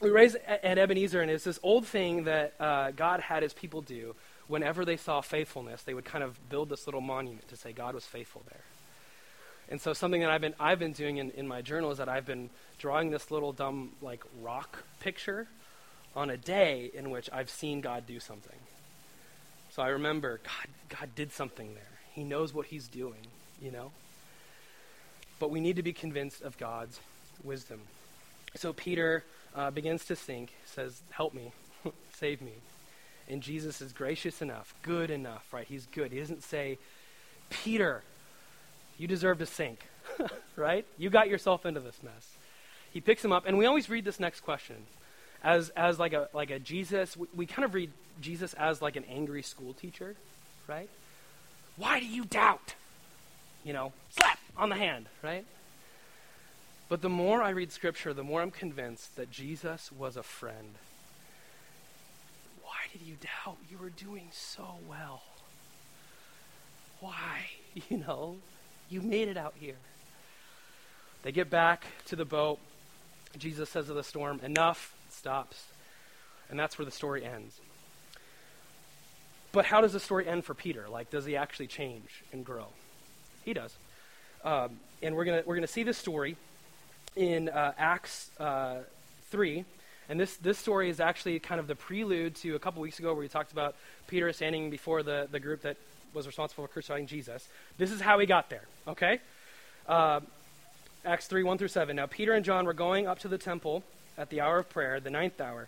we 0.01 0.09
raise 0.09 0.35
an 0.35 0.79
Ebenezer, 0.79 1.21
and 1.21 1.29
it's 1.29 1.43
this 1.43 1.59
old 1.61 1.85
thing 1.85 2.23
that 2.23 2.53
uh, 2.59 2.91
God 2.91 3.19
had 3.19 3.43
his 3.43 3.53
people 3.53 3.81
do 3.81 4.15
whenever 4.47 4.83
they 4.83 4.97
saw 4.97 5.21
faithfulness. 5.21 5.83
They 5.83 5.93
would 5.93 6.05
kind 6.05 6.23
of 6.23 6.37
build 6.49 6.69
this 6.69 6.87
little 6.87 7.01
monument 7.01 7.47
to 7.49 7.55
say 7.55 7.71
God 7.71 7.93
was 7.93 8.05
faithful 8.05 8.41
there. 8.49 8.61
And 9.71 9.79
so 9.79 9.93
something 9.93 10.19
that 10.21 10.29
I've 10.29 10.41
been 10.41 10.53
I've 10.59 10.79
been 10.79 10.91
doing 10.91 11.17
in, 11.17 11.31
in 11.31 11.47
my 11.47 11.61
journal 11.61 11.91
is 11.91 11.97
that 11.97 12.09
I've 12.09 12.25
been 12.25 12.49
drawing 12.77 13.09
this 13.09 13.31
little 13.31 13.53
dumb 13.53 13.93
like 14.01 14.21
rock 14.41 14.83
picture 14.99 15.47
on 16.13 16.29
a 16.29 16.37
day 16.37 16.91
in 16.93 17.09
which 17.09 17.29
I've 17.31 17.49
seen 17.49 17.79
God 17.79 18.05
do 18.05 18.19
something. 18.19 18.59
So 19.69 19.81
I 19.81 19.87
remember 19.87 20.41
God 20.43 20.99
God 20.99 21.15
did 21.15 21.31
something 21.31 21.73
there. 21.73 21.83
He 22.11 22.25
knows 22.25 22.53
what 22.53 22.67
he's 22.67 22.89
doing, 22.89 23.25
you 23.61 23.71
know? 23.71 23.91
But 25.39 25.49
we 25.49 25.61
need 25.61 25.77
to 25.77 25.83
be 25.83 25.93
convinced 25.93 26.41
of 26.41 26.57
God's 26.57 26.99
wisdom. 27.41 27.79
So 28.55 28.73
Peter 28.73 29.23
uh, 29.55 29.71
begins 29.71 30.03
to 30.05 30.17
sink, 30.17 30.53
says, 30.65 31.01
Help 31.11 31.33
me, 31.33 31.53
save 32.13 32.41
me. 32.41 32.51
And 33.29 33.41
Jesus 33.41 33.81
is 33.81 33.93
gracious 33.93 34.41
enough, 34.41 34.73
good 34.81 35.09
enough, 35.09 35.47
right? 35.53 35.65
He's 35.65 35.85
good. 35.85 36.11
He 36.11 36.19
doesn't 36.19 36.43
say, 36.43 36.77
Peter, 37.49 38.03
you 39.01 39.07
deserve 39.07 39.39
to 39.39 39.47
sink, 39.47 39.79
right? 40.55 40.85
You 40.95 41.09
got 41.09 41.27
yourself 41.27 41.65
into 41.65 41.79
this 41.79 42.03
mess. 42.03 42.35
He 42.93 43.01
picks 43.01 43.25
him 43.25 43.31
up, 43.31 43.47
and 43.47 43.57
we 43.57 43.65
always 43.65 43.89
read 43.89 44.05
this 44.05 44.19
next 44.19 44.41
question 44.41 44.75
as, 45.43 45.69
as 45.69 45.97
like, 45.97 46.13
a, 46.13 46.29
like 46.33 46.51
a 46.51 46.59
Jesus. 46.59 47.17
We, 47.17 47.25
we 47.35 47.45
kind 47.47 47.65
of 47.65 47.73
read 47.73 47.89
Jesus 48.21 48.53
as 48.53 48.79
like 48.79 48.95
an 48.95 49.03
angry 49.09 49.41
school 49.41 49.73
teacher, 49.73 50.15
right? 50.67 50.87
Why 51.77 51.99
do 51.99 52.05
you 52.05 52.25
doubt? 52.25 52.75
You 53.63 53.73
know, 53.73 53.91
slap 54.11 54.37
on 54.55 54.69
the 54.69 54.75
hand, 54.75 55.07
right? 55.23 55.45
But 56.87 57.01
the 57.01 57.09
more 57.09 57.41
I 57.41 57.49
read 57.49 57.71
Scripture, 57.71 58.13
the 58.13 58.23
more 58.23 58.43
I'm 58.43 58.51
convinced 58.51 59.15
that 59.15 59.31
Jesus 59.31 59.91
was 59.91 60.15
a 60.15 60.23
friend. 60.23 60.75
Why 62.61 62.75
did 62.93 63.01
you 63.01 63.15
doubt? 63.15 63.57
You 63.71 63.79
were 63.79 63.89
doing 63.89 64.27
so 64.31 64.75
well. 64.87 65.23
Why? 66.99 67.39
You 67.89 67.99
know, 67.99 68.35
you 68.91 69.01
made 69.01 69.27
it 69.27 69.37
out 69.37 69.53
here. 69.59 69.75
They 71.23 71.31
get 71.31 71.49
back 71.49 71.85
to 72.07 72.15
the 72.15 72.25
boat. 72.25 72.59
Jesus 73.37 73.69
says 73.69 73.87
to 73.87 73.93
the 73.93 74.03
storm, 74.03 74.39
Enough, 74.43 74.93
stops. 75.09 75.65
And 76.49 76.59
that's 76.59 76.77
where 76.77 76.85
the 76.85 76.91
story 76.91 77.23
ends. 77.23 77.59
But 79.53 79.65
how 79.65 79.81
does 79.81 79.93
the 79.93 79.99
story 79.99 80.27
end 80.27 80.45
for 80.45 80.53
Peter? 80.53 80.87
Like, 80.89 81.09
does 81.09 81.25
he 81.25 81.35
actually 81.35 81.67
change 81.67 82.23
and 82.33 82.43
grow? 82.45 82.67
He 83.45 83.53
does. 83.53 83.73
Um, 84.43 84.79
and 85.01 85.15
we're 85.15 85.25
going 85.25 85.43
we're 85.45 85.55
gonna 85.55 85.67
see 85.67 85.83
this 85.83 85.97
story 85.97 86.35
in 87.15 87.49
uh, 87.49 87.73
Acts 87.77 88.29
uh, 88.39 88.79
3. 89.29 89.65
And 90.09 90.19
this, 90.19 90.35
this 90.37 90.57
story 90.57 90.89
is 90.89 90.99
actually 90.99 91.39
kind 91.39 91.59
of 91.59 91.67
the 91.67 91.75
prelude 91.75 92.35
to 92.37 92.55
a 92.55 92.59
couple 92.59 92.81
weeks 92.81 92.99
ago 92.99 93.13
where 93.13 93.21
we 93.21 93.27
talked 93.29 93.51
about 93.51 93.75
Peter 94.07 94.31
standing 94.33 94.69
before 94.69 95.03
the, 95.03 95.27
the 95.31 95.39
group 95.39 95.61
that 95.61 95.77
was 96.13 96.27
responsible 96.27 96.65
for 96.65 96.73
crucifying 96.73 97.07
Jesus. 97.07 97.47
This 97.77 97.91
is 97.91 98.01
how 98.01 98.19
he 98.19 98.25
got 98.25 98.49
there, 98.49 98.63
okay? 98.87 99.19
Uh, 99.87 100.21
Acts 101.05 101.27
3 101.27 101.43
1 101.43 101.57
through 101.57 101.67
7. 101.67 101.95
Now, 101.95 102.05
Peter 102.05 102.33
and 102.33 102.45
John 102.45 102.65
were 102.65 102.73
going 102.73 103.07
up 103.07 103.19
to 103.19 103.27
the 103.27 103.37
temple 103.37 103.83
at 104.17 104.29
the 104.29 104.41
hour 104.41 104.59
of 104.59 104.69
prayer, 104.69 104.99
the 104.99 105.09
ninth 105.09 105.39
hour, 105.41 105.67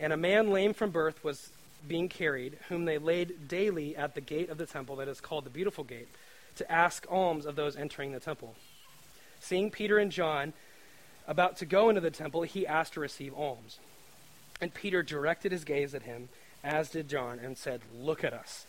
and 0.00 0.12
a 0.12 0.16
man 0.16 0.50
lame 0.50 0.74
from 0.74 0.90
birth 0.90 1.22
was 1.22 1.50
being 1.86 2.08
carried, 2.08 2.58
whom 2.68 2.84
they 2.84 2.98
laid 2.98 3.48
daily 3.48 3.96
at 3.96 4.14
the 4.14 4.20
gate 4.20 4.50
of 4.50 4.58
the 4.58 4.66
temple 4.66 4.96
that 4.96 5.08
is 5.08 5.20
called 5.20 5.44
the 5.44 5.50
Beautiful 5.50 5.84
Gate, 5.84 6.08
to 6.56 6.70
ask 6.70 7.06
alms 7.10 7.46
of 7.46 7.56
those 7.56 7.76
entering 7.76 8.12
the 8.12 8.20
temple. 8.20 8.54
Seeing 9.40 9.70
Peter 9.70 9.98
and 9.98 10.10
John 10.10 10.52
about 11.26 11.56
to 11.58 11.66
go 11.66 11.88
into 11.88 12.00
the 12.00 12.10
temple, 12.10 12.42
he 12.42 12.66
asked 12.66 12.94
to 12.94 13.00
receive 13.00 13.34
alms. 13.34 13.78
And 14.60 14.72
Peter 14.72 15.02
directed 15.02 15.52
his 15.52 15.64
gaze 15.64 15.94
at 15.94 16.02
him, 16.02 16.28
as 16.62 16.90
did 16.90 17.08
John, 17.08 17.38
and 17.38 17.56
said, 17.58 17.80
Look 17.94 18.24
at 18.24 18.32
us. 18.32 18.66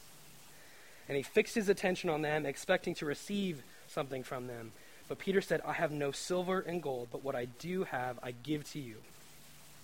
And 1.07 1.15
he 1.17 1.23
fixed 1.23 1.55
his 1.55 1.69
attention 1.69 2.09
on 2.09 2.21
them, 2.21 2.45
expecting 2.45 2.95
to 2.95 3.05
receive 3.05 3.61
something 3.87 4.23
from 4.23 4.47
them. 4.47 4.71
But 5.07 5.19
Peter 5.19 5.41
said, 5.41 5.61
I 5.65 5.73
have 5.73 5.91
no 5.91 6.11
silver 6.11 6.59
and 6.59 6.81
gold, 6.81 7.09
but 7.11 7.23
what 7.23 7.35
I 7.35 7.45
do 7.45 7.83
have, 7.83 8.17
I 8.23 8.31
give 8.31 8.69
to 8.71 8.79
you. 8.79 8.95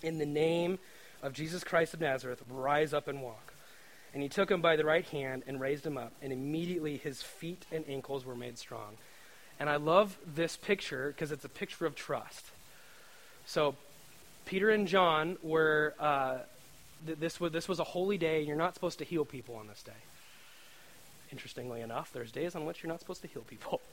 In 0.02 0.18
the 0.18 0.26
name 0.26 0.78
of 1.22 1.32
Jesus 1.32 1.62
Christ 1.62 1.94
of 1.94 2.00
Nazareth, 2.00 2.42
rise 2.50 2.92
up 2.92 3.06
and 3.06 3.22
walk. 3.22 3.54
And 4.12 4.22
he 4.22 4.28
took 4.28 4.50
him 4.50 4.60
by 4.60 4.76
the 4.76 4.84
right 4.84 5.06
hand 5.06 5.44
and 5.46 5.60
raised 5.60 5.86
him 5.86 5.96
up, 5.96 6.12
and 6.20 6.32
immediately 6.32 6.96
his 6.96 7.22
feet 7.22 7.64
and 7.70 7.84
ankles 7.88 8.24
were 8.24 8.34
made 8.34 8.58
strong. 8.58 8.96
And 9.60 9.70
I 9.70 9.76
love 9.76 10.18
this 10.34 10.56
picture 10.56 11.08
because 11.08 11.30
it's 11.30 11.44
a 11.44 11.48
picture 11.48 11.86
of 11.86 11.94
trust. 11.94 12.44
So, 13.46 13.76
Peter 14.44 14.70
and 14.70 14.88
John 14.88 15.36
were, 15.42 15.94
uh, 16.00 16.38
th- 17.06 17.18
this, 17.18 17.40
was, 17.40 17.52
this 17.52 17.68
was 17.68 17.78
a 17.78 17.84
holy 17.84 18.18
day. 18.18 18.42
You're 18.42 18.56
not 18.56 18.74
supposed 18.74 18.98
to 18.98 19.04
heal 19.04 19.24
people 19.24 19.54
on 19.54 19.68
this 19.68 19.82
day. 19.82 19.92
Interestingly 21.32 21.80
enough, 21.80 22.12
there's 22.12 22.30
days 22.30 22.54
on 22.54 22.64
which 22.64 22.82
you're 22.82 22.92
not 22.92 23.00
supposed 23.00 23.22
to 23.22 23.28
heal 23.28 23.42
people. 23.42 23.80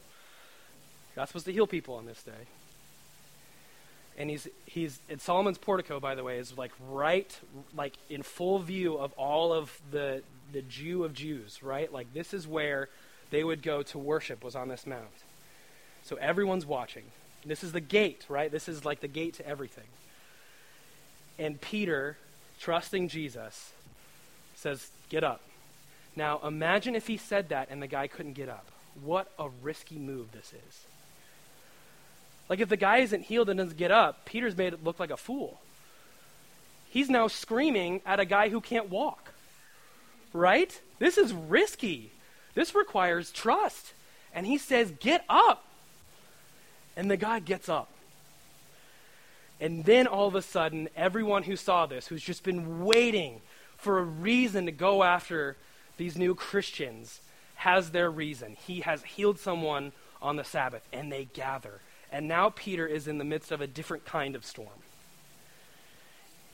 You're 1.16 1.22
not 1.22 1.30
supposed 1.30 1.48
to 1.48 1.52
heal 1.52 1.66
people 1.66 1.96
on 1.96 2.06
this 2.06 2.22
day. 2.22 2.48
And 4.16 4.30
he's 4.30 4.48
he's 4.66 5.00
in 5.10 5.18
Solomon's 5.18 5.58
portico, 5.58 6.00
by 6.00 6.14
the 6.14 6.24
way, 6.24 6.38
is 6.38 6.56
like 6.56 6.72
right 6.88 7.36
like 7.76 7.94
in 8.12 8.22
full 8.22 8.60
view 8.60 8.96
of 8.96 9.12
all 9.14 9.52
of 9.52 9.82
the 9.90 10.22
the 10.54 10.62
Jew 10.62 11.04
of 11.04 11.14
Jews, 11.14 11.64
right? 11.64 11.92
Like 11.92 12.14
this 12.14 12.32
is 12.34 12.48
where 12.48 12.90
they 13.32 13.44
would 13.44 13.64
go 13.64 13.82
to 13.82 13.98
worship 13.98 14.44
was 14.44 14.56
on 14.56 14.68
this 14.68 14.86
mount. 14.86 15.24
So 16.04 16.16
everyone's 16.18 16.66
watching. 16.66 17.06
This 17.46 17.64
is 17.64 17.72
the 17.72 17.82
gate, 17.82 18.26
right? 18.30 18.52
This 18.52 18.68
is 18.68 18.86
like 18.86 19.00
the 19.00 19.08
gate 19.08 19.36
to 19.36 19.48
everything. 19.48 19.88
And 21.38 21.60
Peter, 21.60 22.18
trusting 22.60 23.08
Jesus, 23.08 23.72
says, 24.56 24.90
Get 25.10 25.24
up. 25.24 25.42
Now, 26.20 26.42
imagine 26.44 26.96
if 26.96 27.08
he 27.08 27.16
said 27.16 27.48
that 27.48 27.70
and 27.72 27.82
the 27.82 27.88
guy 27.88 28.08
couldn't 28.08 28.34
get 28.34 28.50
up. 28.50 28.66
What 29.06 29.32
a 29.40 29.48
risky 29.62 29.98
move 29.98 30.34
this 30.34 30.52
is. 30.52 30.86
Like, 32.50 32.60
if 32.60 32.68
the 32.68 32.76
guy 32.76 32.98
isn't 32.98 33.22
healed 33.22 33.50
and 33.50 33.58
doesn't 33.58 33.78
get 33.78 33.90
up, 33.90 34.26
Peter's 34.26 34.58
made 34.58 34.74
it 34.74 34.84
look 34.84 35.00
like 35.00 35.12
a 35.12 35.18
fool. 35.18 35.62
He's 36.90 37.10
now 37.10 37.30
screaming 37.30 38.02
at 38.06 38.20
a 38.20 38.26
guy 38.26 38.50
who 38.50 38.60
can't 38.60 38.90
walk. 38.90 39.32
Right? 40.34 40.78
This 41.00 41.18
is 41.18 41.32
risky. 41.32 42.12
This 42.54 42.76
requires 42.76 43.32
trust. 43.32 43.94
And 44.36 44.46
he 44.46 44.58
says, 44.58 44.92
Get 45.00 45.24
up. 45.30 45.64
And 46.98 47.10
the 47.10 47.16
guy 47.16 47.40
gets 47.40 47.70
up. 47.70 47.88
And 49.62 49.86
then 49.86 50.06
all 50.06 50.28
of 50.28 50.36
a 50.36 50.42
sudden, 50.42 50.90
everyone 50.98 51.44
who 51.44 51.56
saw 51.56 51.86
this, 51.86 52.08
who's 52.08 52.24
just 52.24 52.44
been 52.44 52.84
waiting 52.84 53.40
for 53.78 54.00
a 54.00 54.04
reason 54.04 54.66
to 54.66 54.74
go 54.74 55.02
after 55.02 55.56
these 56.00 56.18
new 56.18 56.34
Christians 56.34 57.20
has 57.56 57.92
their 57.92 58.10
reason. 58.10 58.56
He 58.66 58.80
has 58.80 59.04
healed 59.04 59.38
someone 59.38 59.92
on 60.22 60.38
the 60.38 60.46
Sabbath, 60.46 60.82
and 60.94 61.12
they 61.12 61.26
gather. 61.26 61.82
And 62.10 62.26
now 62.26 62.50
Peter 62.50 62.88
is 62.88 63.06
in 63.06 63.18
the 63.18 63.26
midst 63.26 63.52
of 63.52 63.60
a 63.60 63.68
different 63.68 64.06
kind 64.06 64.34
of 64.34 64.46
storm. 64.46 64.80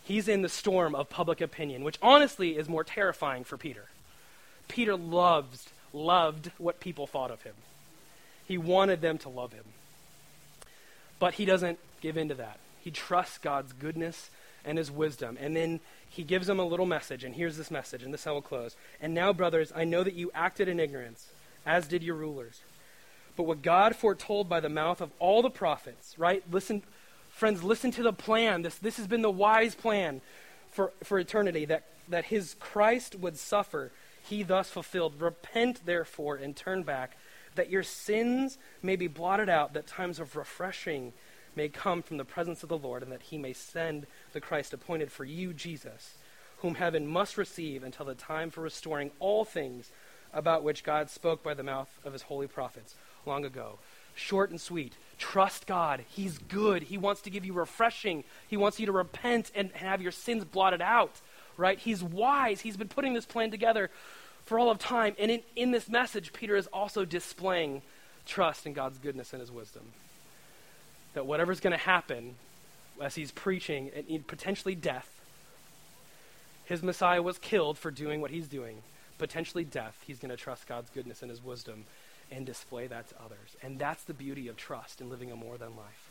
He's 0.04 0.28
in 0.28 0.42
the 0.42 0.50
storm 0.50 0.96
of 0.96 1.12
public 1.12 1.42
opinion, 1.42 1.84
which 1.84 2.00
honestly 2.02 2.58
is 2.58 2.68
more 2.68 2.84
terrifying 2.84 3.44
for 3.44 3.56
Peter. 3.56 3.86
Peter 4.68 4.96
loves, 4.96 5.70
loved 5.94 6.52
what 6.58 6.80
people 6.80 7.06
thought 7.06 7.30
of 7.30 7.44
him. 7.44 7.56
He 8.48 8.58
wanted 8.58 9.00
them 9.00 9.20
to 9.20 9.30
love 9.30 9.54
him. 9.54 9.66
But 11.20 11.36
he 11.36 11.46
doesn't 11.46 11.78
give 12.02 12.18
in 12.18 12.30
to 12.30 12.36
that. 12.36 12.58
He 12.82 12.90
trusts 12.90 13.38
God's 13.38 13.74
goodness 13.74 14.32
and 14.66 14.80
his 14.80 14.90
wisdom. 14.90 15.38
And 15.40 15.56
then 15.56 15.82
he 16.16 16.24
gives 16.24 16.48
them 16.48 16.62
a 16.62 16.66
little 16.66 16.86
message, 16.86 17.26
and 17.26 17.36
here's 17.36 17.58
this 17.58 17.70
message, 17.70 18.02
and 18.02 18.14
this 18.14 18.26
I 18.26 18.32
will 18.32 18.42
close. 18.42 18.78
And 19.02 19.14
now, 19.14 19.34
brothers, 19.34 19.74
I 19.76 19.84
know 19.84 20.02
that 20.02 20.14
you 20.14 20.32
acted 20.34 20.70
in 20.70 20.80
ignorance, 20.80 21.28
as 21.66 21.90
did 21.90 22.04
your 22.04 22.16
rulers. 22.16 22.62
But 23.36 23.44
what 23.44 23.62
God 23.62 23.98
foretold 23.98 24.48
by 24.48 24.62
the 24.62 24.70
mouth 24.70 25.02
of 25.02 25.12
all 25.20 25.42
the 25.42 25.50
prophets, 25.50 26.18
right? 26.18 26.42
Listen, 26.50 26.84
friends, 27.30 27.66
listen 27.66 27.92
to 27.92 28.02
the 28.02 28.14
plan. 28.14 28.62
This, 28.62 28.78
this 28.78 28.96
has 28.96 29.08
been 29.08 29.24
the 29.24 29.30
wise 29.30 29.76
plan 29.76 30.22
for, 30.72 30.94
for 31.04 31.20
eternity 31.20 31.66
that, 31.66 31.84
that 32.08 32.24
his 32.26 32.56
Christ 32.62 33.16
would 33.16 33.38
suffer. 33.38 33.92
He 34.24 34.42
thus 34.42 34.70
fulfilled. 34.70 35.20
Repent, 35.20 35.86
therefore, 35.86 36.38
and 36.38 36.56
turn 36.56 36.84
back, 36.84 37.18
that 37.56 37.70
your 37.70 37.84
sins 37.84 38.58
may 38.82 38.96
be 38.96 39.08
blotted 39.08 39.50
out, 39.50 39.74
that 39.74 39.86
times 39.86 40.22
of 40.22 40.38
refreshing 40.38 41.12
may 41.58 41.68
come 41.68 42.02
from 42.02 42.16
the 42.16 42.26
presence 42.26 42.64
of 42.64 42.70
the 42.70 42.78
Lord, 42.78 43.04
and 43.04 43.12
that 43.12 43.24
he 43.24 43.38
may 43.38 43.52
send 43.52 44.08
the 44.36 44.42
Christ 44.42 44.74
appointed 44.74 45.12
for 45.12 45.26
you, 45.26 45.54
Jesus, 45.54 46.14
whom 46.58 46.76
heaven 46.76 47.08
must 47.08 47.38
receive 47.38 47.84
until 47.84 48.06
the 48.06 48.14
time 48.14 48.52
for 48.52 48.62
restoring 48.62 49.10
all 49.20 49.46
things 49.46 49.90
about 50.34 50.64
which 50.64 50.84
God 50.84 51.10
spoke 51.10 51.42
by 51.42 51.56
the 51.56 51.64
mouth 51.64 51.90
of 52.04 52.14
his 52.14 52.24
holy 52.24 52.46
prophets 52.46 52.96
long 53.26 53.46
ago. 53.46 53.80
Short 54.14 54.50
and 54.50 54.60
sweet. 54.60 54.94
Trust 55.18 55.66
God. 55.66 56.04
He's 56.10 56.38
good. 56.38 56.84
He 56.84 56.98
wants 56.98 57.22
to 57.22 57.30
give 57.30 57.46
you 57.46 57.54
refreshing. 57.54 58.26
He 58.48 58.58
wants 58.58 58.80
you 58.80 58.86
to 58.86 58.92
repent 58.92 59.52
and 59.56 59.72
have 59.72 60.02
your 60.02 60.12
sins 60.12 60.44
blotted 60.44 60.82
out, 60.82 61.22
right? 61.58 61.80
He's 61.80 62.04
wise. 62.04 62.62
He's 62.62 62.78
been 62.78 62.90
putting 62.90 63.14
this 63.14 63.26
plan 63.26 63.52
together 63.52 63.90
for 64.46 64.60
all 64.60 64.70
of 64.70 64.80
time. 64.80 65.16
And 65.18 65.32
in, 65.32 65.42
in 65.56 65.72
this 65.72 65.90
message, 65.90 66.34
Peter 66.34 66.58
is 66.58 66.68
also 66.68 67.06
displaying 67.06 67.82
trust 68.26 68.66
in 68.66 68.74
God's 68.74 68.98
goodness 68.98 69.32
and 69.32 69.40
his 69.40 69.52
wisdom. 69.52 69.84
That 71.14 71.26
whatever's 71.26 71.62
going 71.62 71.72
to 71.72 71.78
happen 71.78 72.36
as 73.02 73.16
he's 73.16 73.32
preaching, 73.32 73.92
and 73.96 74.26
potentially 74.28 74.76
death, 74.76 75.10
his 76.66 76.82
Messiah 76.82 77.22
was 77.22 77.38
killed 77.38 77.78
for 77.78 77.92
doing 77.92 78.22
what 78.22 78.32
he's 78.32 78.48
doing, 78.48 78.78
potentially 79.18 79.64
death. 79.64 80.04
He's 80.06 80.20
going 80.20 80.32
to 80.32 80.38
trust 80.38 80.68
God's 80.68 80.90
goodness 80.90 81.22
and 81.22 81.30
his 81.30 81.44
wisdom 81.44 81.86
and 82.32 82.46
display 82.46 82.88
that 82.88 83.10
to 83.10 83.16
others. 83.24 83.56
And 83.62 83.78
that's 83.78 84.04
the 84.04 84.14
beauty 84.14 84.48
of 84.48 84.58
trust 84.58 85.00
in 85.00 85.10
living 85.10 85.32
a 85.32 85.36
more 85.36 85.58
than 85.58 85.76
life. 85.76 86.10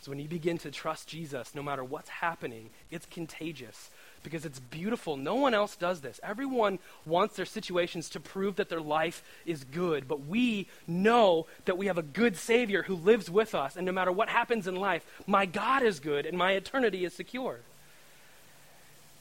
So 0.00 0.10
when 0.10 0.18
you 0.18 0.28
begin 0.28 0.58
to 0.58 0.70
trust 0.70 1.08
Jesus, 1.08 1.54
no 1.54 1.62
matter 1.62 1.84
what's 1.84 2.08
happening, 2.08 2.70
it's 2.90 3.06
contagious 3.06 3.90
because 4.22 4.44
it's 4.44 4.58
beautiful. 4.58 5.16
No 5.16 5.34
one 5.34 5.54
else 5.54 5.76
does 5.76 6.00
this. 6.00 6.20
Everyone 6.22 6.78
wants 7.04 7.36
their 7.36 7.46
situations 7.46 8.08
to 8.10 8.20
prove 8.20 8.56
that 8.56 8.68
their 8.68 8.80
life 8.80 9.22
is 9.46 9.64
good, 9.64 10.06
but 10.06 10.26
we 10.26 10.68
know 10.86 11.46
that 11.64 11.78
we 11.78 11.86
have 11.86 11.98
a 11.98 12.02
good 12.02 12.36
Savior 12.36 12.82
who 12.82 12.94
lives 12.94 13.30
with 13.30 13.54
us, 13.54 13.76
and 13.76 13.86
no 13.86 13.92
matter 13.92 14.12
what 14.12 14.28
happens 14.28 14.66
in 14.66 14.76
life, 14.76 15.04
my 15.26 15.46
God 15.46 15.82
is 15.82 16.00
good 16.00 16.26
and 16.26 16.36
my 16.36 16.52
eternity 16.52 17.04
is 17.04 17.12
secure. 17.12 17.60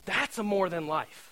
That's 0.05 0.37
a 0.37 0.43
more 0.43 0.69
than 0.69 0.87
life. 0.87 1.29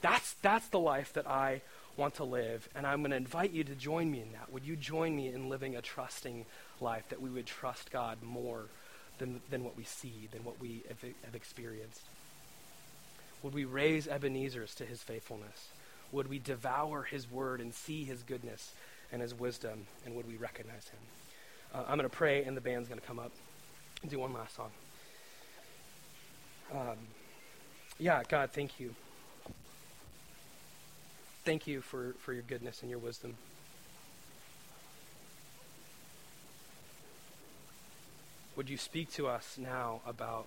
That's, 0.00 0.34
that's 0.42 0.68
the 0.68 0.80
life 0.80 1.12
that 1.12 1.26
I 1.26 1.62
want 1.96 2.14
to 2.16 2.24
live, 2.24 2.68
and 2.74 2.86
I'm 2.86 3.00
going 3.00 3.10
to 3.10 3.16
invite 3.16 3.52
you 3.52 3.64
to 3.64 3.74
join 3.74 4.10
me 4.10 4.20
in 4.20 4.32
that. 4.32 4.52
Would 4.52 4.64
you 4.64 4.76
join 4.76 5.14
me 5.14 5.28
in 5.28 5.48
living 5.48 5.76
a 5.76 5.82
trusting 5.82 6.46
life, 6.80 7.08
that 7.10 7.22
we 7.22 7.30
would 7.30 7.46
trust 7.46 7.90
God 7.90 8.18
more 8.22 8.64
than, 9.22 9.40
than 9.50 9.62
what 9.62 9.76
we 9.76 9.84
see, 9.84 10.28
than 10.32 10.42
what 10.42 10.60
we 10.60 10.82
have, 10.88 11.00
have 11.24 11.34
experienced? 11.34 12.02
Would 13.42 13.54
we 13.54 13.64
raise 13.64 14.08
Ebenezer's 14.08 14.74
to 14.76 14.84
his 14.84 15.00
faithfulness? 15.02 15.68
Would 16.10 16.28
we 16.28 16.38
devour 16.38 17.04
his 17.04 17.30
word 17.30 17.60
and 17.60 17.72
see 17.72 18.04
his 18.04 18.22
goodness 18.22 18.72
and 19.12 19.22
his 19.22 19.32
wisdom, 19.32 19.86
and 20.04 20.16
would 20.16 20.26
we 20.26 20.36
recognize 20.36 20.88
him? 20.88 20.98
Uh, 21.72 21.84
I'm 21.88 21.98
going 21.98 22.08
to 22.10 22.16
pray, 22.16 22.42
and 22.42 22.56
the 22.56 22.60
band's 22.60 22.88
going 22.88 23.00
to 23.00 23.06
come 23.06 23.20
up 23.20 23.30
and 24.02 24.10
do 24.10 24.18
one 24.18 24.32
last 24.32 24.56
song. 24.56 24.70
Um, 26.72 26.96
yeah, 27.98 28.22
God, 28.28 28.50
thank 28.52 28.80
you 28.80 28.94
thank 31.44 31.66
you 31.66 31.80
for, 31.80 32.14
for 32.18 32.32
your 32.32 32.42
goodness 32.42 32.82
and 32.82 32.90
your 32.90 32.98
wisdom. 32.98 33.34
Would 38.54 38.68
you 38.68 38.76
speak 38.76 39.10
to 39.12 39.28
us 39.28 39.56
now 39.56 40.00
about 40.06 40.46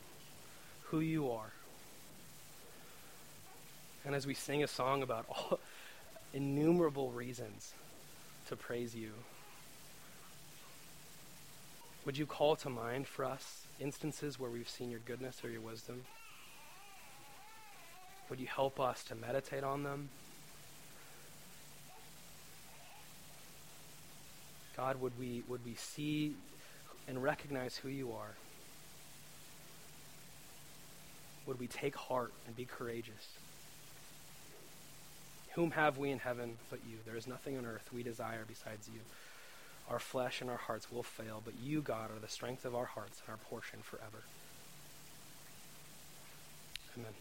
who 0.83 0.99
you 0.99 1.31
are? 1.31 1.51
And 4.05 4.13
as 4.13 4.27
we 4.27 4.35
sing 4.35 4.63
a 4.63 4.67
song 4.67 5.01
about 5.01 5.25
all 5.27 5.59
innumerable 6.33 7.09
reasons 7.09 7.73
to 8.47 8.55
praise 8.55 8.95
you, 8.95 9.11
would 12.05 12.15
you 12.15 12.27
call 12.27 12.55
to 12.57 12.69
mind 12.69 13.07
for 13.07 13.25
us 13.25 13.63
instances 13.79 14.39
where 14.39 14.51
we've 14.51 14.69
seen 14.69 14.91
your 14.91 14.99
goodness 14.99 15.43
or 15.43 15.49
your 15.49 15.61
wisdom? 15.61 16.03
Would 18.29 18.39
you 18.39 18.47
help 18.47 18.79
us 18.79 19.03
to 19.05 19.15
meditate 19.15 19.63
on 19.63 19.81
them? 19.81 20.09
God, 24.77 25.01
would 25.01 25.17
we, 25.19 25.41
would 25.47 25.65
we 25.65 25.73
see 25.73 26.35
and 27.07 27.21
recognize 27.21 27.77
who 27.77 27.89
you 27.89 28.11
are? 28.11 28.35
Would 31.45 31.59
we 31.59 31.67
take 31.67 31.95
heart 31.95 32.33
and 32.47 32.55
be 32.55 32.65
courageous? 32.65 33.37
Whom 35.53 35.71
have 35.71 35.97
we 35.97 36.11
in 36.11 36.19
heaven 36.19 36.57
but 36.69 36.79
you? 36.89 36.97
There 37.05 37.15
is 37.15 37.27
nothing 37.27 37.57
on 37.57 37.65
earth 37.65 37.89
we 37.93 38.03
desire 38.03 38.43
besides 38.47 38.89
you. 38.93 38.99
Our 39.89 39.99
flesh 39.99 40.41
and 40.41 40.49
our 40.49 40.57
hearts 40.57 40.91
will 40.91 41.03
fail, 41.03 41.41
but 41.45 41.53
you, 41.63 41.81
God, 41.81 42.09
are 42.09 42.19
the 42.19 42.27
strength 42.27 42.65
of 42.65 42.75
our 42.75 42.85
hearts 42.85 43.21
and 43.25 43.31
our 43.31 43.37
portion 43.37 43.79
forever. 43.83 44.23
Amen. 46.97 47.13